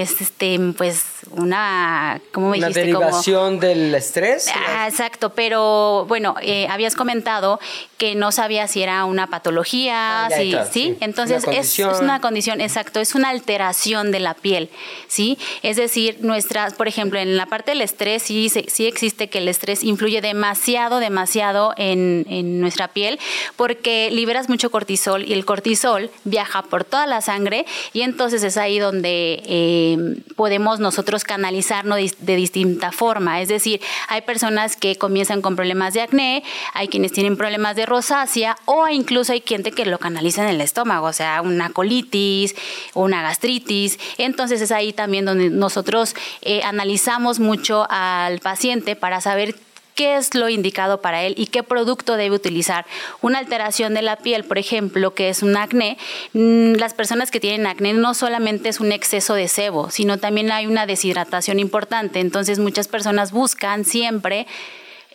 es 0.00 0.20
este 0.20 0.60
pues 0.78 1.02
una 1.32 2.20
¿cómo 2.32 2.50
me 2.50 2.58
Una 2.58 2.68
dijiste? 2.68 2.92
Como- 2.92 3.04
derivación 3.06 3.58
del 3.58 3.92
estrés. 3.96 4.46
Ah, 4.54 4.86
exacto, 4.88 5.30
pero 5.34 6.04
bueno, 6.06 6.36
eh, 6.40 6.68
habías 6.70 6.94
comentado 6.94 7.58
que 7.98 8.14
no 8.14 8.30
sabía 8.30 8.68
si 8.68 8.80
era 8.80 9.04
una 9.06 9.26
patología, 9.26 10.26
Ah, 10.26 10.30
si- 10.30 10.50
claro, 10.50 10.68
¿sí? 10.72 10.82
sí. 10.92 10.96
Entonces 11.00 11.42
Una 11.44 11.56
es, 11.58 11.78
una 12.00 12.20
condición, 12.20 12.60
exacto, 12.60 13.00
es 13.00 13.16
una 13.16 13.30
alteración 13.30 14.12
de 14.12 14.20
la 14.20 14.34
piel, 14.34 14.70
¿sí? 15.08 15.36
Es 15.64 15.76
decir, 15.76 16.18
nuestras, 16.20 16.74
por 16.74 16.86
ejemplo, 16.86 17.18
en 17.18 17.36
la 17.36 17.46
parte 17.46 17.72
del 17.72 17.80
estrés, 17.80 18.22
sí, 18.22 18.48
sí 18.48 18.86
existe 18.86 19.28
que 19.28 19.38
el 19.38 19.48
estrés 19.48 19.82
influye 19.82 20.20
demasiado, 20.20 21.00
demasiado 21.00 21.74
en, 21.76 22.24
en 22.28 22.60
nuestra 22.60 22.86
piel, 22.88 23.18
porque 23.56 24.10
liberas 24.12 24.48
mucho 24.48 24.70
cortisol 24.76 25.24
y 25.24 25.32
el 25.32 25.46
cortisol 25.46 26.10
viaja 26.24 26.60
por 26.60 26.84
toda 26.84 27.06
la 27.06 27.22
sangre 27.22 27.64
y 27.94 28.02
entonces 28.02 28.42
es 28.42 28.58
ahí 28.58 28.78
donde 28.78 29.42
eh, 29.46 29.96
podemos 30.36 30.80
nosotros 30.80 31.24
canalizarnos 31.24 31.96
de, 31.96 32.36
distinta 32.36 32.92
forma. 32.92 33.40
Es 33.40 33.48
decir, 33.48 33.80
hay 34.08 34.20
personas 34.20 34.76
que 34.76 34.96
comienzan 34.96 35.40
con 35.40 35.56
problemas 35.56 35.94
de 35.94 36.02
acné, 36.02 36.44
hay 36.74 36.88
quienes 36.88 37.12
tienen 37.12 37.38
problemas 37.38 37.74
de 37.74 37.86
rosácea 37.86 38.58
o 38.66 38.86
incluso 38.88 39.32
hay 39.32 39.42
gente 39.46 39.72
que 39.72 39.86
lo 39.86 39.98
canaliza 39.98 40.42
en 40.42 40.50
el 40.50 40.60
estómago, 40.60 41.06
o 41.06 41.14
sea, 41.14 41.40
una 41.40 41.70
colitis, 41.70 42.54
una 42.92 43.22
gastritis. 43.22 43.98
Entonces 44.18 44.60
es 44.60 44.72
ahí 44.72 44.92
también 44.92 45.24
donde 45.24 45.48
nosotros 45.48 46.14
eh, 46.42 46.60
analizamos 46.64 47.40
mucho 47.40 47.86
al 47.88 48.40
paciente 48.40 48.94
para 48.94 49.22
saber 49.22 49.54
qué 49.96 50.16
es 50.16 50.34
lo 50.34 50.48
indicado 50.48 51.00
para 51.00 51.24
él 51.24 51.34
y 51.36 51.46
qué 51.46 51.64
producto 51.64 52.16
debe 52.16 52.36
utilizar. 52.36 52.86
Una 53.22 53.38
alteración 53.38 53.94
de 53.94 54.02
la 54.02 54.16
piel, 54.16 54.44
por 54.44 54.58
ejemplo, 54.58 55.14
que 55.14 55.30
es 55.30 55.42
un 55.42 55.56
acné, 55.56 55.98
mm, 56.34 56.74
las 56.74 56.94
personas 56.94 57.30
que 57.32 57.40
tienen 57.40 57.66
acné 57.66 57.94
no 57.94 58.14
solamente 58.14 58.68
es 58.68 58.78
un 58.78 58.92
exceso 58.92 59.34
de 59.34 59.48
sebo, 59.48 59.90
sino 59.90 60.18
también 60.18 60.52
hay 60.52 60.66
una 60.66 60.86
deshidratación 60.86 61.58
importante. 61.58 62.20
Entonces 62.20 62.58
muchas 62.60 62.86
personas 62.86 63.32
buscan 63.32 63.84
siempre 63.84 64.46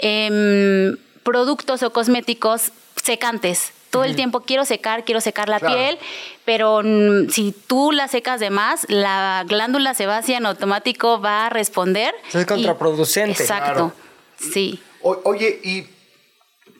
em, 0.04 0.98
productos 1.22 1.84
o 1.84 1.94
cosméticos 1.94 2.72
secantes. 2.96 3.72
Todo 3.92 4.06
el 4.06 4.16
tiempo 4.16 4.40
quiero 4.42 4.66
secar, 4.66 5.04
quiero 5.04 5.22
secar 5.22 5.48
la 5.48 5.60
Claro. 5.60 5.76
piel, 5.76 5.98
pero 6.46 6.82
mm, 6.84 7.30
si 7.30 7.52
tú 7.52 7.92
la 7.92 8.08
secas 8.08 8.40
de 8.40 8.50
más, 8.50 8.86
la 8.90 9.44
glándula 9.48 9.94
sebácea 9.94 10.38
en 10.38 10.46
automático 10.48 11.22
va 11.22 11.46
a 11.46 11.50
responder. 11.50 12.16
Es 12.34 12.46
contraproducente. 12.46 13.44
Exacto. 13.44 13.74
Claro. 13.74 14.11
Sí. 14.54 14.82
Oye, 15.02 15.60
¿y 15.64 15.88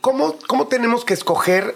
cómo, 0.02 0.38
cómo 0.48 0.68
tenemos 0.68 1.06
que 1.06 1.14
escoger? 1.14 1.76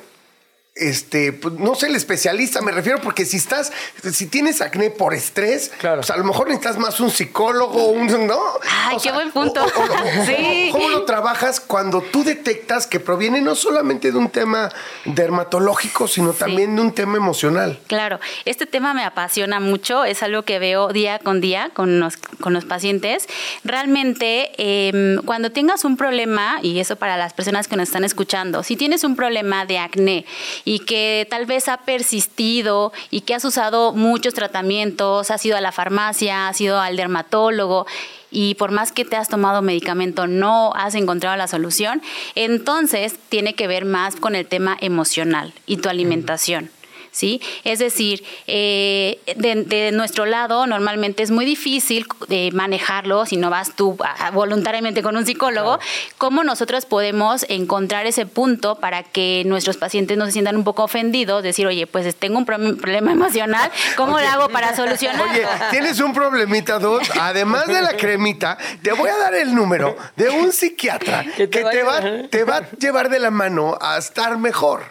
Este, 0.86 1.32
pues, 1.32 1.54
no 1.54 1.74
sé, 1.76 1.88
el 1.88 1.96
especialista, 1.96 2.62
me 2.62 2.74
refiero 2.74 3.00
porque 3.00 3.24
si 3.24 3.38
estás, 3.38 3.72
si 4.12 4.26
tienes 4.26 4.60
acné 4.60 4.90
por 4.90 5.14
estrés, 5.14 5.72
Claro. 5.80 6.02
pues 6.02 6.10
a 6.12 6.18
lo 6.18 6.26
mejor 6.26 6.48
necesitas 6.50 6.78
más 6.78 7.00
un 7.00 7.12
psicólogo, 7.12 7.86
un, 7.92 8.08
¿no? 8.28 8.38
Ay, 8.70 8.98
qué 9.02 9.10
buen 9.14 9.32
punto. 9.32 9.64
o- 9.64 9.68
o- 9.68 9.70
o- 9.70 10.26
Sí. 10.26 10.68
¿Cómo 10.74 10.90
lo 10.90 11.06
trabajas 11.06 11.62
cuando 11.62 12.02
tú 12.02 12.26
detectas 12.26 12.88
que 12.88 13.00
proviene 13.00 13.40
no 13.40 13.56
solamente 13.56 14.12
de 14.12 14.18
un 14.18 14.30
tema 14.30 14.70
dermatológico, 15.06 16.10
sino 16.10 16.34
también 16.34 16.76
de 16.76 16.82
un 16.82 16.92
tema 16.94 17.16
emocional? 17.16 17.80
Claro, 17.88 18.20
este 18.44 18.66
tema 18.66 18.94
me 18.94 19.06
apasiona 19.06 19.62
mucho, 19.62 20.04
es 20.04 20.24
algo 20.24 20.44
que 20.44 20.60
veo 20.60 20.90
día 20.90 21.20
con 21.20 21.40
día 21.40 21.70
con 21.74 22.02
los, 22.02 22.18
con 22.18 22.52
los 22.52 22.66
pacientes. 22.66 23.28
Realmente, 23.64 24.52
em, 24.58 25.22
cuando 25.24 25.54
tengas 25.54 25.86
un 25.86 25.96
problema, 25.96 26.60
y 26.62 26.80
eso 26.82 26.98
para 26.98 27.16
las 27.16 27.32
personas 27.32 27.70
que 27.70 27.78
nos 27.78 27.88
están 27.88 28.04
escuchando, 28.04 28.62
si 28.62 28.76
tienes 28.76 29.06
un 29.06 29.16
problema 29.16 29.66
de 29.66 29.78
acné 29.80 30.26
y 30.66 30.80
que 30.80 31.28
tal 31.30 31.46
vez 31.46 31.70
ha 31.70 31.78
persistido 31.78 32.92
y 33.12 33.22
que 33.22 33.36
has 33.36 33.46
usado 33.46 33.94
muchos 33.94 34.34
tratamientos, 34.34 35.32
has 35.32 35.46
ido 35.46 35.56
a 35.56 35.62
la 35.62 35.72
farmacia, 35.72 36.50
has 36.50 36.60
ido 36.60 36.80
al 36.80 36.98
dermatólogo, 36.98 37.86
y 38.32 38.56
por 38.56 38.72
más 38.72 38.92
que 38.92 39.06
te 39.06 39.16
has 39.16 39.30
tomado 39.30 39.62
medicamento 39.62 40.28
no 40.28 40.74
has 40.76 40.94
encontrado 40.96 41.38
la 41.38 41.48
solución, 41.48 42.02
entonces 42.36 43.16
tiene 43.30 43.54
que 43.54 43.68
ver 43.68 43.86
más 43.86 44.18
con 44.18 44.36
el 44.36 44.46
tema 44.46 44.78
emocional 44.82 45.54
y 45.66 45.78
tu 45.78 45.88
alimentación. 45.88 46.70
¿Sí? 47.16 47.40
Es 47.64 47.80
decir, 47.80 48.26
eh, 48.46 49.20
de, 49.38 49.64
de 49.64 49.92
nuestro 49.94 50.26
lado 50.26 50.68
normalmente 50.68 51.24
es 51.24 51.32
muy 51.32 51.46
difícil 51.46 52.06
eh, 52.28 52.52
manejarlo 52.52 53.26
si 53.26 53.38
no 53.38 53.50
vas 53.50 53.74
tú 53.74 53.98
voluntariamente 54.34 55.02
con 55.02 55.16
un 55.16 55.26
psicólogo. 55.26 55.80
¿Cómo 56.18 56.44
nosotros 56.44 56.86
podemos 56.86 57.46
encontrar 57.48 58.06
ese 58.06 58.26
punto 58.26 58.76
para 58.80 59.04
que 59.04 59.44
nuestros 59.46 59.78
pacientes 59.78 60.18
no 60.18 60.26
se 60.26 60.34
sientan 60.34 60.58
un 60.58 60.66
poco 60.66 60.84
ofendidos? 60.84 61.42
Decir, 61.42 61.66
oye, 61.68 61.88
pues 61.88 62.14
tengo 62.18 62.38
un 62.38 62.46
pro- 62.46 62.58
problema 62.76 63.14
emocional, 63.14 63.72
¿cómo 63.96 64.20
lo 64.20 64.28
hago 64.28 64.50
para 64.50 64.76
solucionarlo? 64.76 65.32
Oye, 65.32 65.48
tienes 65.72 66.02
un 66.02 66.14
problemita, 66.14 66.80
dude. 66.80 67.06
Además 67.22 67.66
de 67.68 67.82
la 67.82 67.96
cremita, 67.96 68.58
te 68.84 68.92
voy 68.92 69.10
a 69.10 69.16
dar 69.16 69.36
el 69.36 69.56
número 69.56 69.96
de 70.18 70.30
un 70.32 70.52
psiquiatra 70.52 71.24
que 71.38 71.50
Que 71.50 71.64
te 71.64 71.84
va, 71.84 72.02
te 72.30 72.44
va 72.44 72.58
a 72.58 72.70
llevar 72.78 73.08
de 73.10 73.20
la 73.20 73.32
mano 73.32 73.78
a 73.80 73.98
estar 73.98 74.38
mejor. 74.38 74.84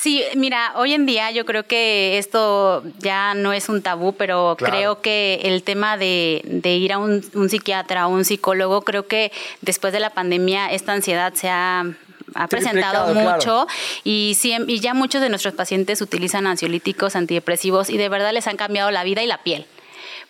Sí, 0.00 0.24
mira, 0.34 0.72
hoy 0.76 0.94
en 0.94 1.04
día 1.04 1.30
yo 1.30 1.44
creo 1.44 1.64
que 1.66 2.16
esto 2.16 2.82
ya 3.00 3.34
no 3.34 3.52
es 3.52 3.68
un 3.68 3.82
tabú, 3.82 4.14
pero 4.14 4.54
Claro. 4.56 4.72
creo 4.74 5.00
que 5.02 5.40
el 5.44 5.62
tema 5.62 5.98
de, 5.98 6.40
de 6.44 6.74
ir 6.76 6.94
a 6.94 6.98
un, 6.98 7.22
un 7.34 7.50
psiquiatra 7.50 8.06
o 8.06 8.10
un 8.10 8.24
psicólogo, 8.24 8.80
creo 8.80 9.06
que 9.06 9.30
después 9.60 9.92
de 9.92 10.00
la 10.00 10.08
pandemia 10.10 10.70
esta 10.72 10.92
ansiedad 10.92 11.34
se 11.34 11.48
ha 11.50 11.84
ha 12.36 12.46
presentado 12.46 13.12
mucho 13.12 13.66
y, 14.04 14.36
siem- 14.40 14.64
y 14.68 14.78
ya 14.78 14.94
muchos 14.94 15.20
de 15.20 15.28
nuestros 15.30 15.52
pacientes 15.52 16.00
utilizan 16.00 16.46
ansiolíticos, 16.46 17.16
antidepresivos 17.16 17.90
y 17.90 17.96
de 17.96 18.08
verdad 18.08 18.32
les 18.32 18.46
han 18.46 18.56
cambiado 18.56 18.92
la 18.92 19.02
vida 19.02 19.20
y 19.22 19.26
la 19.26 19.38
piel. 19.42 19.66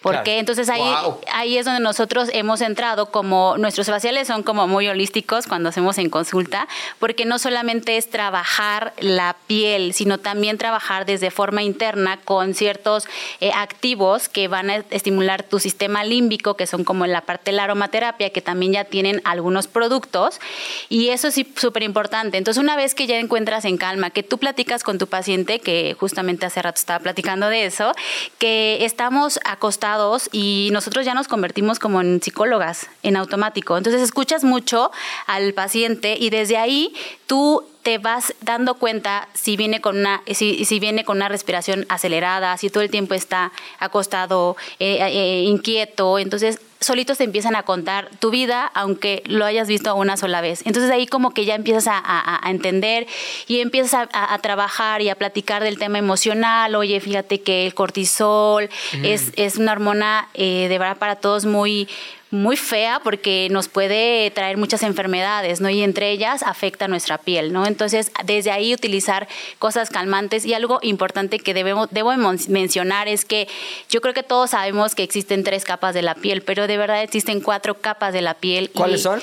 Porque 0.03 0.23
Claro. 0.25 0.41
entonces 0.41 0.69
ahí, 0.71 0.81
Wow. 0.81 1.21
ahí 1.33 1.59
es 1.59 1.67
donde 1.67 1.81
nosotros 1.81 2.31
hemos 2.33 2.63
entrado 2.63 3.11
como 3.11 3.57
nuestros 3.59 3.87
faciales 3.89 4.29
son 4.29 4.43
como 4.43 4.67
muy 4.67 4.89
holísticos 4.89 5.47
cuando 5.47 5.69
hacemos 5.69 5.99
en 5.99 6.09
consulta, 6.09 6.69
porque 6.99 7.27
no 7.27 7.39
solamente 7.39 7.97
es 7.99 8.09
trabajar 8.09 8.95
la 8.99 9.37
piel, 9.47 9.93
sino 9.93 10.17
también 10.19 10.57
trabajar 10.57 11.05
desde 11.05 11.31
forma 11.31 11.63
interna 11.63 12.19
con 12.25 12.55
ciertos 12.55 13.07
eh, 13.41 13.51
activos 13.55 14.29
que 14.31 14.49
van 14.49 14.71
a 14.71 14.77
estimular 14.91 15.43
tu 15.43 15.59
sistema 15.59 16.03
límbico, 16.03 16.55
que 16.57 16.67
son 16.67 16.83
como 16.85 17.07
la 17.07 17.21
parte 17.21 17.51
de 17.51 17.59
la 17.59 17.65
aromaterapia, 17.65 18.31
que 18.31 18.41
también 18.41 18.73
ya 18.73 18.85
tienen 18.85 19.21
algunos 19.25 19.67
productos. 19.67 20.41
Y 20.89 21.11
eso 21.11 21.29
es 21.29 21.35
súper 21.57 21.83
importante. 21.83 22.39
Entonces, 22.39 22.63
una 22.63 22.75
vez 22.75 22.95
que 22.95 23.07
ya 23.07 23.19
encuentras 23.19 23.67
en 23.67 23.77
calma, 23.77 24.09
que 24.09 24.23
tú 24.23 24.39
platicas 24.39 24.83
con 24.83 24.97
tu 24.97 25.09
paciente, 25.09 25.61
que 25.61 25.95
justamente 26.01 26.47
hace 26.47 26.63
rato 26.63 26.79
estaba 26.79 27.01
platicando 27.01 27.49
de 27.49 27.67
eso, 27.67 27.93
que 28.39 28.85
estamos 28.85 29.39
acostados 29.45 29.90
y 30.33 30.69
nosotros 30.73 31.05
ya 31.05 31.15
nos 31.15 31.29
convertimos 31.29 31.79
como 31.79 32.01
en 32.01 32.23
psicólogas 32.23 32.89
en 33.03 33.17
automático. 33.17 33.77
Entonces 33.77 34.03
escuchas 34.03 34.45
mucho 34.45 34.91
al 35.27 35.53
paciente 35.53 36.17
y 36.19 36.31
desde 36.31 36.57
ahí 36.57 36.95
tú 37.27 37.65
te 37.83 37.99
vas 37.99 38.35
dando 38.43 38.75
cuenta 38.75 39.29
si 39.35 39.57
viene 39.57 39.81
con 39.81 39.99
una 39.99 40.23
si, 40.33 40.65
si 40.65 40.79
viene 40.81 41.05
con 41.05 41.17
una 41.17 41.29
respiración 41.29 41.87
acelerada, 41.89 42.57
si 42.59 42.69
todo 42.71 42.83
el 42.83 42.91
tiempo 42.91 43.15
está 43.15 43.53
acostado, 43.79 44.57
eh, 44.79 44.99
eh, 45.01 45.45
inquieto, 45.47 46.19
entonces 46.19 46.61
solitos 46.81 47.19
te 47.19 47.25
empiezan 47.25 47.57
a 47.57 47.63
contar 47.63 48.09
tu 48.21 48.31
vida, 48.31 48.71
aunque 48.75 49.23
lo 49.27 49.45
hayas 49.45 49.69
visto 49.69 49.95
una 49.95 50.17
sola 50.17 50.41
vez. 50.41 50.63
Entonces 50.65 50.91
ahí 50.91 51.07
como 51.07 51.33
que 51.35 51.45
ya 51.45 51.55
empiezas 51.55 51.87
a, 51.89 51.99
a- 51.99 52.41
a 52.47 52.51
entender 52.51 53.07
y 53.49 53.61
empiezas 53.61 53.93
a, 53.95 54.09
a- 54.13 54.33
a 54.35 54.39
trabajar 54.39 55.03
y 55.03 55.11
a 55.11 55.15
platicar 55.15 55.63
del 55.63 55.79
tema 55.79 55.99
emocional. 55.99 56.75
Oye, 56.75 56.99
fíjate 57.01 57.43
que 57.43 57.67
el 57.67 57.75
cortisol 57.75 58.71
es, 59.03 59.33
es 59.37 59.57
una 59.57 59.73
hormona 59.73 60.29
eh, 60.35 60.69
de 60.69 60.79
verdad 60.79 60.97
para 60.97 61.17
todos 61.17 61.45
muy 61.45 61.87
muy 62.33 62.57
fea 62.57 63.01
porque 63.03 63.49
nos 63.51 63.67
puede 63.67 64.31
traer 64.31 64.57
muchas 64.57 64.83
enfermedades, 64.85 65.61
¿no? 65.61 65.69
Y 65.69 65.83
entre 65.83 66.11
ellas 66.13 66.45
afecta 66.45 66.87
nuestra 66.87 67.19
piel, 67.19 67.53
¿no? 67.53 67.67
Entonces, 67.67 68.13
desde 68.25 68.53
ahí 68.53 68.73
utilizar 68.73 69.27
cosas 69.59 69.91
calmantes 69.91 70.45
y 70.47 70.55
algo 70.55 70.79
importante 70.83 71.41
que 71.41 71.55
debemos, 71.55 71.89
debo 71.91 72.13
mencionar 72.49 73.09
es 73.09 73.25
que 73.25 73.49
yo 73.89 74.01
creo 74.01 74.15
que 74.15 74.23
todos 74.23 74.51
sabemos 74.51 74.95
que 74.95 75.03
existen 75.03 75.43
tres 75.43 75.65
capas 75.65 75.93
de 75.93 76.03
la 76.03 76.15
piel, 76.15 76.43
pero 76.43 76.69
de 76.69 76.77
verdad 76.77 77.03
existen 77.03 77.41
cuatro 77.41 77.75
capas 77.81 78.13
de 78.13 78.21
la 78.23 78.35
piel. 78.35 78.71
y 78.73 78.79
¿Cuáles 78.79 79.03
son? 79.03 79.21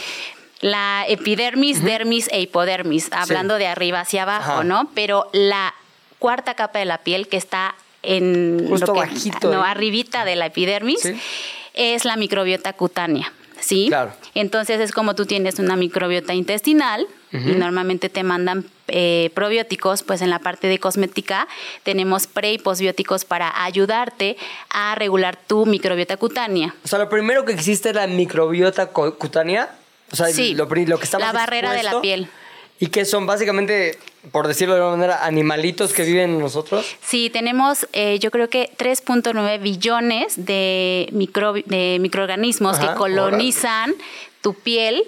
La 0.60 1.06
epidermis, 1.08 1.84
dermis 1.84 2.28
e 2.32 2.42
hipodermis, 2.42 3.10
hablando 3.14 3.56
de 3.58 3.68
arriba 3.68 4.02
hacia 4.02 4.24
abajo, 4.24 4.52
Ajá. 4.52 4.64
¿no? 4.64 4.90
Pero 4.96 5.30
la 5.32 5.74
cuarta 6.20 6.56
capa 6.56 6.80
de 6.80 6.86
la 6.86 6.98
piel 6.98 7.28
que 7.28 7.38
está 7.38 7.76
en 8.04 8.66
Justo 8.68 8.88
lo 8.88 8.94
que- 8.96 9.00
bajito, 9.00 9.52
no, 9.52 9.64
¿eh? 9.64 9.68
arribita 9.70 10.26
de 10.26 10.36
la 10.36 10.48
epidermis 10.48 11.02
Sí. 11.02 11.16
Es 11.78 12.06
la 12.06 12.18
microbiota 12.18 12.74
cutánea, 12.74 13.32
¿sí? 13.60 13.86
Claro. 13.88 14.14
Entonces 14.34 14.80
es 14.80 14.92
como 14.92 15.16
tú 15.16 15.26
tienes 15.26 15.60
una 15.60 15.76
microbiota 15.76 16.34
intestinal 16.34 17.08
y 17.32 17.56
normalmente 17.56 18.10
te 18.10 18.24
mandan 18.24 18.66
eh, 18.88 19.32
probióticos, 19.36 20.02
pues 20.02 20.22
en 20.22 20.30
la 20.30 20.40
parte 20.40 20.68
de 20.68 20.80
cosmética 20.80 21.48
tenemos 21.84 22.26
pre 22.26 22.54
y 22.54 22.58
posbióticos 22.58 23.26
para 23.26 23.64
ayudarte 23.64 24.38
a 24.70 24.96
regular 24.96 25.38
tu 25.46 25.66
microbiota 25.66 26.16
cutánea. 26.16 26.74
O 26.86 26.88
sea, 26.88 27.00
lo 27.00 27.10
primero 27.10 27.44
que 27.44 27.52
existe 27.52 27.90
es 27.90 27.96
la 27.96 28.08
microbiota 28.08 28.88
cutánea. 28.88 29.76
O 30.12 30.16
sea, 30.16 30.28
Sí, 30.28 30.56
lo, 30.56 30.70
que 30.70 30.86
está 31.04 31.20
la 31.20 31.34
barrera 31.34 31.74
de 31.74 31.84
la 31.84 32.00
piel. 32.00 32.30
Y 32.80 32.88
que 32.88 33.06
son 33.06 33.26
básicamente, 33.26 33.98
por 34.32 34.48
decirlo 34.48 34.76
de 34.76 34.82
alguna 34.82 34.98
manera, 34.98 35.26
animalitos 35.26 35.94
que 35.94 36.04
viven 36.04 36.32
en 36.32 36.40
nosotros. 36.40 36.86
Sí, 37.02 37.30
tenemos 37.32 37.88
eh, 37.94 38.20
yo 38.20 38.30
creo 38.30 38.50
que 38.50 38.70
3.9 38.78 39.62
billones 39.62 40.46
de, 40.46 41.10
microbi- 41.12 41.66
de 41.66 41.98
microorganismos 42.00 42.78
Ajá, 42.78 42.90
que 42.94 42.98
colonizan 42.98 43.96
tu 44.42 44.54
piel 44.54 45.04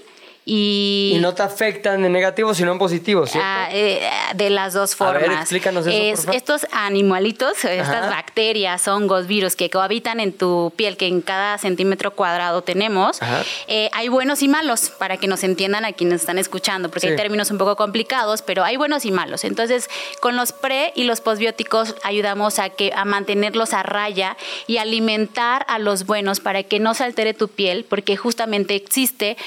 y, 0.52 1.14
Y 1.16 1.20
no 1.20 1.34
te 1.36 1.44
afectan 1.44 2.04
en 2.04 2.12
negativo, 2.12 2.56
sino 2.56 2.72
en 2.72 2.80
positivo, 2.80 3.28
¿cierto? 3.28 3.48
Ah, 3.48 3.70
eh, 3.72 4.02
de 4.34 4.50
las 4.50 4.74
dos 4.74 5.00
A 5.00 5.12
ver, 5.12 5.22
formas. 5.22 5.42
explícanos 5.42 5.86
eso, 5.86 5.96
por 5.96 6.06
Es- 6.08 6.20
favor. 6.22 6.36
estos 6.36 6.68
animalitos, 6.72 7.54
Ajá. 7.66 7.74
estas 7.74 8.10
bacterias, 8.10 8.88
hongos, 8.88 9.28
virus 9.28 9.56
que 9.56 9.70
cohabitan 9.70 10.20
en 10.20 10.34
tu 10.34 10.74
piel, 10.76 10.98
que 10.98 11.06
en 11.08 11.22
cada 11.22 11.58
centímetro 11.60 12.12
cuadrado 12.16 12.64
tenemos, 12.64 13.20
eh, 13.68 13.90
hay 13.94 14.08
buenos 14.08 14.42
y 14.42 14.48
malos, 14.48 14.90
para 14.90 15.18
que 15.18 15.28
nos 15.28 15.44
entiendan 15.44 15.86
a 15.86 15.94
quienes 15.94 16.22
están 16.22 16.40
escuchando, 16.40 16.90
porque 16.90 17.02
Sí. 17.08 17.12
hay 17.12 17.16
términos 17.16 17.52
un 17.52 17.60
poco 17.60 17.76
complicados, 17.76 18.42
pero 18.42 18.64
hay 18.64 18.76
buenos 18.76 19.06
y 19.06 19.12
malos. 19.12 19.44
Entonces, 19.44 19.88
con 20.20 20.36
los 20.36 20.52
pre 20.52 20.94
y 20.96 21.04
los 21.04 21.22
posbióticos 21.22 21.96
ayudamos 22.04 22.58
a, 22.58 22.70
que, 22.70 22.92
a 22.96 23.06
mantenerlos 23.06 23.74
a 23.74 23.84
raya 23.84 24.36
y 24.66 24.78
alimentar 24.78 25.66
a 25.70 25.78
los 25.78 26.06
buenos 26.08 26.40
para 26.40 26.64
que 26.64 26.80
no 26.80 26.94
se 26.96 27.04
altere 27.04 27.34
tu 27.36 27.48
piel, 27.50 27.86
porque 27.88 28.18
justamente 28.18 28.74
existe 28.76 29.38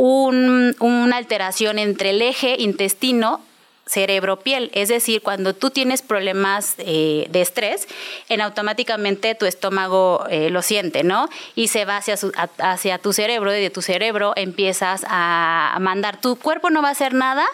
un- 0.00 0.74
una 0.80 1.16
alteración 1.18 1.78
entre 1.78 2.10
el 2.10 2.22
eje 2.22 2.56
intestino 2.58 3.40
cerebro-piel. 3.86 4.70
Es 4.72 4.88
decir, 4.88 5.20
cuando 5.20 5.52
tú 5.54 5.70
tienes 5.70 6.00
problemas 6.00 6.74
eh, 6.78 7.26
de 7.30 7.40
estrés, 7.42 7.86
en 8.28 8.40
automáticamente 8.40 9.34
tu 9.34 9.46
estómago 9.46 10.24
eh, 10.30 10.48
lo 10.48 10.62
siente, 10.62 11.02
¿no? 11.02 11.28
Y 11.54 11.68
se 11.68 11.84
va 11.84 11.96
hacia, 11.98 12.16
hacia 12.58 12.98
tu 12.98 13.12
cerebro 13.12 13.54
y 13.54 13.60
de 13.60 13.68
tu 13.70 13.82
cerebro 13.82 14.32
empiezas 14.36 15.04
a 15.08 15.76
mandar. 15.80 16.20
Tu 16.20 16.36
cuerpo 16.36 16.70
no 16.70 16.82
va 16.82 16.88
a 16.88 16.92
hacer 16.92 17.12
nada 17.14 17.44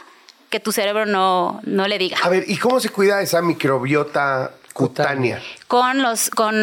que 0.51 0.61
tu 0.61 0.70
cerebro 0.72 1.07
no, 1.07 1.61
no 1.64 1.88
le 1.88 1.99
diga. 1.99 2.18
A 2.22 2.28
ver, 2.28 2.44
¿y 2.47 2.59
cómo 2.59 2.78
se 2.80 2.90
cuida 2.90 3.20
esa 3.22 3.40
microbiota 3.42 4.53
cutánea? 4.77 5.43
Con 5.68 6.03
los 6.03 6.29
con 6.29 6.55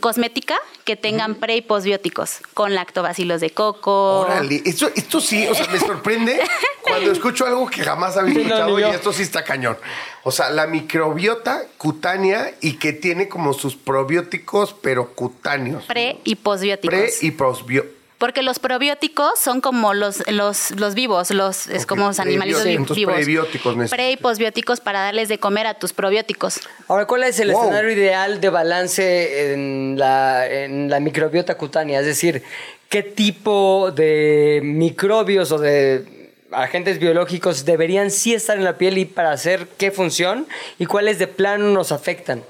cosmética 0.00 0.56
que 0.84 0.96
tengan 0.96 1.34
pre 1.34 1.56
y 1.56 1.60
posbióticos, 1.60 2.38
con 2.54 2.74
lactobacilos 2.74 3.40
de 3.40 3.50
coco. 3.50 4.20
Órale, 4.20 4.62
esto, 4.64 4.90
esto 4.96 5.20
sí, 5.20 5.46
o 5.46 5.54
sea, 5.54 5.66
me 5.68 5.78
sorprende 5.78 6.40
cuando 6.82 7.12
escucho 7.12 7.46
algo 7.46 7.68
que 7.68 7.82
jamás 7.82 8.16
había 8.16 8.32
escuchado 8.32 8.78
y 8.80 8.82
esto 8.84 9.12
sí 9.12 9.22
está 9.22 9.44
cañón. 9.44 9.76
O 10.24 10.32
sea, 10.32 10.50
la 10.50 10.66
microbiota 10.66 11.62
cutánea 11.76 12.52
y 12.60 12.78
que 12.78 12.92
tiene 12.92 13.28
como 13.28 13.52
sus 13.52 13.76
probióticos, 13.76 14.74
pero 14.80 15.12
cutáneos. 15.12 15.84
Pre 15.84 16.18
y 16.24 16.36
posbióticos. 16.36 16.98
Pre 16.98 17.10
y 17.20 17.30
prosbióticos. 17.32 18.01
Porque 18.22 18.44
los 18.44 18.60
probióticos 18.60 19.32
son 19.36 19.60
como 19.60 19.94
los, 19.94 20.22
los, 20.30 20.70
los 20.78 20.94
vivos, 20.94 21.32
los, 21.32 21.66
es 21.66 21.86
como 21.86 22.06
los 22.06 22.20
animalitos 22.20 22.62
vivos. 22.94 23.16
Prebióticos. 23.16 23.90
Pre 23.90 24.12
y 24.12 24.16
posbióticos 24.16 24.78
para 24.78 25.00
darles 25.00 25.28
de 25.28 25.38
comer 25.38 25.66
a 25.66 25.74
tus 25.74 25.92
probióticos. 25.92 26.60
Ahora, 26.86 27.04
¿cuál 27.08 27.24
es 27.24 27.40
el 27.40 27.50
Wow. 27.50 27.62
escenario 27.62 27.90
ideal 27.90 28.40
de 28.40 28.48
balance 28.48 29.52
en 29.54 29.96
la, 29.98 30.46
en 30.46 30.88
la 30.88 31.00
microbiota 31.00 31.56
cutánea? 31.56 31.98
Es 31.98 32.06
decir, 32.06 32.44
¿qué 32.88 33.02
tipo 33.02 33.90
de 33.90 34.60
microbios 34.62 35.50
o 35.50 35.58
de 35.58 36.30
agentes 36.52 37.00
biológicos 37.00 37.64
deberían 37.64 38.12
sí 38.12 38.34
estar 38.34 38.56
en 38.56 38.62
la 38.62 38.78
piel 38.78 38.98
y 38.98 39.04
para 39.04 39.32
hacer 39.32 39.66
qué 39.78 39.90
función? 39.90 40.46
¿Y 40.78 40.86
cuáles 40.86 41.18
de 41.18 41.26
plano 41.26 41.72
nos 41.72 41.90
afectan? 41.90 42.44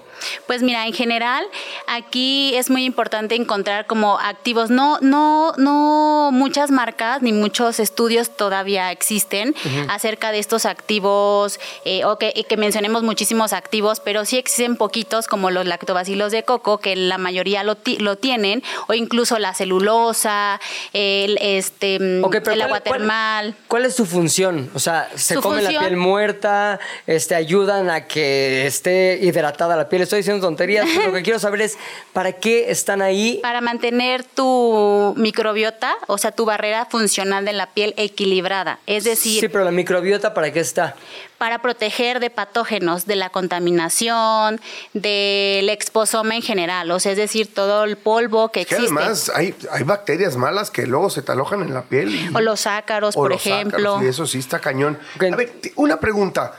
Pues 0.46 0.62
mira, 0.62 0.86
en 0.86 0.92
general, 0.92 1.44
aquí 1.86 2.54
es 2.56 2.70
muy 2.70 2.84
importante 2.84 3.34
encontrar 3.34 3.86
como 3.86 4.18
activos. 4.18 4.70
No, 4.70 4.98
no, 5.00 5.52
no 5.56 6.30
muchas 6.32 6.70
marcas 6.70 7.22
ni 7.22 7.32
muchos 7.32 7.78
estudios 7.80 8.36
todavía 8.36 8.90
existen 8.90 9.54
acerca 9.88 10.32
de 10.32 10.38
estos 10.38 10.64
activos, 10.66 11.58
eh, 11.84 12.04
o 12.04 12.18
que, 12.18 12.32
que 12.48 12.56
mencionemos 12.56 13.02
muchísimos 13.02 13.52
activos, 13.52 14.00
pero 14.00 14.24
sí 14.24 14.38
existen 14.38 14.76
poquitos 14.76 15.26
como 15.26 15.50
los 15.50 15.66
lactobacilos 15.66 16.32
de 16.32 16.42
coco, 16.44 16.78
que 16.78 16.96
la 16.96 17.18
mayoría 17.18 17.62
lo, 17.64 17.76
ti- 17.76 17.98
lo 17.98 18.16
tienen, 18.16 18.62
o 18.88 18.94
incluso 18.94 19.38
la 19.38 19.54
celulosa, 19.54 20.60
el, 20.92 21.38
este, 21.40 21.98
mm, 21.98 22.24
el 22.24 22.42
¿cuál- 22.42 22.60
agua 22.62 22.80
cuál- 22.80 22.82
termal. 22.98 23.54
¿Cuál 23.68 23.84
es 23.86 23.94
su 23.96 24.06
función? 24.06 24.70
O 24.74 24.78
sea, 24.78 25.08
se 25.14 25.34
Su 25.34 25.40
comen 25.42 25.64
la 25.64 25.70
piel 25.70 25.96
muerta, 25.96 26.78
este, 27.06 27.34
ayudan 27.34 27.90
a 27.90 28.06
que 28.06 28.66
esté 28.66 29.18
hidratada 29.22 29.76
la 29.76 29.88
piel. 29.88 30.02
Estoy 30.12 30.20
diciendo 30.20 30.46
tonterías, 30.46 30.86
pero 30.94 31.06
lo 31.08 31.14
que 31.14 31.22
quiero 31.22 31.38
saber 31.38 31.62
es 31.62 31.78
para 32.12 32.32
qué 32.32 32.70
están 32.70 33.00
ahí. 33.00 33.38
Para 33.42 33.62
mantener 33.62 34.24
tu 34.24 35.14
microbiota, 35.16 35.96
o 36.06 36.18
sea, 36.18 36.32
tu 36.32 36.44
barrera 36.44 36.84
funcional 36.84 37.46
de 37.46 37.54
la 37.54 37.70
piel 37.70 37.94
equilibrada. 37.96 38.78
Es 38.86 39.04
decir, 39.04 39.40
Sí, 39.40 39.48
pero 39.48 39.64
la 39.64 39.70
microbiota, 39.70 40.34
¿para 40.34 40.52
qué 40.52 40.60
está? 40.60 40.96
para 41.38 41.58
proteger 41.60 42.20
de 42.20 42.30
patógenos, 42.30 43.04
de 43.06 43.16
la 43.16 43.28
contaminación, 43.30 44.60
del 44.92 45.68
exposoma 45.70 46.36
en 46.36 46.42
general, 46.42 46.88
o 46.92 47.00
sea, 47.00 47.10
es 47.10 47.18
decir, 47.18 47.52
todo 47.52 47.82
el 47.82 47.96
polvo 47.96 48.50
que 48.50 48.64
Que 48.64 48.74
existe. 48.76 48.94
además 48.94 49.32
hay, 49.34 49.52
hay 49.72 49.82
bacterias 49.82 50.36
malas 50.36 50.70
que 50.70 50.86
luego 50.86 51.10
se 51.10 51.20
te 51.20 51.32
alojan 51.32 51.62
en 51.62 51.74
la 51.74 51.82
piel. 51.82 52.14
y- 52.14 52.30
o 52.32 52.40
los 52.40 52.68
ácaros, 52.68 53.16
o 53.16 53.22
por 53.22 53.32
los 53.32 53.44
ejemplo. 53.44 53.76
ácaros, 53.94 54.02
y 54.04 54.06
eso 54.06 54.24
sí 54.28 54.38
está 54.38 54.60
cañón. 54.60 54.96
A 55.32 55.34
ver, 55.34 55.52
una 55.74 55.98
pregunta. 55.98 56.52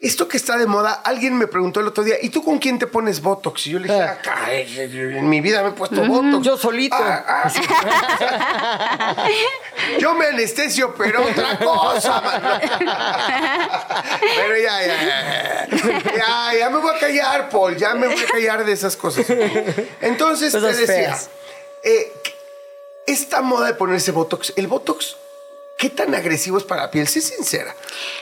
Esto 0.00 0.28
que 0.28 0.36
está 0.36 0.56
de 0.56 0.66
moda, 0.66 0.92
alguien 1.04 1.36
me 1.36 1.48
preguntó 1.48 1.80
el 1.80 1.88
otro 1.88 2.04
día, 2.04 2.14
¿y 2.22 2.28
tú 2.28 2.44
con 2.44 2.58
quién 2.60 2.78
te 2.78 2.86
pones 2.86 3.20
Botox? 3.20 3.66
Y 3.66 3.70
yo 3.70 3.80
le 3.80 3.88
dije, 3.88 4.00
Ah. 4.00 4.14
"Ah, 4.16 4.22
caray, 4.22 4.78
en 4.78 5.28
mi 5.28 5.40
vida 5.40 5.60
me 5.64 5.70
he 5.70 5.72
puesto 5.72 6.04
Botox. 6.04 6.46
Yo 6.46 6.56
solito. 6.56 6.94
Ah, 6.96 7.24
ah. 7.26 7.50
yo 9.98 10.14
me 10.14 10.26
anestesio, 10.26 10.94
pero 10.96 11.24
otra 11.24 11.58
cosa. 11.58 12.22
pero 14.36 14.56
ya, 14.56 14.86
ya, 14.86 15.66
ya, 16.16 16.54
ya. 16.56 16.70
Me 16.70 16.78
voy 16.78 16.94
a 16.94 16.98
callar, 17.00 17.48
Paul. 17.48 17.76
Ya 17.76 17.94
me 17.94 18.06
voy 18.06 18.22
a 18.22 18.26
callar 18.28 18.64
de 18.64 18.70
esas 18.72 18.96
cosas. 18.96 19.26
Entonces 20.00 20.54
Cosas 20.54 20.76
te 20.76 20.86
decía, 20.86 21.18
eh, 21.82 22.12
esta 23.08 23.42
moda 23.42 23.66
de 23.66 23.74
ponerse 23.74 24.12
Botox, 24.12 24.52
el 24.54 24.68
Botox, 24.68 25.16
¿qué 25.78 25.88
tan 25.88 26.14
agresivo 26.14 26.58
es 26.58 26.64
para 26.64 26.82
la 26.82 26.90
piel? 26.90 27.08
Sé 27.08 27.22
sincera. 27.22 27.74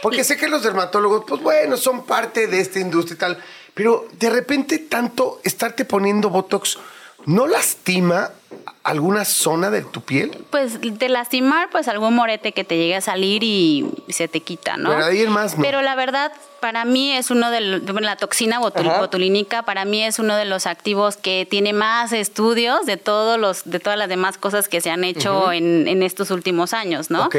Porque 0.03 0.23
sé 0.23 0.37
que 0.37 0.47
los 0.47 0.63
dermatólogos, 0.63 1.25
pues 1.27 1.43
bueno, 1.43 1.77
son 1.77 2.05
parte 2.07 2.47
de 2.47 2.61
esta 2.61 2.79
industria 2.79 3.15
y 3.15 3.19
tal, 3.19 3.45
pero 3.75 4.07
de 4.13 4.31
repente 4.31 4.79
tanto 4.79 5.41
estarte 5.43 5.85
poniendo 5.85 6.31
Botox 6.31 6.79
¿no 7.27 7.47
lastima 7.47 8.31
alguna 8.83 9.25
zona 9.25 9.71
de 9.71 9.83
tu 9.83 10.01
piel? 10.01 10.31
Pues 10.51 10.81
de 10.81 11.09
lastimar, 11.09 11.71
pues 11.71 11.89
algún 11.89 12.15
morete 12.15 12.53
que 12.53 12.63
te 12.65 12.77
llegue 12.77 12.95
a 12.97 13.01
salir 13.01 13.43
y 13.43 13.85
se 14.09 14.29
te 14.29 14.41
quita, 14.41 14.77
¿no? 14.77 14.91
Pero 14.91 15.05
ahí 15.05 15.27
más, 15.27 15.57
no. 15.57 15.63
Pero 15.63 15.83
la 15.83 15.95
verdad, 15.97 16.33
para 16.61 16.85
mí 16.85 17.13
es 17.13 17.31
uno 17.31 17.51
de 17.51 17.61
los, 17.61 17.83
bueno, 17.85 18.03
la 18.03 18.17
toxina 18.17 18.61
botul- 18.61 18.89
Ajá. 18.89 19.01
botulínica, 19.01 19.63
para 19.65 19.85
mí 19.85 20.03
es 20.05 20.19
uno 20.21 20.37
de 20.37 20.45
los 20.45 20.67
activos 20.67 21.17
que 21.17 21.47
tiene 21.51 21.73
más 21.73 22.13
estudios 22.13 22.87
de 22.87 22.97
todos 22.97 23.39
los, 23.41 23.63
de 23.65 23.81
todas 23.81 23.99
las 23.99 24.09
demás 24.09 24.39
cosas 24.39 24.69
que 24.69 24.81
se 24.81 24.91
han 24.91 25.03
hecho 25.05 25.51
en, 25.53 25.89
en 25.89 26.03
estos 26.05 26.31
últimos 26.31 26.73
años, 26.73 27.11
¿no? 27.11 27.27
Ok. 27.27 27.37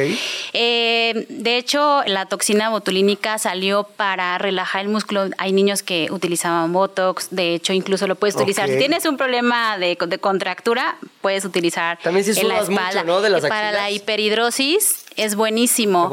Eh, 0.53 1.25
de 1.29 1.57
hecho, 1.57 2.03
la 2.05 2.25
toxina 2.25 2.69
botulínica 2.69 3.37
salió 3.37 3.83
para 3.83 4.37
relajar 4.37 4.81
el 4.81 4.89
músculo. 4.89 5.29
Hay 5.37 5.51
niños 5.51 5.81
que 5.83 6.09
utilizaban 6.11 6.73
Botox, 6.73 7.27
de 7.31 7.53
hecho, 7.55 7.73
incluso 7.73 8.07
lo 8.07 8.15
puedes 8.15 8.35
utilizar. 8.35 8.67
Si 8.69 8.77
tienes 8.77 9.05
un 9.05 9.17
problema 9.17 9.77
de, 9.77 9.97
de 10.07 10.17
contractura, 10.19 10.97
puedes 11.21 11.45
utilizar 11.45 11.97
También 12.03 12.23
si 12.25 12.39
en 12.39 12.47
la 12.47 12.55
sudas 12.55 12.69
mucho, 12.69 12.81
espalda. 12.81 13.03
¿no? 13.03 13.21
De 13.21 13.29
las 13.29 13.43
Y 13.43 13.47
para 13.47 13.71
la 13.71 13.89
hiperhidrosis 13.91 15.05
es 15.15 15.35
buenísimo. 15.35 16.09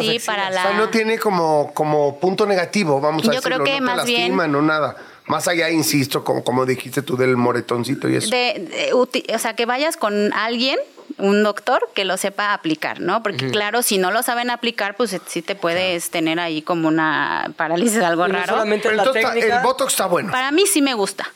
Sí, 0.00 0.18
para 0.24 0.48
O 0.48 0.50
la... 0.50 0.62
sea, 0.62 0.72
no 0.74 0.88
tiene 0.88 1.18
como, 1.18 1.72
como 1.74 2.18
punto 2.20 2.46
negativo, 2.46 3.00
vamos 3.00 3.28
a 3.28 3.32
Yo 3.32 3.42
creo 3.42 3.64
que 3.64 3.80
no 3.80 3.86
te 3.88 3.96
más 3.96 4.04
bien- 4.06 4.20
lastima, 4.22 4.46
no 4.48 4.62
nada. 4.62 4.96
Más 5.26 5.48
allá, 5.48 5.70
insisto, 5.70 6.22
como, 6.22 6.44
como 6.44 6.64
dijiste 6.66 7.02
tú 7.02 7.16
del 7.16 7.36
moretoncito 7.36 8.08
y 8.08 8.14
eso. 8.16 8.30
de, 8.30 8.68
de 8.70 8.94
uti- 8.94 9.24
o 9.34 9.38
sea, 9.40 9.54
que 9.54 9.66
vayas 9.66 9.96
con 9.96 10.32
alguien, 10.32 10.78
un 11.18 11.42
doctor, 11.42 11.88
que 11.94 12.04
lo 12.04 12.16
sepa 12.16 12.52
aplicar, 12.52 13.00
¿no? 13.00 13.24
Porque 13.24 13.50
claro, 13.50 13.82
si 13.82 13.98
no 13.98 14.12
lo 14.12 14.22
saben 14.22 14.50
aplicar, 14.50 14.96
pues 14.96 15.16
sí 15.26 15.42
te 15.42 15.56
puedes 15.56 16.10
tener 16.10 16.38
ahí 16.38 16.62
como 16.62 16.86
una 16.86 17.52
parálisis, 17.56 17.98
algo 18.02 18.24
Y 18.26 18.28
no 18.32 18.38
raro. 18.38 18.52
solamente 18.52 18.88
Pero 18.88 19.04
la 19.04 19.10
técnica. 19.12 19.56
el 19.56 19.62
Botox 19.64 19.94
está 19.94 20.06
bueno. 20.06 20.30
Para 20.30 20.52
mí 20.52 20.64
sí 20.66 20.80
me 20.80 20.94
gusta. 20.94 21.26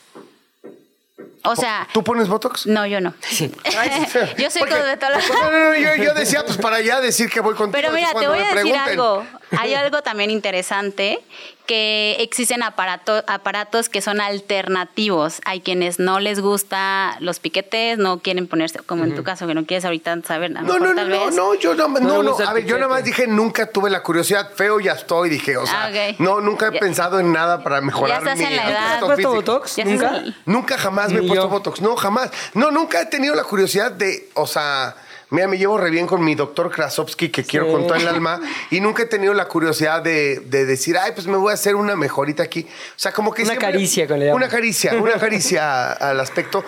O 1.44 1.56
sea, 1.56 1.88
¿Tú 1.92 2.04
pones 2.04 2.28
Botox? 2.28 2.66
no, 2.66 2.86
yo 2.86 3.00
no. 3.00 3.14
yo 4.38 4.50
soy 4.50 4.62
como 4.62 4.82
de 4.84 4.96
todas 4.96 5.16
las... 5.16 5.28
No, 5.28 5.50
no, 5.50 5.70
no, 5.70 5.76
yo, 5.76 5.94
yo 5.96 6.14
decía, 6.14 6.44
pues 6.44 6.58
para 6.58 6.76
allá 6.76 7.00
decir 7.00 7.30
que 7.30 7.40
voy 7.40 7.54
contigo. 7.54 7.72
Pero 7.72 7.92
mira, 7.92 8.12
te 8.12 8.28
voy 8.28 8.38
a 8.38 8.54
decir 8.54 8.76
algo. 8.76 9.24
Hay 9.58 9.74
algo 9.74 10.02
también 10.02 10.30
interesante 10.30 11.22
que 11.70 12.16
existen 12.18 12.62
aparato- 12.64 13.22
aparatos 13.28 13.88
que 13.88 14.00
son 14.00 14.20
alternativos. 14.20 15.40
Hay 15.44 15.60
quienes 15.60 16.00
no 16.00 16.18
les 16.18 16.40
gusta 16.40 17.16
los 17.20 17.38
piquetes, 17.38 17.96
no 17.96 18.18
quieren 18.18 18.48
ponerse, 18.48 18.80
como 18.80 19.04
en 19.04 19.14
tu 19.14 19.22
caso, 19.22 19.46
que 19.46 19.54
no 19.54 19.64
quieres 19.66 19.84
ahorita 19.84 20.20
saber. 20.26 20.56
a 20.56 20.62
No, 20.62 20.74
mejor 20.74 20.80
no, 20.80 20.88
no, 20.88 20.94
tal 20.96 21.08
no, 21.10 21.26
vez. 21.26 21.34
no, 21.36 21.54
yo 21.54 21.74
no, 21.76 21.86
no, 21.86 22.22
no, 22.24 22.36
a 22.44 22.52
ver, 22.54 22.66
yo 22.66 22.74
nada 22.76 22.88
más 22.88 23.04
dije, 23.04 23.28
nunca 23.28 23.66
tuve 23.70 23.88
la 23.88 24.02
curiosidad, 24.02 24.50
feo 24.56 24.80
ya 24.80 24.94
estoy, 24.94 25.28
dije, 25.30 25.56
o 25.56 25.64
sea, 25.64 25.84
Ah, 25.84 25.90
no, 26.18 26.40
nunca 26.40 26.66
he 26.68 26.72
Ya- 26.74 26.80
pensado 26.80 27.20
en 27.20 27.32
nada 27.32 27.62
para 27.62 27.80
mejorar 27.80 28.18
estás 28.18 28.36
mi 28.38 28.44
en 28.46 28.56
la 28.56 28.68
edad. 28.68 28.94
¿Has 28.96 29.04
puesto. 29.04 29.32
Botox? 29.32 29.78
¿Nunca? 29.84 30.22
Nunca 30.46 30.76
jamás 30.76 31.12
me 31.12 31.20
he 31.20 31.22
puesto 31.22 31.34
yo. 31.44 31.48
Botox, 31.48 31.80
no, 31.80 31.94
jamás. 31.94 32.30
No, 32.54 32.72
nunca 32.72 33.00
he 33.00 33.06
tenido 33.06 33.36
la 33.36 33.44
curiosidad 33.44 33.92
de, 33.92 34.28
o 34.34 34.48
sea, 34.48 34.96
mira, 35.30 35.48
me 35.48 35.58
llevo 35.58 35.78
re 35.78 35.90
bien 35.90 36.06
con 36.06 36.22
mi 36.24 36.34
doctor 36.34 36.70
Krasovsky, 36.70 37.28
que 37.30 37.44
quiero 37.44 37.68
con 37.70 37.86
todo 37.86 37.94
el 37.96 38.06
alma, 38.08 38.40
y 38.70 38.80
nunca 38.80 39.02
he 39.04 39.06
tenido 39.06 39.32
la 39.34 39.46
curiosidad 39.48 40.02
de, 40.02 40.40
de 40.40 40.66
decir, 40.66 40.96
ay, 40.98 41.12
pues 41.14 41.26
me 41.26 41.36
voy 41.36 41.50
a 41.50 41.54
hacer 41.54 41.74
una 41.76 41.96
mejorita 41.96 42.42
aquí. 42.42 42.66
O 42.68 42.98
sea, 42.98 43.12
como 43.12 43.32
que 43.32 43.42
Una 43.42 43.52
siempre- 43.52 43.72
caricia, 43.72 44.04
le 44.06 44.18
llaman. 44.26 44.34
Una 44.34 44.48
caricia, 44.48 44.94
una 44.94 45.14
caricia 45.18 45.92
al 46.10 46.20
aspecto. 46.20 46.64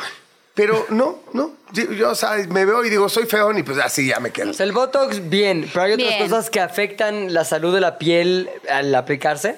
Pero 0.54 0.84
no, 0.90 1.20
no. 1.32 1.52
Yo, 1.72 1.90
yo, 1.92 2.10
o 2.10 2.14
sea, 2.14 2.32
me 2.50 2.66
veo 2.66 2.84
y 2.84 2.90
digo, 2.90 3.08
soy 3.08 3.24
feón 3.24 3.58
y 3.58 3.62
pues 3.62 3.78
así 3.78 4.06
ya 4.06 4.20
me 4.20 4.30
quedo. 4.32 4.50
O 4.50 4.52
sea, 4.52 4.66
el 4.66 4.72
Botox, 4.72 5.30
bien, 5.30 5.66
pero 5.72 5.84
hay 5.86 5.92
otras 5.94 6.08
Bien. 6.10 6.28
cosas 6.28 6.50
que 6.50 6.60
afectan 6.60 7.32
la 7.32 7.46
salud 7.46 7.72
de 7.74 7.80
la 7.80 7.96
piel 7.96 8.50
al 8.68 8.94
aplicarse. 8.94 9.56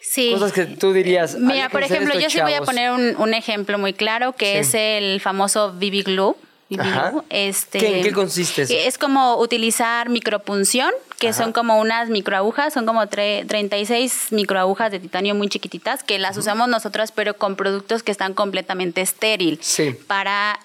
Sí. 0.00 0.30
Cosas 0.32 0.52
que 0.52 0.66
tú 0.66 0.92
dirías. 0.92 1.34
Mira, 1.34 1.54
"Hay 1.54 1.62
que 1.64 1.68
por 1.70 1.82
ejemplo, 1.82 2.10
esto, 2.14 2.20
yo 2.20 2.30
sí 2.30 2.40
voy 2.40 2.52
a 2.52 2.56
chavos". 2.58 2.66
poner 2.68 2.92
un, 2.92 3.16
un 3.20 3.34
ejemplo 3.34 3.76
muy 3.78 3.92
claro 3.92 4.32
que 4.34 4.60
es 4.60 4.72
el 4.74 5.20
famoso 5.20 5.72
BB 5.72 6.04
Glue. 6.04 6.36
Ajá. 6.78 7.12
Este, 7.30 7.78
¿Qué- 7.78 7.96
en 7.98 8.02
qué 8.02 8.12
consiste 8.12 8.62
eso? 8.62 8.74
Es 8.74 8.98
como 8.98 9.36
utilizar 9.38 10.08
micropunción, 10.10 10.90
que 11.18 11.32
son 11.32 11.52
como 11.52 11.78
unas 11.80 12.10
microagujas, 12.10 12.74
son 12.74 12.84
como 12.86 13.02
tre- 13.06 13.46
36 13.46 14.28
microagujas 14.32 14.90
de 14.92 15.00
titanio 15.00 15.34
muy 15.34 15.48
chiquititas 15.48 16.02
que 16.04 16.18
las 16.18 16.36
usamos 16.36 16.68
nosotras, 16.68 17.10
pero 17.12 17.34
con 17.34 17.56
productos 17.56 18.02
que 18.02 18.12
están 18.12 18.34
completamente 18.34 19.00
estéril. 19.00 19.58
Sí. 19.62 19.96
Para 20.06 20.58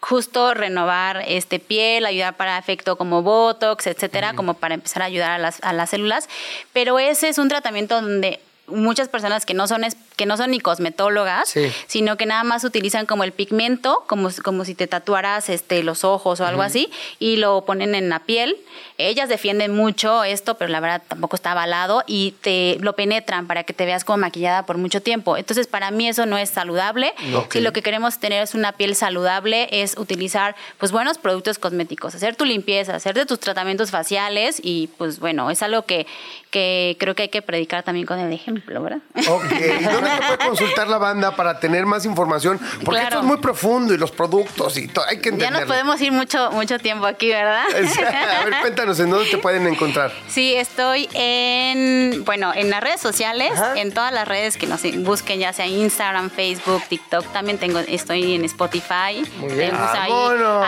justo 0.00 0.54
renovar 0.54 1.22
este 1.28 1.58
piel, 1.58 2.06
ayudar 2.06 2.36
para 2.36 2.56
efecto 2.58 2.96
como 2.96 3.22
Botox, 3.22 3.86
etcétera, 3.86 4.32
como 4.34 4.54
para 4.54 4.74
empezar 4.74 5.02
a 5.02 5.06
ayudar 5.06 5.32
a 5.32 5.38
las, 5.38 5.58
a 5.62 5.72
las 5.74 5.90
células. 5.90 6.28
Pero 6.72 6.98
ese 6.98 7.28
es 7.28 7.36
un 7.38 7.48
tratamiento 7.48 8.00
donde 8.00 8.40
muchas 8.66 9.08
personas 9.08 9.44
que 9.44 9.52
no 9.52 9.66
son 9.66 9.84
es- 9.84 9.96
que 10.20 10.26
no 10.26 10.36
son 10.36 10.50
ni 10.50 10.60
cosmetólogas, 10.60 11.48
Sí. 11.48 11.72
sino 11.86 12.18
que 12.18 12.26
nada 12.26 12.44
más 12.44 12.62
utilizan 12.64 13.06
como 13.06 13.24
el 13.24 13.32
pigmento, 13.32 14.04
como, 14.06 14.28
si- 14.28 14.42
como 14.42 14.66
si 14.66 14.74
te 14.74 14.86
tatuaras 14.86 15.48
este, 15.48 15.82
los 15.82 16.04
ojos 16.04 16.40
o 16.40 16.44
algo 16.46 16.60
así, 16.60 16.90
y 17.18 17.36
lo 17.38 17.64
ponen 17.64 17.94
en 17.94 18.10
la 18.10 18.18
piel. 18.18 18.58
Ellas 18.98 19.30
defienden 19.30 19.74
mucho 19.74 20.22
esto, 20.24 20.58
pero 20.58 20.70
la 20.70 20.80
verdad 20.80 21.00
tampoco 21.08 21.36
está 21.36 21.52
avalado 21.52 22.04
y 22.06 22.34
te 22.42 22.76
lo 22.80 22.94
penetran 22.94 23.46
para 23.46 23.64
que 23.64 23.72
te 23.72 23.86
veas 23.86 24.04
como 24.04 24.18
maquillada 24.18 24.66
por 24.66 24.76
mucho 24.76 25.00
tiempo. 25.00 25.38
Entonces, 25.38 25.66
para 25.66 25.90
mí 25.90 26.06
eso 26.06 26.26
no 26.26 26.36
es 26.36 26.50
saludable. 26.50 27.14
Ok. 27.34 27.54
Si 27.54 27.60
lo 27.62 27.72
que 27.72 27.80
queremos 27.80 28.18
tener 28.20 28.42
es 28.42 28.54
una 28.54 28.72
piel 28.72 28.94
saludable, 28.94 29.68
es 29.72 29.96
utilizar 29.96 30.54
pues 30.76 30.92
buenos 30.92 31.16
productos 31.16 31.58
cosméticos, 31.58 32.14
hacer 32.14 32.36
tu 32.36 32.44
limpieza, 32.44 32.94
hacer 32.94 33.14
de 33.14 33.24
tus 33.24 33.40
tratamientos 33.40 33.90
faciales 33.90 34.60
y 34.62 34.88
pues 34.98 35.18
bueno, 35.18 35.50
es 35.50 35.62
algo 35.62 35.86
que, 35.86 36.06
que 36.50 36.96
creo 37.00 37.14
que 37.14 37.22
hay 37.22 37.28
que 37.30 37.40
predicar 37.40 37.82
también 37.84 38.04
con 38.06 38.18
el 38.18 38.30
ejemplo, 38.32 38.82
¿verdad? 38.82 39.00
Ok, 39.30 39.44
¿y 39.80 39.84
dónde 39.84 40.09
te 40.18 40.26
puede 40.26 40.38
consultar 40.48 40.88
la 40.88 40.98
banda 40.98 41.30
para 41.36 41.58
tener 41.60 41.86
más 41.86 42.04
información? 42.04 42.58
Porque 42.84 43.00
Claro. 43.00 43.06
esto 43.08 43.18
es 43.20 43.24
muy 43.24 43.36
profundo 43.38 43.94
y 43.94 43.98
los 43.98 44.10
productos 44.10 44.76
y 44.76 44.88
todo, 44.88 45.04
hay 45.08 45.18
que 45.18 45.30
Ya 45.30 45.34
entenderlo. 45.34 45.60
nos 45.60 45.68
podemos 45.68 46.00
ir 46.00 46.12
mucho, 46.12 46.50
mucho 46.52 46.78
tiempo 46.78 47.06
aquí, 47.06 47.28
¿verdad? 47.28 47.64
A 48.40 48.44
ver, 48.44 48.54
cuéntanos, 48.60 48.98
¿en 49.00 49.10
dónde 49.10 49.30
te 49.30 49.38
pueden 49.42 49.66
encontrar? 49.66 50.12
Sí, 50.28 50.54
estoy 50.54 51.08
en, 51.14 52.24
bueno, 52.24 52.52
en 52.54 52.70
las 52.70 52.82
redes 52.82 53.00
sociales, 53.00 53.52
Ajá. 53.52 53.74
en 53.76 53.92
todas 53.92 54.12
las 54.12 54.26
redes 54.26 54.56
que 54.56 54.66
nos 54.66 54.80
busquen, 55.04 55.38
ya 55.40 55.52
sea 55.52 55.66
Instagram, 55.66 56.30
Facebook, 56.30 56.82
TikTok, 56.88 57.24
también 57.32 57.58
tengo, 57.58 57.78
estoy 57.80 58.34
en 58.34 58.44
Spotify. 58.44 59.22
Muy 59.38 59.52
bien. 59.54 59.70
Tenemos 59.70 59.90
ahí 59.94 60.12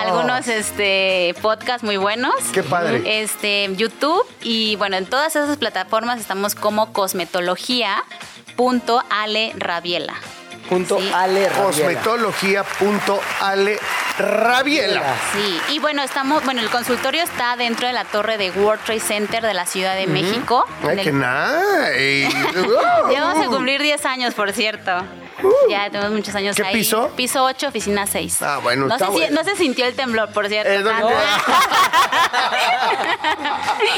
algunos 0.06 0.48
este, 0.48 1.34
podcasts 1.42 1.82
muy 1.82 1.96
buenos. 1.96 2.34
¡Qué 2.52 2.62
padre! 2.62 3.02
Este, 3.22 3.70
YouTube 3.76 4.22
y 4.42 4.76
bueno, 4.76 4.96
en 4.96 5.06
todas 5.06 5.34
esas 5.36 5.56
plataformas 5.56 6.20
estamos 6.20 6.54
como 6.54 6.92
cosmetología.ale 8.56 9.52
Rabiela. 9.58 10.14
Punto 10.68 10.98
Sí. 10.98 11.10
Ale 11.14 11.48
Rabiela. 11.48 11.64
Cosmetología.ale 12.02 13.78
Rabiela. 14.18 15.02
Sí, 15.32 15.60
y 15.70 15.78
bueno, 15.78 16.02
estamos, 16.02 16.44
bueno, 16.44 16.60
el 16.60 16.68
consultorio 16.70 17.22
está 17.22 17.56
dentro 17.56 17.86
de 17.86 17.92
la 17.94 18.04
torre 18.04 18.36
de 18.38 18.50
World 18.50 18.82
Trade 18.84 19.00
Center 19.00 19.42
de 19.42 19.54
la 19.54 19.64
Ciudad 19.66 19.94
de 19.96 20.06
México. 20.06 20.66
Ay, 20.86 20.98
el- 20.98 21.04
qué 21.04 21.12
nice. 21.12 22.28
Ya 23.12 23.20
vamos 23.24 23.44
a 23.46 23.48
cumplir 23.48 23.82
10 23.82 24.04
años, 24.06 24.34
por 24.34 24.52
cierto. 24.52 24.92
ya 25.68 25.90
tenemos 25.90 26.12
muchos 26.12 26.34
años 26.34 26.54
¿Qué 26.56 26.62
ahí. 26.62 26.74
piso? 26.74 27.10
Piso 27.16 27.42
8, 27.44 27.68
oficina 27.68 28.06
6. 28.06 28.42
Ah, 28.42 28.58
bueno, 28.62 28.86
no, 28.86 28.94
está 28.94 29.08
bueno. 29.08 29.34
no 29.34 29.44
se 29.44 29.56
sintió 29.56 29.86
el 29.86 29.94
temblor, 29.94 30.30
por 30.32 30.46
cierto. 30.48 30.70
Es 30.70 30.84
tanto. 30.84 31.08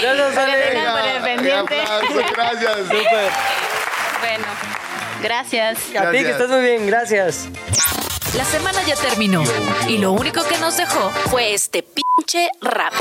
Gracias, 0.01 0.37
Ale. 0.39 1.21
pendiente. 1.23 1.81
aplauso, 1.83 2.21
gracias. 2.35 2.77
Súper. 2.79 3.31
Bueno, 4.25 4.47
gracias. 5.23 5.79
A 5.79 5.83
ti 5.83 5.93
Gracias. 5.93 6.25
que 6.25 6.31
estás 6.31 6.49
muy 6.49 6.63
bien, 6.63 6.87
gracias. 6.87 7.47
La 8.35 8.45
semana 8.47 8.83
ya 8.87 8.97
terminó 8.97 9.45
y 9.87 9.99
lo 9.99 10.13
único 10.13 10.43
que 10.45 10.57
nos 10.57 10.79
dejó 10.79 11.11
fue 11.31 11.53
este 11.53 11.83
pinche 11.83 12.49
rap. 12.63 12.95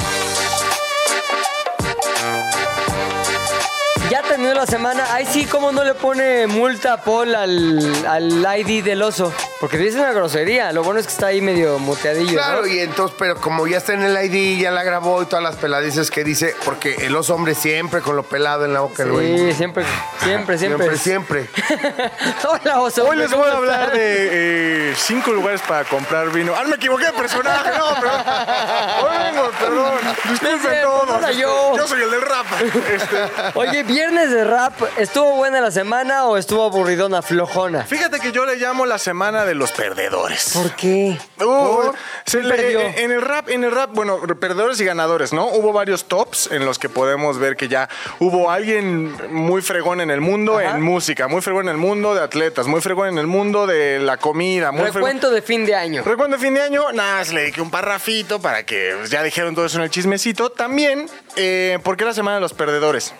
Ya 4.09 4.21
terminó 4.23 4.42
la 4.53 4.65
semana. 4.65 5.05
Ay, 5.11 5.27
sí, 5.29 5.45
¿cómo 5.45 5.71
no 5.71 5.83
le 5.83 5.93
pone 5.93 6.47
multa 6.47 6.93
a 6.93 7.03
Paul 7.03 7.35
al, 7.35 8.05
al 8.05 8.59
ID 8.59 8.83
del 8.83 9.01
oso? 9.01 9.33
Porque 9.59 9.77
dice 9.77 9.97
una 9.97 10.11
grosería. 10.11 10.71
Lo 10.71 10.83
bueno 10.83 10.99
es 10.99 11.07
que 11.07 11.13
está 11.13 11.27
ahí 11.27 11.41
medio 11.41 11.79
muteadillo. 11.79 12.33
Claro, 12.33 12.61
¿no? 12.61 12.67
y 12.67 12.79
entonces, 12.79 13.15
pero 13.17 13.37
como 13.37 13.65
ya 13.67 13.77
está 13.77 13.93
en 13.93 14.03
el 14.03 14.25
ID, 14.25 14.61
ya 14.61 14.71
la 14.71 14.83
grabó 14.83 15.21
y 15.21 15.25
todas 15.25 15.43
las 15.43 15.55
peladices 15.55 16.11
que 16.11 16.23
dice, 16.23 16.55
porque 16.65 16.95
el 17.05 17.15
oso 17.15 17.35
hombre 17.35 17.55
siempre 17.55 18.01
con 18.01 18.15
lo 18.15 18.23
pelado 18.23 18.65
en 18.65 18.73
la 18.73 18.81
boca, 18.81 19.03
el 19.03 19.11
güey. 19.11 19.37
Sí, 19.37 19.53
siempre, 19.53 19.85
siempre, 20.21 20.57
siempre. 20.57 20.97
Siempre, 20.97 21.47
siempre. 21.47 22.11
Hola, 22.49 22.81
oso. 22.81 23.07
Hoy 23.07 23.17
les 23.17 23.31
¿cómo 23.31 23.43
voy 23.43 23.51
a 23.51 23.57
hablar 23.57 23.91
de 23.93 24.89
eh, 24.89 24.93
cinco 24.97 25.31
lugares 25.31 25.61
para 25.61 25.85
comprar 25.85 26.29
vino. 26.31 26.53
Ah, 26.55 26.63
me 26.65 26.75
equivoqué 26.75 27.05
de 27.05 27.13
personaje, 27.13 27.71
no, 27.77 27.99
perdón. 27.99 28.21
Bueno, 29.01 29.51
perdón. 29.59 29.99
Disculpen 30.29 30.81
todos. 30.81 31.37
Yo 31.37 31.87
soy 31.87 32.01
el 32.01 32.11
del 32.11 32.21
rap. 32.21 32.45
Este, 32.91 33.17
Oye, 33.53 33.83
viernes 33.83 34.31
de 34.31 34.42
rap, 34.45 34.73
¿estuvo 34.97 35.35
buena 35.35 35.61
la 35.61 35.71
semana 35.71 36.25
o 36.25 36.37
estuvo 36.37 36.63
aburridona, 36.63 37.21
flojona? 37.21 37.83
fíjate 37.83 38.19
que 38.19 38.31
yo 38.31 38.45
le 38.45 38.55
llamo 38.57 38.85
la 38.85 38.97
semana 38.97 39.45
de 39.45 39.55
los 39.55 39.71
perdedores. 39.71 40.51
¿Por 40.53 40.71
qué? 40.75 41.17
Uh, 41.39 41.91
se 42.25 42.39
¿Quién 42.39 42.49
le- 42.49 42.55
perdió? 42.55 42.79
en 42.81 43.11
el 43.11 43.21
rap, 43.21 43.49
en 43.49 43.63
el 43.63 43.71
rap, 43.71 43.91
bueno, 43.93 44.19
perdedores 44.39 44.79
y 44.81 44.85
ganadores, 44.85 45.33
¿no? 45.33 45.47
Hubo 45.47 45.73
varios 45.73 46.05
tops 46.05 46.49
en 46.51 46.65
los 46.65 46.79
que 46.79 46.89
podemos 46.89 47.37
ver 47.39 47.55
que 47.55 47.67
ya 47.67 47.89
hubo 48.19 48.49
alguien 48.51 49.15
muy 49.33 49.61
fregón 49.61 50.01
en 50.01 50.11
el 50.11 50.21
mundo 50.21 50.57
Ajá. 50.59 50.71
en 50.77 50.81
música, 50.81 51.27
muy 51.27 51.41
fregón 51.41 51.65
en 51.65 51.71
el 51.71 51.77
mundo 51.77 52.13
de 52.15 52.21
atletas, 52.21 52.67
muy 52.67 52.81
fregón 52.81 53.09
en 53.09 53.17
el 53.17 53.27
mundo 53.27 53.67
de 53.67 53.99
la 53.99 54.17
comida, 54.17 54.71
muy 54.71 54.81
fregón. 54.91 55.01
Recuento 55.01 55.31
de 55.31 55.41
fin 55.41 55.65
de 55.65 55.75
año. 55.75 56.03
Recuento 56.03 56.37
de 56.37 56.43
fin 56.43 56.53
de 56.53 56.61
año, 56.61 56.91
nada, 56.91 57.17
más 57.17 57.31
le 57.33 57.41
dediqué 57.41 57.61
un 57.61 57.71
parrafito 57.71 58.41
para 58.41 58.65
que 58.65 58.95
ya 59.09 59.21
dijeron 59.23 59.55
todo 59.55 59.65
eso 59.65 59.77
en 59.77 59.83
el 59.83 59.89
chismecito. 59.89 60.49
También, 60.51 61.09
eh, 61.35 61.79
porque 61.83 62.05
la 62.05 62.13
semana 62.13 62.35
de 62.35 62.41
los 62.41 62.53
perdedores. 62.53 63.13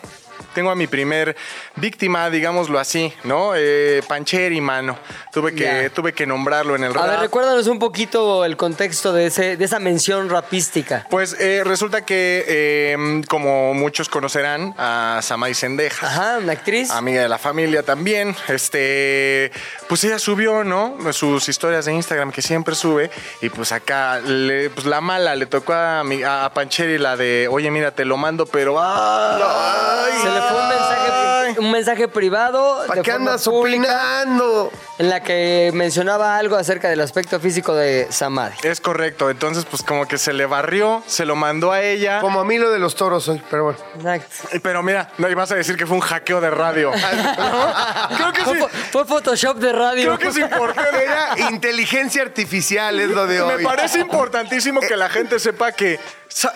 Tengo 0.54 0.70
a 0.72 0.76
mi 0.76 0.88
primer 0.88 1.36
víctima, 1.76 2.30
digámoslo 2.30 2.80
así, 2.80 3.14
¿no? 3.24 3.54
Eh, 3.56 4.02
Pancheri, 4.08 4.62
mano. 4.62 4.98
Tuve 5.32 5.54
que, 5.56 5.90
tuve 5.90 6.14
que 6.14 6.26
nombrarlo 6.26 6.76
en 6.76 6.84
el 6.84 6.92
A 6.92 6.94
rap. 6.96 7.08
ver, 7.10 7.20
recuérdanos 7.20 7.68
un 7.68 7.80
poquito 7.80 8.46
el 8.46 8.56
contexto 8.58 9.14
de, 9.14 9.28
ese, 9.28 9.58
de 9.58 9.66
esa 9.66 9.80
mención 9.80 10.30
rapística. 10.30 11.06
Pues 11.10 11.36
eh, 11.40 11.64
resulta 11.66 12.06
que, 12.06 12.46
eh, 12.48 13.22
como 13.28 13.74
muchos 13.74 14.10
conocerán, 14.10 14.76
a 14.78 15.20
Samay 15.22 15.54
Sendejas. 15.54 16.10
Ajá, 16.12 16.38
una 16.40 16.54
actriz. 16.54 16.92
Amiga 16.92 17.22
de 17.22 17.30
la 17.30 17.38
familia 17.40 17.84
también. 17.84 18.36
Este, 18.48 19.52
pues 19.90 20.04
ella 20.04 20.20
subió, 20.20 20.64
¿no? 20.64 20.98
Sus 21.14 21.50
historias 21.50 21.86
de 21.86 21.94
Instagram 21.94 22.32
que 22.32 22.42
siempre 22.42 22.76
sube. 22.76 23.10
Y 23.42 23.50
pues 23.50 23.72
acá, 23.72 24.20
le- 24.20 24.70
pues 24.70 24.86
la 24.86 25.02
mala 25.02 25.36
le 25.36 25.46
tocó 25.46 25.74
a, 25.74 26.04
mi- 26.04 26.24
a 26.24 26.52
Pancheri 26.54 26.98
la 26.98 27.18
de, 27.18 27.48
oye, 27.50 27.72
mira, 27.72 27.92
te 27.92 28.06
lo 28.06 28.18
mando, 28.18 28.46
pero. 28.46 28.78
¡ay! 28.80 30.12
Se 30.22 30.30
le 30.30 30.42
fue 30.50 30.62
un 30.62 30.70
mensaje, 30.70 31.60
un 31.60 31.72
mensaje 31.72 32.08
privado. 32.08 32.84
¿Para 32.88 33.02
qué 33.02 33.12
andas 33.12 33.48
opinando? 33.48 34.72
En 35.00 35.10
la 35.10 35.22
que 35.22 35.72
mencionaba 35.74 36.38
algo 36.38 36.56
acerca 36.56 36.88
del 36.90 37.02
aspecto 37.02 37.40
físico 37.40 37.74
de 37.74 38.08
Samadhi. 38.12 38.56
Es 38.64 38.80
correcto. 38.80 39.30
Entonces, 39.30 39.66
pues 39.66 39.82
como 39.82 40.08
que 40.08 40.18
se 40.18 40.34
le 40.34 40.46
barrió, 40.46 41.02
se 41.08 41.26
lo 41.26 41.36
mandó 41.36 41.72
a 41.72 41.82
ella. 41.82 42.20
Como 42.22 42.40
a 42.40 42.46
mí 42.46 42.58
lo 42.60 42.70
de 42.72 42.80
los 42.80 42.96
toros 42.96 43.28
hoy, 43.28 43.42
pero 43.50 43.64
bueno. 43.66 43.80
Exacto. 43.96 44.60
Pero 44.62 44.84
mira, 44.84 45.10
no 45.18 45.30
ibas 45.30 45.52
a 45.52 45.56
decir 45.56 45.76
que 45.78 45.86
fue 45.88 45.96
un 45.98 46.02
hackeo 46.02 46.40
de 46.42 46.50
radio. 46.52 46.92
¿No? 47.38 48.16
Creo 48.18 48.34
que 48.34 48.42
Fue, 48.44 48.54
sí. 48.56 48.62
fo- 48.64 48.70
fue 48.92 49.06
Photoshop 49.06 49.58
de 49.58 49.74
radio. 49.74 50.16
Creo 50.16 50.20
que 50.20 50.28
es 50.28 50.38
importante. 50.38 51.04
Era 51.04 51.50
inteligencia 51.50 52.22
artificial, 52.22 53.00
es 53.00 53.10
lo 53.10 53.26
de 53.28 53.40
Me 53.40 53.56
hoy. 53.56 53.64
parece 53.64 54.00
importantísimo 54.00 54.80
que 54.82 54.96
la 54.96 55.10
gente 55.10 55.40
sepa 55.40 55.72
que 55.72 56.00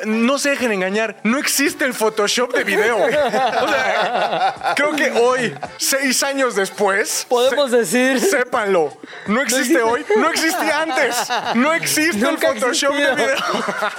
no 0.06 0.38
se 0.40 0.50
dejen 0.52 0.72
engañar, 0.72 1.18
no 1.24 1.38
existe 1.38 1.86
el 1.86 1.94
Photoshop 1.94 2.54
de 2.54 2.64
video. 2.64 2.98
O 2.98 3.10
sea, 3.10 4.74
creo 4.76 4.96
que 4.96 5.12
hoy, 5.12 5.56
seis 5.78 6.24
años 6.24 6.56
después, 6.56 7.26
Podemos 7.30 7.72
decir. 7.72 8.20
sépanlo. 8.20 8.96
No 9.28 9.42
existe 9.42 9.82
hoy, 9.82 10.06
no 10.18 10.30
existía 10.30 10.82
antes. 10.82 11.16
No 11.56 11.74
existe 11.74 12.18
Nunca 12.18 12.50
el 12.50 12.60
Photoshop 12.60 12.94
de 12.96 13.16
video. 13.16 13.36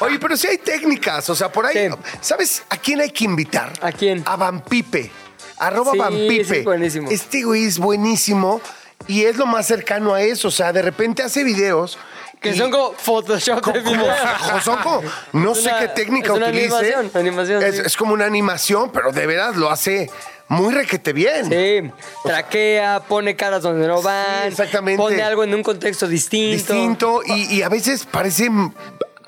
Oye, 0.01 0.19
pero 0.19 0.37
sí 0.37 0.47
hay 0.47 0.59
técnicas, 0.59 1.29
o 1.31 1.35
sea, 1.35 1.51
por 1.51 1.67
ahí. 1.67 1.89
¿Sabes 2.21 2.63
a 2.69 2.77
quién 2.77 3.01
hay 3.01 3.11
que 3.11 3.25
invitar? 3.25 3.73
¿A 3.81 3.93
quién? 3.93 4.23
A 4.27 4.37
Vampipe. 4.37 5.11
Arroba 5.59 5.93
Sí, 5.93 5.99
Vampipe. 5.99 6.59
es 6.59 6.65
buenísimo. 6.65 7.11
Este 7.11 7.43
güey 7.43 7.65
es 7.65 7.79
buenísimo 7.79 8.61
y 9.07 9.25
es 9.25 9.37
lo 9.37 9.47
más 9.47 9.67
cercano 9.67 10.15
a 10.15 10.23
eso. 10.23 10.49
O 10.49 10.53
sea, 10.53 10.73
de 10.73 10.83
repente 10.83 11.23
hace 11.23 11.43
videos. 11.45 11.99
Que 12.41 12.55
son 12.55 12.71
como 12.71 12.93
Photoshop 12.93 13.57
de 13.57 13.63
como, 13.63 13.81
video. 13.81 14.15
como- 14.65 14.83
como- 14.83 15.03
no 15.33 15.53
Es 15.53 15.63
sé 15.63 15.69
una- 15.71 15.81
qué 15.81 15.89
técnica 15.89 16.33
es 16.33 16.37
una 16.39 16.47
utilice. 16.49 16.75
animación, 16.77 17.11
animación, 17.15 17.63
es, 17.63 17.77
sí. 17.77 17.83
es 17.87 17.97
como 17.97 18.13
una 18.15 18.27
animación, 18.27 18.91
pero 18.93 19.11
de 19.13 19.27
veras 19.27 19.57
lo 19.57 19.71
hace 19.71 20.11
muy 20.49 20.73
requete 20.73 21.13
bien. 21.13 21.51
Sí, 21.51 21.91
traquea, 22.23 23.01
pone 23.07 23.37
caras 23.37 23.63
donde 23.63 23.87
no 23.87 24.01
van. 24.03 24.47
Exactamente. 24.47 25.03
Pone 25.03 25.23
algo 25.23 25.45
en 25.45 25.55
un 25.55 25.63
contexto 25.63 26.07
distinto. 26.07 26.73
Distinto 26.73 27.21
y, 27.27 27.57
y 27.57 27.63
a 27.63 27.69
veces 27.69 28.07
parece 28.07 28.49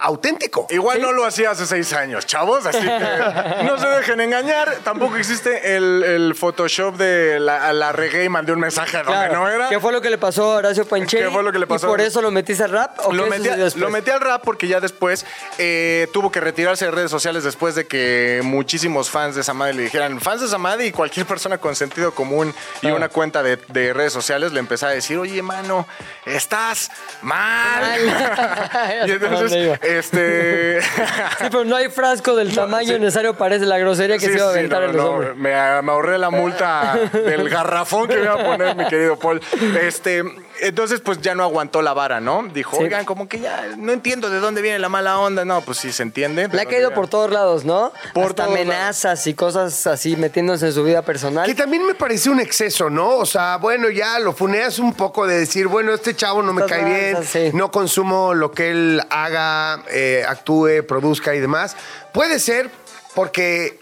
auténtico. 0.01 0.67
Igual 0.71 1.01
no 1.01 1.13
lo 1.13 1.25
hacía 1.27 1.51
hace 1.51 1.67
seis 1.67 1.93
años, 1.93 2.27
chavos, 2.27 2.67
así 2.67 2.81
que 2.81 3.65
no 3.65 3.79
se 3.79 3.87
dejen 3.89 4.21
engañar. 4.21 4.77
Tampoco 4.85 5.17
existe 5.17 5.77
el, 5.77 6.03
el 6.03 6.35
Photoshop 6.35 6.97
de 6.97 7.39
la, 7.41 7.73
la 7.73 7.93
regué 7.93 8.25
y 8.25 8.29
mandé 8.29 8.53
un 8.53 8.61
mensaje 8.61 8.97
donde 8.99 9.13
Claro. 9.13 9.35
no 9.35 9.49
era. 9.49 9.69
¿Qué 9.69 9.81
fue 9.81 9.93
lo 9.93 10.01
que 10.01 10.11
le 10.11 10.19
pasó 10.19 10.53
a 10.53 10.57
Horacio 10.57 10.87
Pancheri? 10.87 11.25
¿Qué 11.25 11.31
fue 11.31 11.43
lo 11.43 11.53
que 11.53 11.59
le 11.59 11.67
pasó? 11.67 11.87
¿Y 11.87 11.91
por 11.91 12.01
eso 12.01 12.23
lo 12.23 12.31
metiste 12.31 12.65
al 12.65 12.71
rap? 12.71 12.99
¿O 13.05 13.13
Lo 13.13 13.27
metí, 13.27 13.49
lo 13.77 13.91
metí 13.91 14.11
al 14.11 14.21
rap 14.21 14.43
porque 14.45 14.67
ya 14.69 14.81
después 14.81 15.27
eh, 15.59 16.09
tuvo 16.13 16.31
que 16.33 16.41
retirarse 16.41 16.85
de 16.87 16.91
redes 16.91 17.11
sociales 17.11 17.45
después 17.45 17.75
de 17.75 17.87
que 17.87 18.41
muchísimos 18.43 19.11
fans 19.11 19.35
de 19.37 19.43
Samadhi 19.43 19.75
le 19.75 19.83
dijeran, 19.85 20.21
fans 20.21 20.41
de 20.41 20.49
Samadhi 20.49 20.87
y 20.87 20.93
cualquier 20.93 21.27
persona 21.27 21.59
con 21.59 21.75
sentido 21.77 22.13
común 22.15 22.55
y 22.83 22.89
una 22.91 23.09
cuenta 23.09 23.43
de, 23.43 23.57
de 23.69 23.93
redes 23.93 24.13
sociales 24.13 24.53
le 24.53 24.61
empezaba 24.61 24.93
a 24.93 24.95
decir, 24.95 25.19
oye, 25.19 25.43
mano, 25.43 25.87
estás 26.27 26.91
mal. 27.23 27.41
Mal. 27.81 28.01
y 29.07 29.11
entonces, 29.13 29.79
este... 29.99 30.81
Sí, 31.39 31.47
pero 31.51 31.65
no 31.65 31.77
hay 31.77 31.89
frasco 31.89 32.35
del 32.37 32.55
tamaño 32.55 32.95
sí. 32.95 33.01
necesario 33.01 33.35
para 33.35 33.57
la 33.59 33.79
grosería 33.79 34.17
que 34.19 34.27
Sí, 34.27 34.33
se 34.33 34.39
iba 34.39 34.49
a 34.49 34.53
sí, 34.53 34.59
aventar 34.59 34.83
no, 34.83 34.89
en 34.91 34.97
los 34.97 35.05
no, 35.05 35.11
hombres. 35.13 35.37
me, 35.37 35.51
me 35.83 35.93
ahorré 35.93 36.19
la 36.19 36.31
multa 36.31 36.99
del 37.13 37.49
garrafón 37.49 38.09
que 38.09 38.17
me 38.17 38.23
iba 38.25 38.35
a 38.35 38.45
poner 38.45 38.77
mi 38.77 38.87
querido 38.87 39.19
Paul. 39.19 39.41
Este, 39.83 40.23
entonces, 40.61 41.01
pues 41.01 41.21
ya 41.21 41.35
no 41.35 41.43
aguantó 41.43 41.83
la 41.83 41.93
vara, 41.93 42.21
¿no? 42.21 42.43
Dijo, 42.53 42.77
Sí. 42.77 42.85
oigan, 42.85 43.05
como 43.05 43.29
que 43.29 43.41
ya 43.41 43.75
no 43.77 43.93
entiendo 43.93 44.31
de 44.31 44.39
dónde 44.41 44.63
viene 44.63 44.79
la 44.79 44.89
mala 44.89 45.19
onda. 45.19 45.45
No, 45.45 45.61
pues 45.63 45.79
sí 45.79 45.93
se 45.93 46.03
entiende. 46.03 46.49
de 46.49 46.55
Le 46.57 46.63
ha 46.63 46.65
caído 46.67 46.89
viene. 46.89 46.95
por 46.95 47.09
todos 47.09 47.31
lados, 47.31 47.65
¿no? 47.65 47.93
Por 48.15 48.25
Hasta 48.31 48.45
todos 48.45 48.57
amenazas 48.57 49.27
y 49.27 49.35
cosas 49.35 49.87
así 49.87 50.17
metiéndose 50.17 50.67
en 50.67 50.73
su 50.73 50.85
vida 50.85 51.03
personal. 51.03 51.47
Que 51.47 51.55
también 51.55 51.87
me 51.87 51.95
parece 51.95 52.31
un 52.31 52.41
exceso, 52.41 52.89
¿no? 52.91 53.17
O 53.17 53.27
sea, 53.27 53.57
bueno, 53.57 53.91
ya 53.91 54.19
lo 54.19 54.33
funeas 54.33 54.79
un 54.79 54.95
poco 54.95 55.27
de 55.27 55.39
decir, 55.39 55.67
bueno, 55.67 55.93
este 55.95 56.15
chavo 56.15 56.43
no 56.43 56.53
me 56.53 56.63
Estás 56.63 56.79
cae 56.79 56.85
bien, 57.13 57.25
sí. 57.25 57.51
no 57.57 57.71
consumo 57.71 58.35
lo 58.35 58.53
que 58.53 58.71
él 58.71 59.03
haga, 59.11 59.83
eh, 59.91 60.25
actúe, 60.29 60.85
produzca 60.87 61.35
y 61.35 61.41
demás. 61.41 61.77
Puede 62.13 62.39
ser 62.39 62.71
porque 63.15 63.79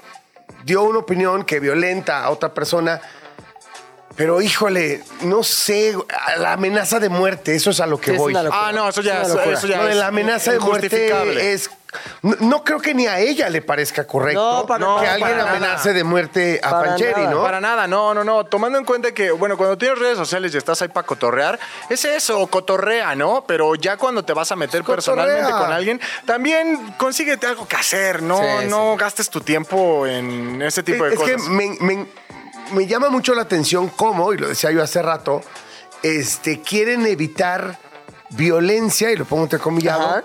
dio 0.65 0.83
una 0.83 0.99
opinión 0.99 1.45
que 1.45 1.61
violenta 1.61 2.25
a 2.25 2.31
otra 2.31 2.53
persona, 2.55 3.01
pero 4.19 4.43
híjole, 4.43 5.03
no 5.23 5.43
sé, 5.43 5.97
la 6.39 6.53
amenaza 6.55 6.99
de 7.01 7.09
muerte, 7.09 7.55
eso 7.55 7.71
es 7.71 7.81
a 7.81 7.87
lo 7.87 7.99
que 8.01 8.11
es 8.13 8.19
voy. 8.19 8.35
Ah, 8.37 8.73
no, 8.75 8.89
eso 8.89 9.01
ya, 9.01 9.23
Es 9.23 9.29
eso, 9.29 9.67
ya 9.67 9.79
Lo 9.79 9.85
de 9.85 9.93
es 9.93 9.97
la 9.97 10.09
amenaza 10.09 10.53
de 10.53 10.59
muerte 10.59 11.53
es. 11.53 11.71
No, 12.21 12.37
no 12.41 12.65
creo 12.65 12.81
que 12.81 12.93
ni 12.93 13.07
a 13.07 13.19
ella 13.19 13.49
le 13.49 13.63
parezca 13.63 14.07
correcto 14.07 14.39
No, 14.61 14.67
para- 14.67 14.79
que 14.81 14.85
no, 14.85 14.99
alguien 14.99 15.21
para 15.21 15.37
nada. 15.37 15.51
amenace 15.57 15.95
de 15.95 16.05
muerte 16.05 16.61
a 16.63 16.69
Para 16.71 16.89
Pancheri, 16.91 17.13
nada. 17.23 17.31
¿no? 17.31 17.43
Para 17.43 17.61
nada, 17.63 17.87
no, 17.87 18.13
no, 18.13 18.25
no. 18.25 18.45
Tomando 18.45 18.77
en 18.77 18.85
cuenta 18.85 19.13
que, 19.15 19.31
bueno, 19.31 19.57
cuando 19.57 19.79
tienes 19.79 19.99
redes 19.99 20.19
sociales 20.19 20.53
y 20.53 20.59
estás 20.59 20.83
ahí 20.83 20.89
para 20.89 21.07
cotorrear, 21.07 21.59
es 21.89 22.05
eso, 22.05 22.47
cotorrea, 22.49 23.15
¿no? 23.15 23.45
Pero 23.49 23.75
ya 23.75 23.97
cuando 23.97 24.23
te 24.23 24.35
vas 24.35 24.53
a 24.53 24.57
meter 24.57 24.83
Cotorrea. 24.83 24.97
personalmente 24.97 25.51
con 25.51 25.73
alguien, 25.73 25.99
también 26.27 26.93
consíguete 26.99 27.47
algo 27.47 27.67
que 27.67 27.77
hacer, 27.77 28.21
no, 28.23 28.37
Sí, 28.37 28.67
no 28.69 28.95
gastes 28.99 29.31
tu 29.31 29.41
tiempo 29.41 30.07
en 30.07 30.61
ese 30.61 30.83
tipo 30.83 31.05
de 31.05 31.15
es 31.15 31.19
cosas. 31.19 31.37
que 31.43 31.49
me, 31.51 31.69
me- 31.81 32.07
me 32.73 32.87
llama 32.87 33.09
mucho 33.11 33.35
la 33.35 33.43
atención 33.43 33.89
cómo, 33.89 34.33
y 34.33 34.39
lo 34.39 34.49
decía 34.49 34.71
yo 34.71 34.83
hace 34.83 35.03
rato, 35.03 35.43
este, 36.03 36.61
quieren 36.63 37.07
evitar 37.07 37.79
violencia, 38.31 39.11
y 39.11 39.17
lo 39.17 39.25
pongo 39.25 39.45
entrecomillado, 39.45 40.03
Ajá. 40.09 40.25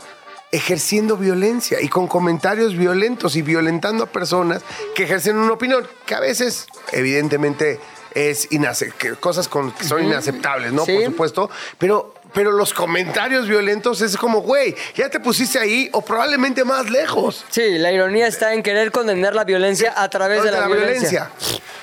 ejerciendo 0.52 1.18
violencia 1.18 1.82
y 1.82 1.88
con 1.88 2.08
comentarios 2.08 2.76
violentos 2.78 3.36
y 3.36 3.42
violentando 3.42 4.04
a 4.04 4.08
personas 4.08 4.62
que 4.96 5.04
ejercen 5.04 5.38
una 5.38 5.54
opinión 5.54 5.88
que 6.06 6.14
a 6.16 6.20
veces, 6.20 6.68
evidentemente, 6.92 7.80
es 8.14 8.52
inace- 8.52 8.94
cosas 9.20 9.48
con- 9.48 9.72
que 9.72 9.84
son 9.86 10.04
inaceptables, 10.04 10.72
¿no? 10.74 10.86
Sí. 10.86 10.94
Por 10.96 11.06
supuesto, 11.06 11.50
pero... 11.78 12.13
Pero 12.34 12.52
los 12.52 12.74
comentarios 12.74 13.48
violentos 13.48 14.02
es 14.02 14.18
como, 14.18 14.42
güey, 14.42 14.76
ya 14.96 15.10
te 15.10 15.20
pusiste 15.20 15.60
ahí 15.60 15.90
o 15.94 16.04
probablemente 16.04 16.64
más 16.64 16.90
lejos. 16.90 17.46
Sí, 17.50 17.78
la 17.78 17.92
ironía 17.92 18.28
está 18.28 18.54
en 18.54 18.64
querer 18.64 18.92
condenar 18.92 19.36
la 19.36 19.44
violencia 19.44 19.94
a 19.96 20.10
través 20.10 20.44
de 20.44 20.52
la, 20.52 20.68
violencia. 20.68 21.30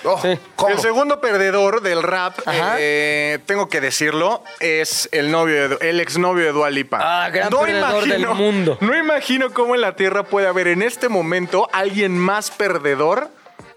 Oh, 0.05 0.21
Sí. 0.21 0.39
¿cómo? 0.57 0.75
El 0.75 0.81
segundo 0.81 1.21
perdedor 1.21 1.83
del 1.83 2.03
rap, 2.03 2.39
eh, 2.79 3.39
tengo 3.47 3.69
que 3.69 3.81
decirlo, 3.81 4.43
es 4.59 5.09
el 5.13 5.31
novio, 5.31 5.69
de, 5.69 5.89
el 5.91 6.01
exnovio 6.01 6.47
de 6.47 6.53
Dua 6.53 6.71
Lipa. 6.71 6.99
Ah, 7.01 7.31
gran 7.31 7.51
perdedor 7.51 8.07
del 8.07 8.27
mundo. 8.29 8.79
No 8.81 8.97
imagino 8.97 9.53
cómo 9.53 9.75
en 9.75 9.83
la 9.83 9.97
Tierra 9.97 10.25
puede 10.25 10.47
haber 10.47 10.69
en 10.69 10.83
este 10.83 11.09
momento 11.09 11.69
alguien 11.73 12.19
más 12.19 12.51
perdedor 12.51 13.31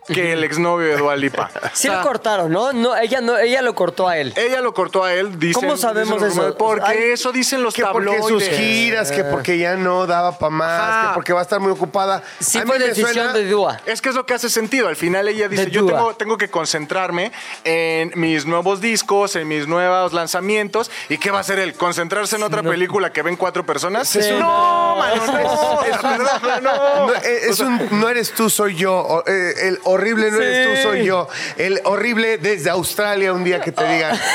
que 0.08 0.34
el 0.34 0.44
exnovio 0.44 0.88
de 0.90 0.98
Dua 0.98 1.16
Lipa. 1.16 1.50
Sí 1.74 1.88
O 1.88 1.92
sea, 1.92 1.98
lo 2.02 2.04
cortaron, 2.08 2.52
¿no? 2.52 2.74
No, 2.74 2.96
ella 2.98 3.22
no, 3.22 3.38
ella 3.38 3.62
lo 3.62 3.74
cortó 3.76 4.08
a 4.08 4.18
él. 4.18 4.34
Ella 4.36 4.62
lo 4.62 4.74
cortó 4.74 5.04
a 5.04 5.14
él, 5.14 5.40
dicen. 5.40 5.62
¿Cómo 5.62 5.78
sabemos 5.78 6.16
dicen 6.16 6.22
los 6.28 6.32
eso? 6.34 6.42
rumores, 6.42 6.56
Porque 6.58 7.04
Ay, 7.04 7.12
eso 7.14 7.32
dicen 7.32 7.64
los 7.64 7.74
que 7.74 7.84
porque 7.84 8.12
tabloides. 8.18 8.28
sus 8.48 8.58
giras, 8.58 9.12
que 9.12 9.24
porque 9.24 9.58
ya 9.58 9.76
no 9.76 10.06
daba 10.08 10.38
para 10.38 10.50
más, 10.50 10.82
Ajá. 10.82 11.08
que 11.10 11.14
porque 11.16 11.34
va 11.34 11.40
a 11.40 11.44
estar 11.44 11.60
muy 11.60 11.72
ocupada. 11.72 12.22
Sí 12.40 12.58
A 12.58 12.62
mí 12.62 12.68
fue 12.68 12.80
me 12.80 12.86
decisión 12.88 13.14
suena- 13.14 13.34
de 13.34 13.48
Dua. 13.48 13.80
Es 13.86 14.02
que 14.02 14.10
es 14.10 14.16
lo 14.16 14.26
que 14.26 14.34
hace 14.34 14.50
sentido. 14.50 14.88
Al 14.88 14.96
final 14.96 15.28
ella 15.28 15.48
dice, 15.48 15.66
De 15.66 15.72
yo 15.72 15.82
Dua. 15.82 15.92
tengo, 15.94 16.14
tengo 16.16 16.38
que 16.38 16.50
concentrarme 16.50 17.32
en 17.64 18.12
mis 18.16 18.46
nuevos 18.46 18.82
discos, 18.82 19.36
en 19.36 19.48
mis 19.48 19.68
nuevos 19.68 20.14
lanzamientos. 20.14 20.92
¿Y 21.10 21.18
qué 21.18 21.32
va 21.32 21.38
a 21.40 21.42
hacer 21.42 21.60
él? 21.60 21.76
¿Concentrarse 21.76 22.36
en 22.36 22.44
otra 22.44 22.62
película 22.64 23.12
que 23.14 23.22
ven 23.22 23.36
cuatro 23.36 23.66
personas? 23.66 24.08
Sí, 24.10 24.20
no, 24.32 24.40
no. 24.40 24.96
mano, 24.98 25.26
no. 25.26 25.80
Perdón, 26.02 26.64
no. 26.64 27.08
No, 27.08 27.14
eh, 27.16 27.40
es 27.50 27.60
un 27.60 27.80
no 28.00 28.10
eres 28.10 28.32
tú, 28.34 28.50
soy 28.50 28.76
yo. 28.76 28.94
O, 28.96 29.24
eh, 29.28 29.54
el 29.68 29.80
horrible 29.94 30.32
no 30.32 30.38
eres 30.40 30.84
tú, 30.84 30.90
soy 30.90 31.06
yo. 31.06 31.28
El 31.58 31.82
horrible 31.86 32.38
desde 32.38 32.70
Australia 32.70 33.34
un 33.34 33.44
día 33.44 33.62
que 33.62 33.72
te 33.72 33.84
digan. 33.88 34.20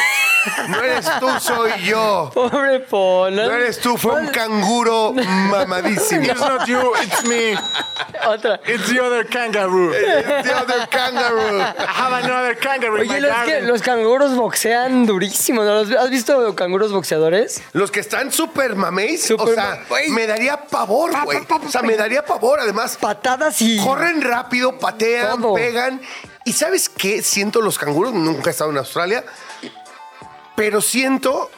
No 0.68 0.80
eres 0.82 1.04
tú, 1.20 1.28
soy 1.40 1.70
yo. 1.84 2.30
Pobre 2.32 2.80
Polo. 2.80 3.44
No 3.48 3.52
eres 3.54 3.80
tú, 3.80 3.98
fue 3.98 4.12
un 4.14 4.28
canguro 4.28 5.12
mamadísimo. 5.12 6.22
It's 6.24 6.40
not 6.40 6.66
you, 6.66 6.92
it's 7.02 7.24
me. 7.24 7.54
Otra. 8.24 8.58
It's 8.66 8.88
the 8.88 9.00
other 9.00 9.26
kangaroo. 9.26 9.90
The 9.92 10.52
other 10.54 10.86
kangaroo. 10.90 11.60
I 11.60 11.74
have 11.86 12.24
another 12.24 12.54
kangaroo 12.56 13.02
in 13.02 13.10
Oye, 13.10 13.20
my 13.20 13.26
los, 13.28 13.36
que, 13.44 13.60
los 13.62 13.82
canguros 13.82 14.34
boxean 14.36 15.06
durísimo. 15.06 15.64
¿no? 15.64 15.82
¿Los- 15.84 15.92
¿Has 15.92 16.08
visto 16.08 16.54
canguros 16.54 16.92
boxeadores? 16.92 17.60
Los 17.72 17.90
que 17.90 18.00
están 18.00 18.32
súper 18.32 18.74
mameis, 18.76 19.26
Súper 19.26 19.48
o 19.48 19.54
sea, 19.54 19.80
ma- 19.90 19.96
me 20.14 20.26
daría 20.26 20.56
pavor, 20.56 21.10
güey. 21.24 21.40
O 21.66 21.68
sea, 21.68 21.82
me 21.82 21.96
daría 21.96 22.24
pavor. 22.24 22.60
Además, 22.60 22.96
Patadas 22.98 23.60
y. 23.60 23.78
corren 23.84 24.22
rápido, 24.22 24.78
patean, 24.78 25.42
Pegan. 25.54 26.00
¿Y 26.44 26.52
sabes 26.52 26.88
qué 26.88 27.22
siento 27.22 27.60
los 27.60 27.78
canguros? 27.78 28.12
Nunca 28.14 28.50
he 28.50 28.52
estado 28.52 28.70
en 28.70 28.78
Australia. 28.78 29.24
Pero 30.56 30.80
siento 30.80 31.50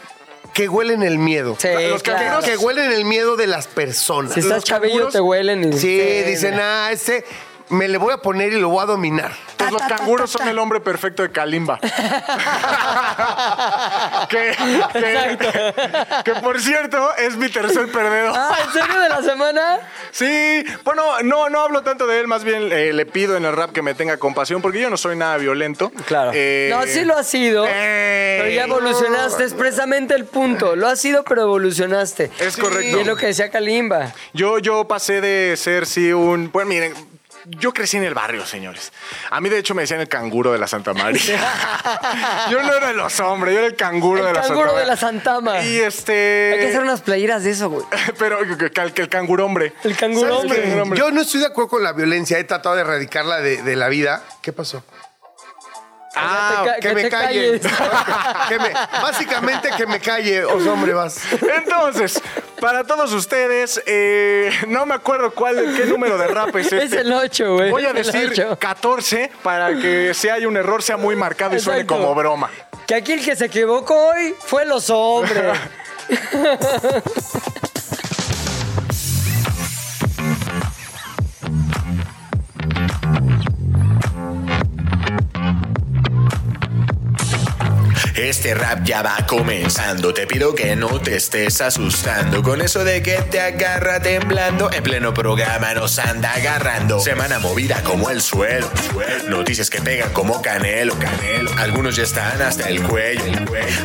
que 0.52 0.68
huelen 0.68 1.02
el 1.02 1.18
miedo. 1.18 1.56
Sí, 1.58 1.68
Los 1.88 2.02
claro. 2.02 2.20
canguros 2.20 2.44
Que 2.44 2.56
huelen 2.56 2.92
el 2.92 3.04
miedo 3.04 3.36
de 3.36 3.46
las 3.46 3.66
personas. 3.66 4.34
Si 4.34 4.40
estás 4.40 4.56
los 4.56 4.64
cabello 4.64 5.08
te 5.08 5.20
huelen. 5.20 5.72
Y, 5.72 5.78
Sí, 5.78 5.98
dicen, 6.26 6.58
ah, 6.60 6.90
este 6.92 7.24
me 7.70 7.88
le 7.88 7.98
voy 7.98 8.12
a 8.12 8.18
poner 8.18 8.52
y 8.52 8.60
lo 8.60 8.68
voy 8.68 8.82
a 8.82 8.86
dominar. 8.86 9.32
Pues 9.56 9.72
los 9.72 9.82
canguros 9.82 10.30
son 10.30 10.48
el 10.48 10.58
hombre 10.58 10.80
perfecto 10.80 11.22
de 11.22 11.30
Kalimba. 11.30 11.78
que, 14.28 14.52
que- 14.92 15.38
que, 16.24 16.34
por 16.40 16.60
cierto 16.60 17.14
es 17.16 17.36
mi 17.36 17.48
tercer 17.48 17.90
perdedor. 17.90 18.34
Ah, 18.36 18.56
¿en 18.64 18.72
serio 18.72 19.00
de 19.00 19.08
la 19.08 19.22
semana? 19.22 19.78
Sí, 20.10 20.64
bueno, 20.84 21.20
no, 21.22 21.48
no 21.50 21.60
hablo 21.60 21.82
tanto 21.82 22.06
de 22.06 22.20
él, 22.20 22.26
más 22.28 22.44
bien 22.44 22.70
eh, 22.72 22.92
le 22.92 23.06
pido 23.06 23.36
en 23.36 23.44
el 23.44 23.54
rap 23.54 23.72
que 23.72 23.82
me 23.82 23.94
tenga 23.94 24.16
compasión 24.16 24.62
porque 24.62 24.80
yo 24.80 24.90
no 24.90 24.96
soy 24.96 25.16
nada 25.16 25.36
violento. 25.36 25.90
Claro. 26.06 26.30
Eh, 26.34 26.68
no, 26.72 26.82
sí 26.86 27.04
lo 27.04 27.16
has 27.18 27.26
sido. 27.28 27.64
eh, 27.68 28.38
pero 28.40 28.50
ya 28.50 28.64
evolucionaste, 28.64 29.44
es 29.44 29.54
precisamente 29.54 30.14
el 30.14 30.24
punto. 30.24 30.76
Lo 30.76 30.88
has 30.88 31.00
sido, 31.00 31.24
pero 31.24 31.42
evolucionaste. 31.42 32.30
Es 32.38 32.56
correcto. 32.56 32.96
Y 32.96 33.00
es 33.00 33.06
lo 33.06 33.16
que 33.16 33.26
decía 33.26 33.50
Kalimba. 33.50 34.12
Yo, 34.32 34.58
yo 34.58 34.86
pasé 34.88 35.20
de 35.20 35.56
ser, 35.56 35.86
sí, 35.86 36.12
un. 36.12 36.50
Pues 36.50 36.66
miren, 36.66 36.94
yo 37.58 37.72
crecí 37.72 37.96
en 37.96 38.04
el 38.04 38.14
barrio, 38.14 38.46
señores. 38.46 38.92
A 39.30 39.40
mí, 39.40 39.48
de 39.48 39.58
hecho, 39.58 39.74
me 39.74 39.82
decían 39.82 40.00
el 40.00 40.08
canguro 40.08 40.52
de 40.52 40.58
la 40.58 40.66
Santa 40.66 40.92
María. 40.94 41.20
yo 42.50 42.62
no 42.62 42.72
era 42.72 42.88
de 42.88 42.94
los 42.94 43.18
hombres, 43.20 43.54
yo 43.54 43.60
era 43.60 43.68
el 43.68 43.76
canguro 43.76 44.20
El 44.20 44.26
de 44.26 44.32
la 44.32 44.40
canguro 44.42 44.68
Santa 44.68 44.80
de 44.80 44.86
la 44.86 44.92
María. 44.92 44.96
Santama. 44.96 45.62
Y 45.62 45.78
este. 45.78 46.52
Hay 46.54 46.60
que 46.60 46.68
hacer 46.68 46.82
unas 46.82 47.00
playeras 47.00 47.44
de 47.44 47.50
eso, 47.50 47.68
güey. 47.70 47.84
Pero 48.18 48.38
que, 48.56 49.02
el 49.02 49.08
canguro 49.08 49.46
hombre. 49.46 49.72
El 49.84 49.96
canguro 49.96 50.42
¿Sabes 50.42 50.80
hombre. 50.80 50.98
Yo 50.98 51.10
no 51.10 51.22
estoy 51.22 51.40
de 51.40 51.46
acuerdo 51.46 51.68
con 51.68 51.82
la 51.82 51.92
violencia, 51.92 52.38
he 52.38 52.44
tratado 52.44 52.76
de 52.76 52.82
erradicarla 52.82 53.40
de, 53.40 53.62
de 53.62 53.76
la 53.76 53.88
vida. 53.88 54.22
¿Qué 54.42 54.52
pasó? 54.52 54.82
Ah, 56.14 56.64
Que, 56.80 56.88
que 56.88 56.94
me 56.94 57.02
te 57.04 57.10
calle. 57.10 57.60
calles. 57.60 57.62
Que 58.48 58.58
me- 58.58 58.72
básicamente 59.00 59.70
que 59.76 59.86
me 59.86 60.00
calle, 60.00 60.44
oso 60.44 60.72
hombre, 60.72 60.92
vas. 60.92 61.20
Entonces, 61.56 62.20
para 62.60 62.82
todos 62.84 63.12
ustedes, 63.12 63.80
eh, 63.86 64.50
no 64.66 64.86
me 64.86 64.94
acuerdo 64.94 65.30
cuál, 65.32 65.72
qué 65.76 65.84
número 65.86 66.18
de 66.18 66.26
rap 66.26 66.54
es 66.56 66.66
este. 66.72 66.84
Es 66.84 66.92
el 66.92 67.12
8, 67.12 67.54
güey. 67.54 67.70
Voy 67.70 67.84
a 67.86 67.92
decir 67.92 68.30
ocho. 68.32 68.58
14 68.58 69.30
para 69.42 69.68
que 69.78 70.12
si 70.14 70.28
hay 70.28 70.46
un 70.46 70.56
error 70.56 70.82
sea 70.82 70.96
muy 70.96 71.14
marcado 71.14 71.54
y 71.54 71.60
suene 71.60 71.86
como 71.86 72.12
broma. 72.14 72.50
Que 72.86 72.96
aquí 72.96 73.12
el 73.12 73.24
que 73.24 73.36
se 73.36 73.44
equivocó 73.46 73.94
hoy 74.08 74.34
fue 74.40 74.64
los 74.66 74.90
hombres. 74.90 75.56
Este 88.40 88.54
rap 88.54 88.82
ya 88.84 89.02
va 89.02 89.18
comenzando, 89.26 90.14
te 90.14 90.26
pido 90.26 90.54
que 90.54 90.74
no 90.74 90.98
te 90.98 91.14
estés 91.14 91.60
asustando 91.60 92.42
con 92.42 92.62
eso 92.62 92.84
de 92.84 93.02
que 93.02 93.20
te 93.30 93.38
agarra 93.38 94.00
temblando, 94.00 94.72
en 94.72 94.82
pleno 94.82 95.12
programa 95.12 95.74
nos 95.74 95.98
anda 95.98 96.32
agarrando. 96.32 97.00
Semana 97.00 97.38
movida 97.38 97.82
como 97.82 98.08
el 98.08 98.22
suelo, 98.22 98.66
noticias 99.28 99.68
que 99.68 99.82
pegan 99.82 100.10
como 100.14 100.40
canelo. 100.40 100.94
Algunos 101.58 101.96
ya 101.96 102.04
están 102.04 102.40
hasta 102.40 102.70
el 102.70 102.82
cuello, 102.82 103.22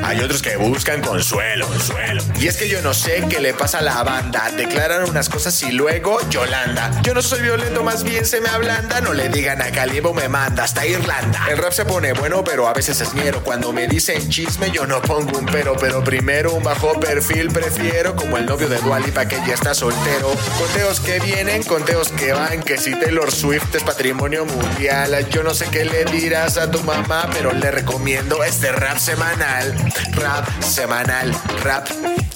hay 0.01 0.21
otros 0.21 0.41
que 0.41 0.55
buscan 0.55 1.01
consuelo, 1.01 1.67
consuelo. 1.67 2.23
Y 2.39 2.47
es 2.47 2.55
que 2.55 2.69
yo 2.69 2.81
no 2.81 2.93
sé 2.93 3.25
qué 3.29 3.41
le 3.41 3.53
pasa 3.53 3.79
a 3.79 3.81
la 3.81 4.03
banda, 4.03 4.49
declaran 4.55 5.09
unas 5.09 5.27
cosas 5.27 5.61
y 5.63 5.73
luego 5.73 6.17
Yolanda. 6.29 7.01
Yo 7.03 7.13
no 7.13 7.21
soy 7.21 7.41
violento, 7.41 7.83
más 7.83 8.05
bien 8.05 8.25
se 8.25 8.39
me 8.39 8.47
ablanda, 8.47 9.01
no 9.01 9.11
le 9.11 9.27
digan 9.27 9.61
a 9.61 9.69
Calimbo 9.71 10.13
me 10.13 10.29
manda 10.29 10.63
hasta 10.63 10.85
Irlanda. 10.85 11.45
El 11.49 11.57
rap 11.57 11.73
se 11.73 11.83
pone 11.83 12.13
bueno, 12.13 12.41
pero 12.41 12.69
a 12.69 12.73
veces 12.73 13.01
es 13.01 13.13
ñero. 13.13 13.43
Cuando 13.43 13.73
me 13.73 13.85
dicen 13.89 14.29
yo 14.71 14.85
no 14.85 15.01
pongo 15.01 15.39
un 15.39 15.45
pero, 15.45 15.75
pero 15.75 16.03
primero 16.03 16.53
un 16.53 16.63
bajo 16.63 16.99
perfil 16.99 17.47
prefiero, 17.47 18.15
como 18.15 18.37
el 18.37 18.45
novio 18.45 18.67
de 18.67 18.77
Dualipa 18.77 19.27
que 19.27 19.37
ya 19.47 19.53
está 19.53 19.73
soltero. 19.73 20.33
Conteos 20.57 20.99
que 20.99 21.19
vienen, 21.19 21.63
conteos 21.63 22.09
que 22.09 22.31
van, 22.33 22.61
que 22.61 22.77
si 22.77 22.91
Taylor 22.91 23.31
Swift 23.31 23.73
es 23.75 23.83
patrimonio 23.83 24.45
mundial. 24.45 25.27
Yo 25.29 25.43
no 25.43 25.53
sé 25.53 25.67
qué 25.71 25.85
le 25.85 26.05
dirás 26.05 26.57
a 26.57 26.69
tu 26.69 26.81
mamá, 26.83 27.29
pero 27.33 27.53
le 27.53 27.71
recomiendo 27.71 28.43
este 28.43 28.71
rap 28.71 28.97
semanal. 28.97 29.73
Rap 30.13 30.47
semanal, 30.61 31.33
rap, 31.63 31.87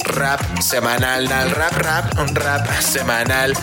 rap 0.06 0.42
semanal, 0.62 1.28
nal, 1.30 1.52
rap, 1.52 1.74
rap, 1.74 2.20
un 2.20 2.36
rap 2.36 2.68
semanal. 2.82 3.54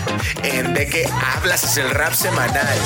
¿En 0.42 0.74
de 0.74 0.86
qué 0.88 1.08
hablas? 1.36 1.64
Es 1.64 1.76
el 1.78 1.90
rap 1.90 2.14
semanal. 2.14 2.78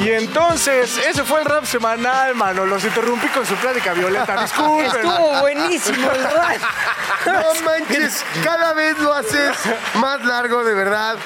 Y 0.00 0.10
entonces, 0.10 0.96
ese 0.98 1.24
fue 1.24 1.40
el 1.40 1.46
rap 1.46 1.64
semanal, 1.64 2.34
mano. 2.34 2.64
Los 2.64 2.84
interrumpí 2.84 3.28
con 3.28 3.44
su 3.44 3.54
plática 3.56 3.92
violenta. 3.92 4.36
Disculpen. 4.42 4.86
Estuvo 4.86 5.40
buenísimo 5.40 6.10
el 6.10 6.22
rap. 6.22 6.56
No 7.26 7.52
manches, 7.64 8.24
cada 8.42 8.72
vez 8.72 8.96
lo 8.98 9.12
haces 9.12 9.54
más 9.94 10.24
largo, 10.24 10.64
de 10.64 10.74
verdad. 10.74 11.16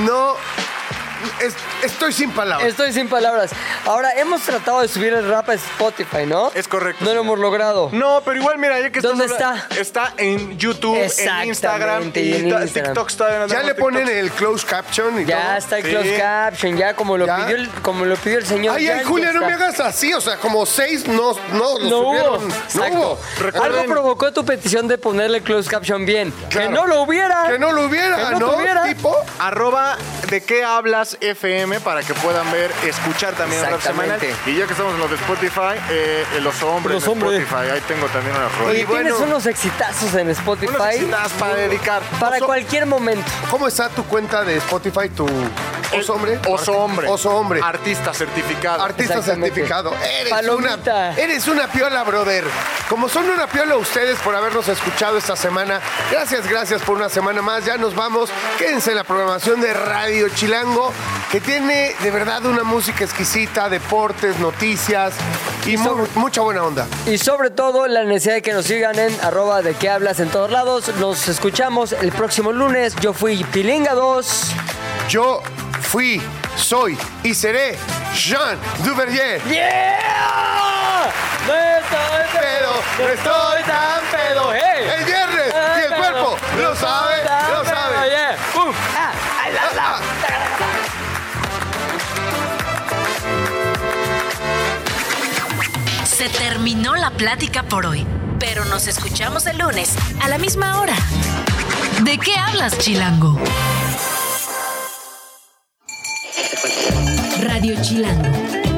No, 0.00 0.36
es- 1.40 1.54
estoy 1.82 2.12
sin 2.12 2.30
palabras. 2.30 2.68
Estoy 2.68 2.92
sin 2.92 3.08
palabras. 3.08 3.50
Ahora, 3.86 4.12
hemos 4.18 4.42
tratado 4.42 4.80
de 4.82 4.88
subir 4.88 5.12
el 5.12 5.28
rap 5.28 5.48
a 5.50 5.54
Spotify, 5.54 6.26
¿no? 6.26 6.50
Es 6.54 6.68
correcto, 6.68 7.04
No 7.04 7.14
lo 7.14 7.20
hemos 7.20 7.38
logrado. 7.38 7.88
No, 7.92 8.22
pero 8.24 8.36
igual, 8.38 8.58
mira, 8.58 8.80
ya 8.80 8.90
que 8.90 9.00
¿Dónde 9.00 9.24
habla- 9.24 9.66
Está 9.78 10.14
en 10.16 10.58
YouTube, 10.58 10.96
en 10.96 11.48
Instagram 11.48 12.12
y 12.14 12.34
en 12.34 12.50
ta- 12.50 12.62
Instagram. 12.62 12.92
TikTok 12.94 13.12
todavía 13.16 13.38
no 13.40 13.46
Ya 13.48 13.62
le 13.62 13.74
ponen 13.74 14.08
el 14.08 14.30
close 14.30 14.66
caption 14.66 15.20
y 15.20 15.24
Ya 15.24 15.40
todo. 15.42 15.56
está 15.56 15.78
el 15.78 15.84
Sí. 15.84 15.90
close 15.90 16.18
caption, 16.18 16.76
ya 16.76 16.94
como 16.94 17.16
lo, 17.16 17.26
¿Ya? 17.26 17.36
pidió 17.36 17.56
el, 17.56 17.68
como 17.82 18.04
lo 18.04 18.16
pidió 18.16 18.38
el 18.38 18.46
señor. 18.46 18.76
Ay, 18.76 18.84
ya- 18.86 18.98
ay, 18.98 19.04
Julia, 19.04 19.32
no 19.32 19.40
está. 19.40 19.46
me 19.46 19.52
hagas 19.54 19.80
así. 19.80 20.12
O 20.14 20.20
sea, 20.20 20.36
como 20.36 20.64
seis 20.66 21.06
no, 21.06 21.32
no, 21.52 21.78
lo 21.78 21.90
No 21.90 21.98
hubo. 22.00 22.10
subieron. 22.10 22.48
No 22.48 22.54
Exacto. 22.54 22.98
hubo. 22.98 23.18
Recuerden- 23.38 23.80
Algo 23.80 23.92
provocó 23.94 24.32
tu 24.32 24.44
petición 24.44 24.88
de 24.88 24.98
ponerle 24.98 25.40
close 25.42 25.68
caption 25.70 26.04
bien. 26.06 26.32
Claro. 26.50 26.68
Que 26.68 26.74
no 26.74 26.86
lo 26.86 27.02
hubiera. 27.02 27.46
Que 27.48 27.58
no 27.58 27.72
lo 27.72 27.86
hubiera, 27.86 28.16
Que 28.16 28.32
no 28.32 28.38
¿no? 28.40 28.50
tuviera. 28.52 28.84
Tipo. 28.84 29.16
Arroba 29.38 29.96
de 30.28 30.42
qué 30.42 30.62
hablas 30.64 31.09
FM 31.20 31.80
para 31.80 32.02
que 32.02 32.14
puedan 32.14 32.50
ver, 32.52 32.70
escuchar 32.86 33.34
también 33.34 33.62
rap 33.64 33.80
semanal. 33.80 34.18
Y 34.46 34.56
ya 34.56 34.66
que 34.66 34.72
estamos 34.72 34.94
en 34.94 35.00
lo 35.00 35.08
de 35.08 35.14
Spotify, 35.16 35.78
eh, 35.90 36.24
los 36.42 36.62
hombres 36.62 36.94
Los 36.94 37.04
de 37.04 37.10
hombres. 37.10 37.42
Spotify, 37.42 37.70
ahí 37.72 37.80
tengo 37.88 38.06
también 38.08 38.36
una 38.36 38.48
rola. 38.48 38.70
Oye, 38.70 38.80
Y 38.80 38.84
bueno, 38.84 39.02
tienes 39.10 39.20
unos 39.20 39.46
exitazos 39.46 40.14
en 40.14 40.30
Spotify. 40.30 40.72
Unas 40.74 40.94
citas 40.96 41.32
para 41.38 41.54
dedicar. 41.56 42.02
Para 42.18 42.36
Oso- 42.38 42.46
cualquier 42.46 42.86
momento. 42.86 43.30
¿Cómo 43.50 43.66
está 43.68 43.88
tu 43.88 44.04
cuenta 44.04 44.44
de 44.44 44.56
Spotify, 44.58 45.08
tu 45.08 45.26
oso 45.98 46.14
hombre? 46.14 46.38
Oso 46.48 46.72
hombre. 46.72 47.08
Oso 47.08 47.30
hombre. 47.30 47.60
Artista 47.62 48.12
certificado. 48.14 48.82
Artista 48.82 49.22
certificado. 49.22 49.92
Eres 50.20 50.30
Palomita. 50.30 50.72
una, 50.82 51.14
eres 51.18 51.48
una 51.48 51.66
piola, 51.68 52.02
brother. 52.04 52.44
Como 52.88 53.08
son 53.08 53.28
una 53.30 53.46
piola 53.46 53.76
ustedes 53.76 54.18
por 54.20 54.34
habernos 54.34 54.68
escuchado 54.68 55.16
esta 55.18 55.36
semana. 55.36 55.80
Gracias, 56.10 56.46
gracias 56.48 56.82
por 56.82 56.96
una 56.96 57.08
semana 57.08 57.42
más. 57.42 57.64
Ya 57.64 57.76
nos 57.76 57.94
vamos. 57.94 58.30
Quédense 58.58 58.90
en 58.90 58.96
la 58.96 59.04
programación 59.04 59.60
de 59.60 59.72
Radio 59.72 60.28
Chilango, 60.30 60.92
que 61.30 61.40
tiene 61.40 61.94
de 62.00 62.10
verdad 62.10 62.44
una 62.46 62.64
música 62.64 63.04
exquisita, 63.04 63.68
deportes, 63.68 64.38
noticias 64.38 65.14
y 65.66 65.76
mu- 65.76 66.06
mucha 66.16 66.40
buena 66.40 66.64
onda. 66.64 66.86
Y 67.06 67.18
sobre 67.18 67.50
todo 67.50 67.86
la 67.86 68.04
necesidad 68.04 68.34
de 68.34 68.42
que 68.42 68.52
nos 68.52 68.64
sigan 68.66 68.98
en 68.98 69.16
arroba 69.22 69.62
de 69.62 69.74
qué 69.74 69.88
hablas 69.90 70.18
en 70.20 70.28
todos 70.28 70.50
lados. 70.50 70.88
Nos 70.98 71.28
escuchamos 71.28 71.92
el 71.92 72.10
próximo 72.12 72.52
lunes. 72.52 72.94
Yo 72.96 73.12
fui 73.12 73.44
Pilinga 73.44 73.94
2. 73.94 74.42
Yo 75.08 75.42
fui, 75.90 76.22
soy 76.56 76.96
y 77.24 77.34
seré 77.34 77.76
Jean 78.14 78.56
Duverger. 78.84 79.42
¡Yeah! 79.48 81.10
No 81.48 81.52
estoy 81.52 82.40
Pedo, 82.40 82.74
no 82.98 83.08
estoy 83.08 83.62
tan 83.64 84.00
pedo. 84.12 84.52
¡Hey! 84.54 84.88
El 84.98 85.04
viernes 85.04 85.52
y 85.52 85.92
el 85.92 85.98
cuerpo 85.98 86.36
lo 86.58 86.76
sabe, 86.76 87.16
lo 87.24 87.64
sabe. 87.64 87.96
Ah, 88.96 89.12
ay, 89.42 89.52
la, 89.52 89.72
la. 89.74 89.98
Se 96.06 96.28
terminó 96.28 96.94
la 96.94 97.10
plática 97.10 97.64
por 97.64 97.86
hoy, 97.86 98.06
pero 98.38 98.64
nos 98.66 98.86
escuchamos 98.86 99.44
el 99.46 99.58
lunes 99.58 99.96
a 100.22 100.28
la 100.28 100.38
misma 100.38 100.80
hora. 100.80 100.94
¿De 102.02 102.16
qué 102.16 102.36
hablas, 102.36 102.78
Chilango? 102.78 103.36
Radio 107.60 107.76
Chilango, 107.82 108.30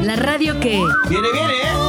la 0.03 0.17
radio 0.17 0.59
que... 0.59 0.83
Viene, 1.09 1.29
viene, 1.33 1.53
¿eh? 1.53 1.82